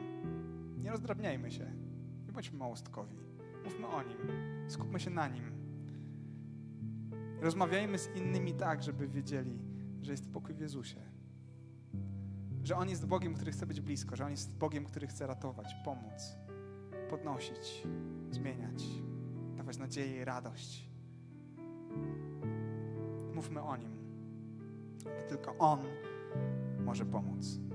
Nie 0.84 0.92
rozdrabniajmy 0.92 1.52
się. 1.52 1.74
Nie 2.26 2.34
bądźmy 2.34 2.58
małostkowi. 2.58 3.16
Mówmy 3.64 3.88
o 3.88 4.04
Nim. 4.04 4.18
Skupmy 4.68 5.00
się 5.00 5.10
na 5.10 5.28
Nim. 5.28 5.57
Rozmawiajmy 7.42 7.98
z 7.98 8.16
innymi 8.16 8.54
tak, 8.54 8.84
żeby 8.84 9.08
wiedzieli, 9.08 9.60
że 10.02 10.12
jest 10.12 10.32
pokój 10.32 10.56
w 10.56 10.60
Jezusie. 10.60 11.02
Że 12.64 12.76
On 12.76 12.90
jest 12.90 13.06
Bogiem, 13.06 13.34
który 13.34 13.52
chce 13.52 13.66
być 13.66 13.82
blisko, 13.82 14.16
że 14.16 14.26
On 14.26 14.32
jest 14.32 14.58
Bogiem, 14.58 14.86
który 14.86 15.08
chce 15.08 15.28
ratować, 15.28 15.76
pomóc, 15.86 16.38
podnosić, 17.10 17.84
zmieniać, 18.32 18.84
dawać 19.58 19.78
nadzieję 19.78 20.22
i 20.22 20.26
radość. 20.26 20.90
Mówmy 23.34 23.62
o 23.62 23.78
Nim. 23.78 23.92
Tylko 25.30 25.58
On 25.58 25.80
może 26.86 27.06
pomóc. 27.06 27.67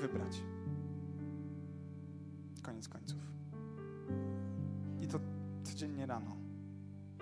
Wybrać. 0.00 0.42
Koniec 2.62 2.88
końców. 2.88 3.32
I 5.00 5.06
to 5.06 5.20
codziennie 5.62 6.06
rano. 6.06 6.36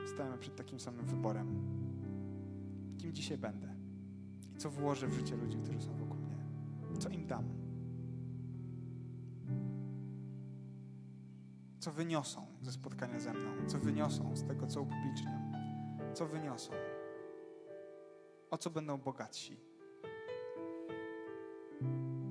Stajemy 0.07 0.39
przed 0.39 0.57
takim 0.57 0.81
samym 0.81 1.07
wyborem. 1.07 1.47
Kim 2.99 3.13
dzisiaj 3.13 3.39
będę? 3.39 3.75
I 4.55 4.57
co 4.59 4.71
włożę 4.71 5.09
w 5.09 5.13
życie 5.13 5.37
ludzi, 5.37 5.59
którzy 5.59 5.81
są 5.81 5.95
wokół 5.97 6.17
mnie? 6.17 6.37
Co 6.99 7.09
im 7.09 7.27
dam? 7.27 7.45
Co 11.81 11.93
wyniosą 11.93 12.47
ze 12.63 12.73
spotkania 12.73 13.21
ze 13.21 13.33
mną? 13.33 13.67
Co 13.67 13.79
wyniosą 13.79 14.37
z 14.37 14.45
tego, 14.45 14.67
co 14.67 14.83
upubliczniam? 14.83 15.53
Co 16.15 16.27
wyniosą? 16.27 16.73
O 18.51 18.59
co 18.59 18.71
będą 18.71 18.99
bogatsi? 18.99 19.61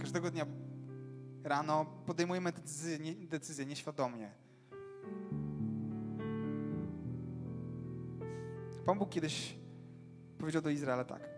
Każdego 0.07 0.31
dnia 0.31 0.45
rano 1.43 1.85
podejmujemy 2.05 2.51
decyzje, 2.51 3.15
decyzje 3.27 3.65
nieświadomie. 3.65 4.31
Pan 8.85 8.99
Bóg 8.99 9.09
kiedyś 9.09 9.57
powiedział 10.37 10.61
do 10.61 10.69
Izraela 10.69 11.03
tak. 11.03 11.29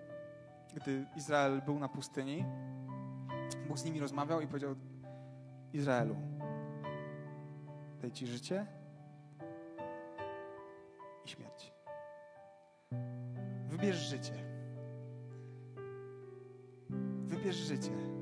Gdy 0.75 1.05
Izrael 1.15 1.61
był 1.61 1.79
na 1.79 1.89
pustyni, 1.89 2.45
Bóg 3.67 3.79
z 3.79 3.85
nimi 3.85 3.99
rozmawiał 3.99 4.41
i 4.41 4.47
powiedział 4.47 4.75
Izraelu, 5.73 6.15
daj 8.01 8.11
ci 8.11 8.27
życie 8.27 8.65
i 11.25 11.29
śmierć. 11.29 11.73
Wybierz 13.67 13.97
życie. 13.97 14.33
Wybierz 17.27 17.55
życie. 17.55 18.18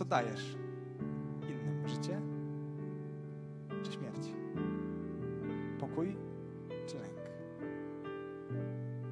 Co 0.00 0.04
dajesz 0.04 0.56
innym? 1.42 1.88
Życie 1.88 2.20
czy 3.82 3.92
śmierć? 3.92 4.28
Pokój 5.80 6.16
czy 6.86 6.96
lęk? 6.96 7.18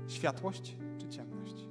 Światłość 0.07 0.77
czy 0.99 1.09
ciemność? 1.09 1.69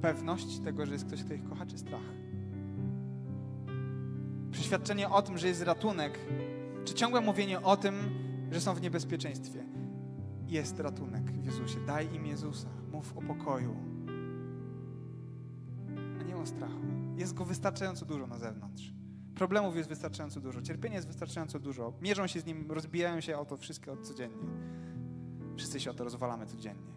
Pewność 0.00 0.58
tego, 0.58 0.86
że 0.86 0.92
jest 0.92 1.04
ktoś, 1.04 1.24
kto 1.24 1.34
ich 1.34 1.44
kocha, 1.44 1.66
czy 1.66 1.78
strach? 1.78 2.12
Przeświadczenie 4.50 5.08
o 5.08 5.22
tym, 5.22 5.38
że 5.38 5.48
jest 5.48 5.62
ratunek, 5.62 6.18
czy 6.84 6.94
ciągłe 6.94 7.20
mówienie 7.20 7.62
o 7.62 7.76
tym, 7.76 7.94
że 8.50 8.60
są 8.60 8.74
w 8.74 8.82
niebezpieczeństwie? 8.82 9.66
Jest 10.46 10.80
ratunek 10.80 11.30
w 11.30 11.44
Jezusie. 11.44 11.80
Daj 11.86 12.14
im 12.14 12.26
Jezusa. 12.26 12.68
Mów 12.92 13.18
o 13.18 13.22
pokoju, 13.22 13.91
strachu. 16.46 16.80
Jest 17.16 17.34
go 17.34 17.44
wystarczająco 17.44 18.06
dużo 18.06 18.26
na 18.26 18.38
zewnątrz. 18.38 18.92
Problemów 19.34 19.76
jest 19.76 19.88
wystarczająco 19.88 20.40
dużo, 20.40 20.62
cierpienia 20.62 20.94
jest 20.94 21.06
wystarczająco 21.06 21.58
dużo. 21.58 21.92
Mierzą 22.00 22.26
się 22.26 22.40
z 22.40 22.46
nim, 22.46 22.70
rozbijają 22.70 23.20
się 23.20 23.38
o 23.38 23.44
to 23.44 23.56
wszystkie 23.56 23.92
od 23.92 24.06
codziennie. 24.06 24.46
Wszyscy 25.56 25.80
się 25.80 25.90
o 25.90 25.94
to 25.94 26.04
rozwalamy 26.04 26.46
codziennie. 26.46 26.92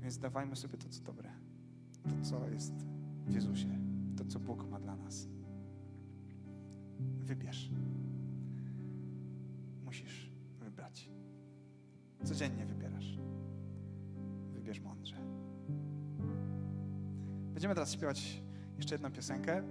Więc 0.00 0.18
dawajmy 0.18 0.56
sobie 0.56 0.78
to, 0.78 0.88
co 0.88 1.02
dobre. 1.02 1.30
To, 2.02 2.30
co 2.30 2.48
jest 2.48 2.74
w 3.26 3.34
Jezusie. 3.34 3.78
To, 4.16 4.24
co 4.24 4.40
Bóg 4.40 4.70
ma 4.70 4.80
dla 4.80 4.96
nas. 4.96 5.28
Wybierz. 7.18 7.70
Musisz 9.84 10.30
wybrać. 10.60 11.10
Codziennie 12.24 12.66
wybierasz. 12.66 13.18
Wybierz 14.52 14.80
mądrze. 14.80 15.16
Będziemy 17.54 17.74
teraz 17.74 17.92
śpiewać 17.92 18.42
jeszcze 18.76 18.94
jedną 18.94 19.12
piosenkę. 19.12 19.62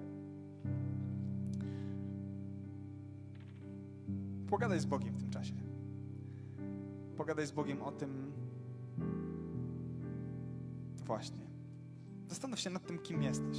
Pogadaj 4.49 4.79
z 4.79 4.85
Bogiem 4.85 5.13
w 5.13 5.17
tym 5.17 5.29
czasie. 5.29 5.53
Pogadaj 7.17 7.47
z 7.47 7.51
Bogiem 7.51 7.81
o 7.81 7.91
tym 7.91 8.31
właśnie. 11.05 11.45
Zastanów 12.27 12.59
się 12.59 12.69
nad 12.69 12.85
tym, 12.85 12.99
kim 12.99 13.23
jesteś. 13.23 13.57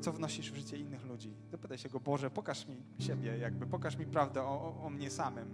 Co 0.00 0.12
wnosisz 0.12 0.52
w 0.52 0.56
życie 0.56 0.76
innych 0.76 1.06
ludzi. 1.06 1.34
Zapytaj 1.50 1.78
się 1.78 1.88
Go, 1.88 2.00
Boże, 2.00 2.30
pokaż 2.30 2.68
mi 2.68 2.82
siebie, 2.98 3.38
jakby 3.38 3.66
pokaż 3.66 3.96
mi 3.96 4.06
prawdę 4.06 4.42
o, 4.42 4.82
o, 4.82 4.90
mnie 4.90 5.10
samym. 5.10 5.48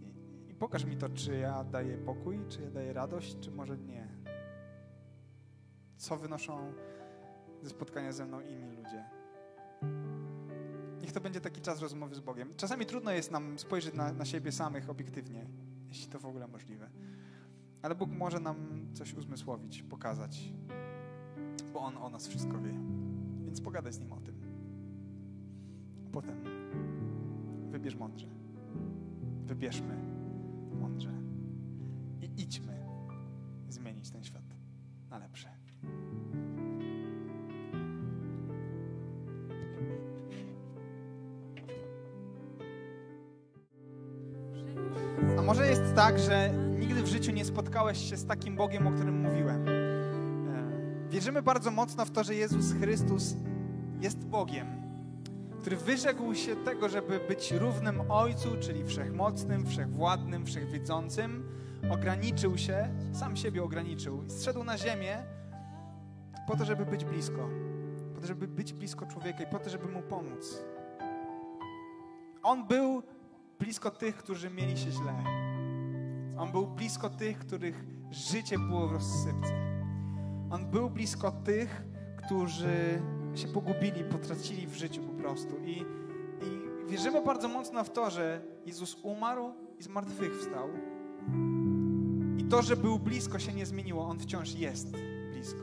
I, 0.00 0.50
I 0.50 0.54
pokaż 0.54 0.84
mi 0.84 0.96
to, 0.96 1.08
czy 1.08 1.38
ja 1.38 1.64
daję 1.64 1.98
pokój, 1.98 2.40
czy 2.48 2.62
ja 2.62 2.70
daję 2.70 2.92
radość, 2.92 3.36
czy 3.40 3.50
może 3.50 3.78
nie. 3.78 4.08
Co 5.98 6.16
wynoszą 6.16 6.72
ze 7.62 7.70
spotkania 7.70 8.12
ze 8.12 8.24
mną 8.24 8.40
inni 8.40 8.76
ludzie. 8.76 9.04
Niech 11.02 11.12
to 11.12 11.20
będzie 11.20 11.40
taki 11.40 11.60
czas 11.60 11.80
rozmowy 11.80 12.14
z 12.14 12.20
Bogiem. 12.20 12.54
Czasami 12.56 12.86
trudno 12.86 13.10
jest 13.10 13.30
nam 13.30 13.58
spojrzeć 13.58 13.94
na, 13.94 14.12
na 14.12 14.24
siebie 14.24 14.52
samych 14.52 14.90
obiektywnie, 14.90 15.46
jeśli 15.88 16.08
to 16.08 16.18
w 16.18 16.26
ogóle 16.26 16.48
możliwe. 16.48 16.90
Ale 17.82 17.94
Bóg 17.94 18.10
może 18.10 18.40
nam 18.40 18.86
coś 18.94 19.14
uzmysłowić, 19.14 19.82
pokazać, 19.82 20.52
bo 21.72 21.80
On 21.80 21.96
o 21.96 22.10
nas 22.10 22.28
wszystko 22.28 22.58
wie. 22.58 22.74
Więc 23.44 23.60
pogadaj 23.60 23.92
z 23.92 23.98
Nim 23.98 24.12
o 24.12 24.20
tym. 24.20 24.40
Potem 26.12 26.44
wybierz 27.70 27.96
mądrze. 27.96 28.26
Wybierzmy 29.46 29.96
mądrze. 30.80 31.12
I 32.22 32.42
idźmy 32.42 32.86
zmienić 33.68 34.10
ten 34.10 34.24
świat 34.24 34.44
na 35.10 35.18
lepsze. 35.18 35.57
Tak, 45.98 46.18
że 46.18 46.50
nigdy 46.78 47.02
w 47.02 47.06
życiu 47.06 47.32
nie 47.32 47.44
spotkałeś 47.44 48.10
się 48.10 48.16
z 48.16 48.26
takim 48.26 48.56
Bogiem, 48.56 48.86
o 48.86 48.90
którym 48.90 49.22
mówiłem. 49.22 49.68
E, 49.68 51.10
Wierzymy 51.10 51.42
bardzo 51.42 51.70
mocno 51.70 52.04
w 52.04 52.10
to, 52.10 52.24
że 52.24 52.34
Jezus 52.34 52.72
Chrystus 52.72 53.36
jest 54.00 54.24
Bogiem, 54.24 54.66
który 55.60 55.76
wyrzekł 55.76 56.34
się 56.34 56.56
tego, 56.56 56.88
żeby 56.88 57.20
być 57.28 57.52
równym 57.52 58.10
Ojcu, 58.10 58.48
czyli 58.60 58.84
wszechmocnym, 58.84 59.66
wszechwładnym, 59.66 60.46
wszechwiedzącym. 60.46 61.48
Ograniczył 61.90 62.58
się, 62.58 62.88
sam 63.12 63.36
siebie 63.36 63.62
ograniczył 63.62 64.24
i 64.24 64.30
zszedł 64.30 64.64
na 64.64 64.78
ziemię 64.78 65.24
po 66.46 66.56
to, 66.56 66.64
żeby 66.64 66.86
być 66.86 67.04
blisko. 67.04 67.48
Po 68.14 68.20
to, 68.20 68.26
żeby 68.26 68.48
być 68.48 68.72
blisko 68.72 69.06
człowieka 69.06 69.42
i 69.42 69.46
po 69.46 69.58
to, 69.58 69.70
żeby 69.70 69.88
mu 69.88 70.02
pomóc. 70.02 70.58
On 72.42 72.66
był 72.66 73.02
blisko 73.58 73.90
tych, 73.90 74.16
którzy 74.16 74.50
mieli 74.50 74.78
się 74.78 74.90
źle. 74.90 75.47
On 76.38 76.52
był 76.52 76.66
blisko 76.66 77.10
tych, 77.10 77.38
których 77.38 77.84
życie 78.10 78.58
było 78.58 78.88
w 78.88 78.92
rozsypce. 78.92 79.52
On 80.50 80.70
był 80.70 80.90
blisko 80.90 81.30
tych, 81.30 81.82
którzy 82.16 83.02
się 83.34 83.48
pogubili, 83.48 84.04
potracili 84.04 84.66
w 84.66 84.74
życiu 84.74 85.02
po 85.02 85.22
prostu. 85.22 85.56
I, 85.64 85.84
I 86.42 86.90
wierzymy 86.90 87.24
bardzo 87.24 87.48
mocno 87.48 87.84
w 87.84 87.90
to, 87.90 88.10
że 88.10 88.40
Jezus 88.66 88.96
umarł 89.02 89.52
i 89.78 89.82
zmartwychwstał. 89.82 90.68
I 92.38 92.44
to, 92.44 92.62
że 92.62 92.76
był 92.76 92.98
blisko, 92.98 93.38
się 93.38 93.52
nie 93.52 93.66
zmieniło. 93.66 94.06
On 94.06 94.18
wciąż 94.18 94.54
jest 94.54 94.96
blisko. 95.32 95.62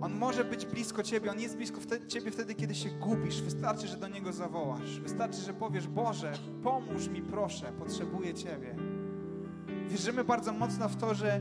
On 0.00 0.14
może 0.14 0.44
być 0.44 0.66
blisko 0.66 1.02
Ciebie, 1.02 1.30
On 1.30 1.40
jest 1.40 1.56
blisko 1.56 1.80
wtedy, 1.80 2.06
Ciebie 2.06 2.30
wtedy, 2.30 2.54
kiedy 2.54 2.74
się 2.74 2.88
gubisz. 2.88 3.42
Wystarczy, 3.42 3.88
że 3.88 3.96
do 3.96 4.08
Niego 4.08 4.32
zawołasz. 4.32 5.00
Wystarczy, 5.00 5.40
że 5.40 5.54
powiesz, 5.54 5.88
Boże, 5.88 6.32
pomóż 6.62 7.08
mi 7.08 7.22
proszę, 7.22 7.72
potrzebuję 7.78 8.34
Ciebie. 8.34 8.74
Wierzymy 9.94 10.24
bardzo 10.24 10.52
mocno 10.52 10.88
w 10.88 10.96
to, 10.96 11.14
że 11.14 11.40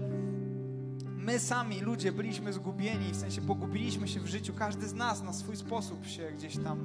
my 1.18 1.39
sami, 1.39 1.82
ludzie, 1.82 2.12
byliśmy 2.12 2.54
zgubieni, 2.54 3.12
w 3.12 3.16
sensie 3.16 3.41
pogubiliśmy 3.41 4.08
się 4.08 4.20
w 4.20 4.28
życiu. 4.28 4.54
Każdy 4.54 4.88
z 4.88 4.93
nas 4.93 5.24
na 5.24 5.34
swój 5.34 5.56
sposób 5.56 6.06
się 6.06 6.32
gdzieś 6.32 6.58
tam 6.58 6.80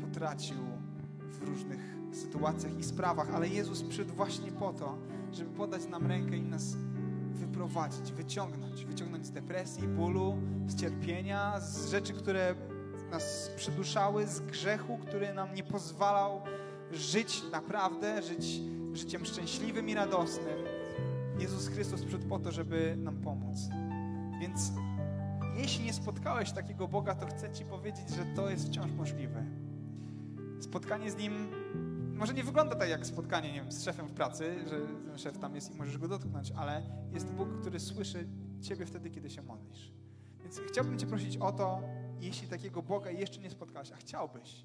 potracił 0.00 0.56
w 1.20 1.42
różnych 1.48 1.80
sytuacjach 2.12 2.78
i 2.78 2.84
sprawach, 2.84 3.34
ale 3.34 3.48
Jezus 3.48 3.82
przyszedł 3.82 4.14
właśnie 4.14 4.52
po 4.52 4.72
to, 4.72 4.98
żeby 5.32 5.50
podać 5.50 5.86
nam 5.86 6.06
rękę 6.06 6.36
i 6.36 6.42
nas 6.42 6.76
wyprowadzić, 7.32 8.12
wyciągnąć, 8.12 8.84
wyciągnąć 8.84 9.26
z 9.26 9.30
depresji, 9.30 9.88
bólu, 9.88 10.36
z 10.66 10.80
cierpienia, 10.80 11.60
z 11.60 11.90
rzeczy, 11.90 12.12
które 12.12 12.54
nas 13.10 13.50
przyduszały, 13.56 14.26
z 14.26 14.40
grzechu, 14.40 14.98
który 14.98 15.34
nam 15.34 15.54
nie 15.54 15.64
pozwalał 15.64 16.40
żyć 16.92 17.42
naprawdę, 17.52 18.22
żyć 18.22 18.60
życiem 18.98 19.24
szczęśliwym 19.24 19.88
i 19.88 19.94
radosnym. 19.94 20.58
Jezus 21.38 21.68
Chrystus 21.68 22.00
przyszedł 22.00 22.28
po 22.28 22.38
to, 22.38 22.52
żeby 22.52 22.96
nam 22.96 23.16
pomóc. 23.16 23.58
Więc 24.40 24.72
jeśli 25.56 25.84
nie 25.84 25.92
spotkałeś 25.92 26.52
takiego 26.52 26.88
Boga, 26.88 27.14
to 27.14 27.26
chcę 27.26 27.52
Ci 27.52 27.64
powiedzieć, 27.64 28.08
że 28.08 28.24
to 28.36 28.50
jest 28.50 28.66
wciąż 28.66 28.92
możliwe. 28.92 29.44
Spotkanie 30.60 31.10
z 31.10 31.16
Nim 31.16 31.32
może 32.14 32.34
nie 32.34 32.44
wygląda 32.44 32.76
tak 32.76 32.88
jak 32.88 33.06
spotkanie, 33.06 33.52
nie 33.52 33.60
wiem, 33.60 33.72
z 33.72 33.84
szefem 33.84 34.08
w 34.08 34.12
pracy, 34.12 34.64
że 34.70 34.80
ten 34.80 35.18
szef 35.18 35.38
tam 35.38 35.54
jest 35.54 35.74
i 35.74 35.78
możesz 35.78 35.98
go 35.98 36.08
dotknąć, 36.08 36.52
ale 36.52 36.82
jest 37.12 37.32
Bóg, 37.32 37.48
który 37.60 37.80
słyszy 37.80 38.28
Ciebie 38.60 38.86
wtedy, 38.86 39.10
kiedy 39.10 39.30
się 39.30 39.42
modlisz. 39.42 39.92
Więc 40.42 40.60
chciałbym 40.68 40.98
Cię 40.98 41.06
prosić 41.06 41.36
o 41.36 41.52
to, 41.52 41.82
jeśli 42.20 42.48
takiego 42.48 42.82
Boga 42.82 43.10
jeszcze 43.10 43.40
nie 43.40 43.50
spotkałeś, 43.50 43.92
a 43.92 43.96
chciałbyś, 43.96 44.64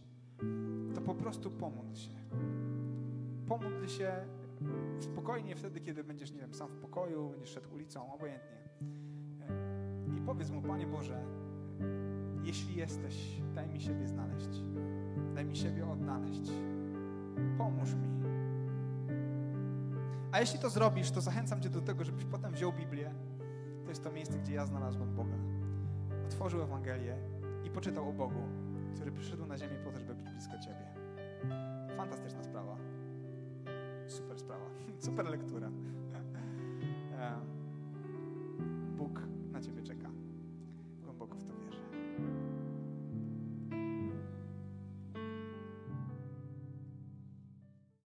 to 0.95 1.01
po 1.01 1.15
prostu 1.15 1.51
pomódl 1.51 1.95
się. 1.95 2.09
Pomódl 3.47 3.87
się 3.87 4.11
spokojnie 4.99 5.55
wtedy, 5.55 5.81
kiedy 5.81 6.03
będziesz, 6.03 6.31
nie 6.31 6.39
wiem, 6.39 6.53
sam 6.53 6.67
w 6.67 6.75
pokoju, 6.75 7.29
będziesz 7.29 7.49
szedł 7.49 7.73
ulicą, 7.73 8.13
obojętnie. 8.13 8.57
I 10.17 10.21
powiedz 10.21 10.49
Mu, 10.49 10.61
Panie 10.61 10.87
Boże, 10.87 11.25
jeśli 12.43 12.75
jesteś, 12.75 13.41
daj 13.55 13.67
mi 13.67 13.81
siebie 13.81 14.07
znaleźć. 14.07 14.49
Daj 15.35 15.45
mi 15.45 15.55
siebie 15.55 15.87
odnaleźć. 15.87 16.51
Pomóż 17.57 17.93
mi. 17.93 18.13
A 20.31 20.39
jeśli 20.39 20.59
to 20.59 20.69
zrobisz, 20.69 21.11
to 21.11 21.21
zachęcam 21.21 21.61
Cię 21.61 21.69
do 21.69 21.81
tego, 21.81 22.03
żebyś 22.03 22.25
potem 22.25 22.53
wziął 22.53 22.73
Biblię. 22.73 23.11
To 23.83 23.89
jest 23.89 24.03
to 24.03 24.11
miejsce, 24.11 24.39
gdzie 24.39 24.53
ja 24.53 24.65
znalazłem 24.65 25.15
Boga. 25.15 25.35
Otworzył 26.25 26.61
Ewangelię 26.61 27.17
i 27.65 27.69
poczytał 27.69 28.09
o 28.09 28.13
Bogu, 28.13 28.43
który 28.95 29.11
przyszedł 29.11 29.45
na 29.45 29.57
ziemię 29.57 29.75
po 29.85 29.91
to, 29.91 29.99
żeby 29.99 30.15
być 30.15 30.29
blisko 30.29 30.59
Ciebie. 30.59 30.93
Fantastyczna 31.97 32.43
sprawa. 32.43 32.92
Super 34.07 34.39
sprawa, 34.39 34.65
super 35.05 35.25
lektura. 35.25 35.69
E, 37.13 37.39
Bóg 38.97 39.21
na 39.51 39.61
ciebie 39.61 39.83
czeka. 39.83 40.09
Głęboko 41.03 41.35
w 41.35 41.43
to 41.43 41.53
wierzę. 41.53 41.81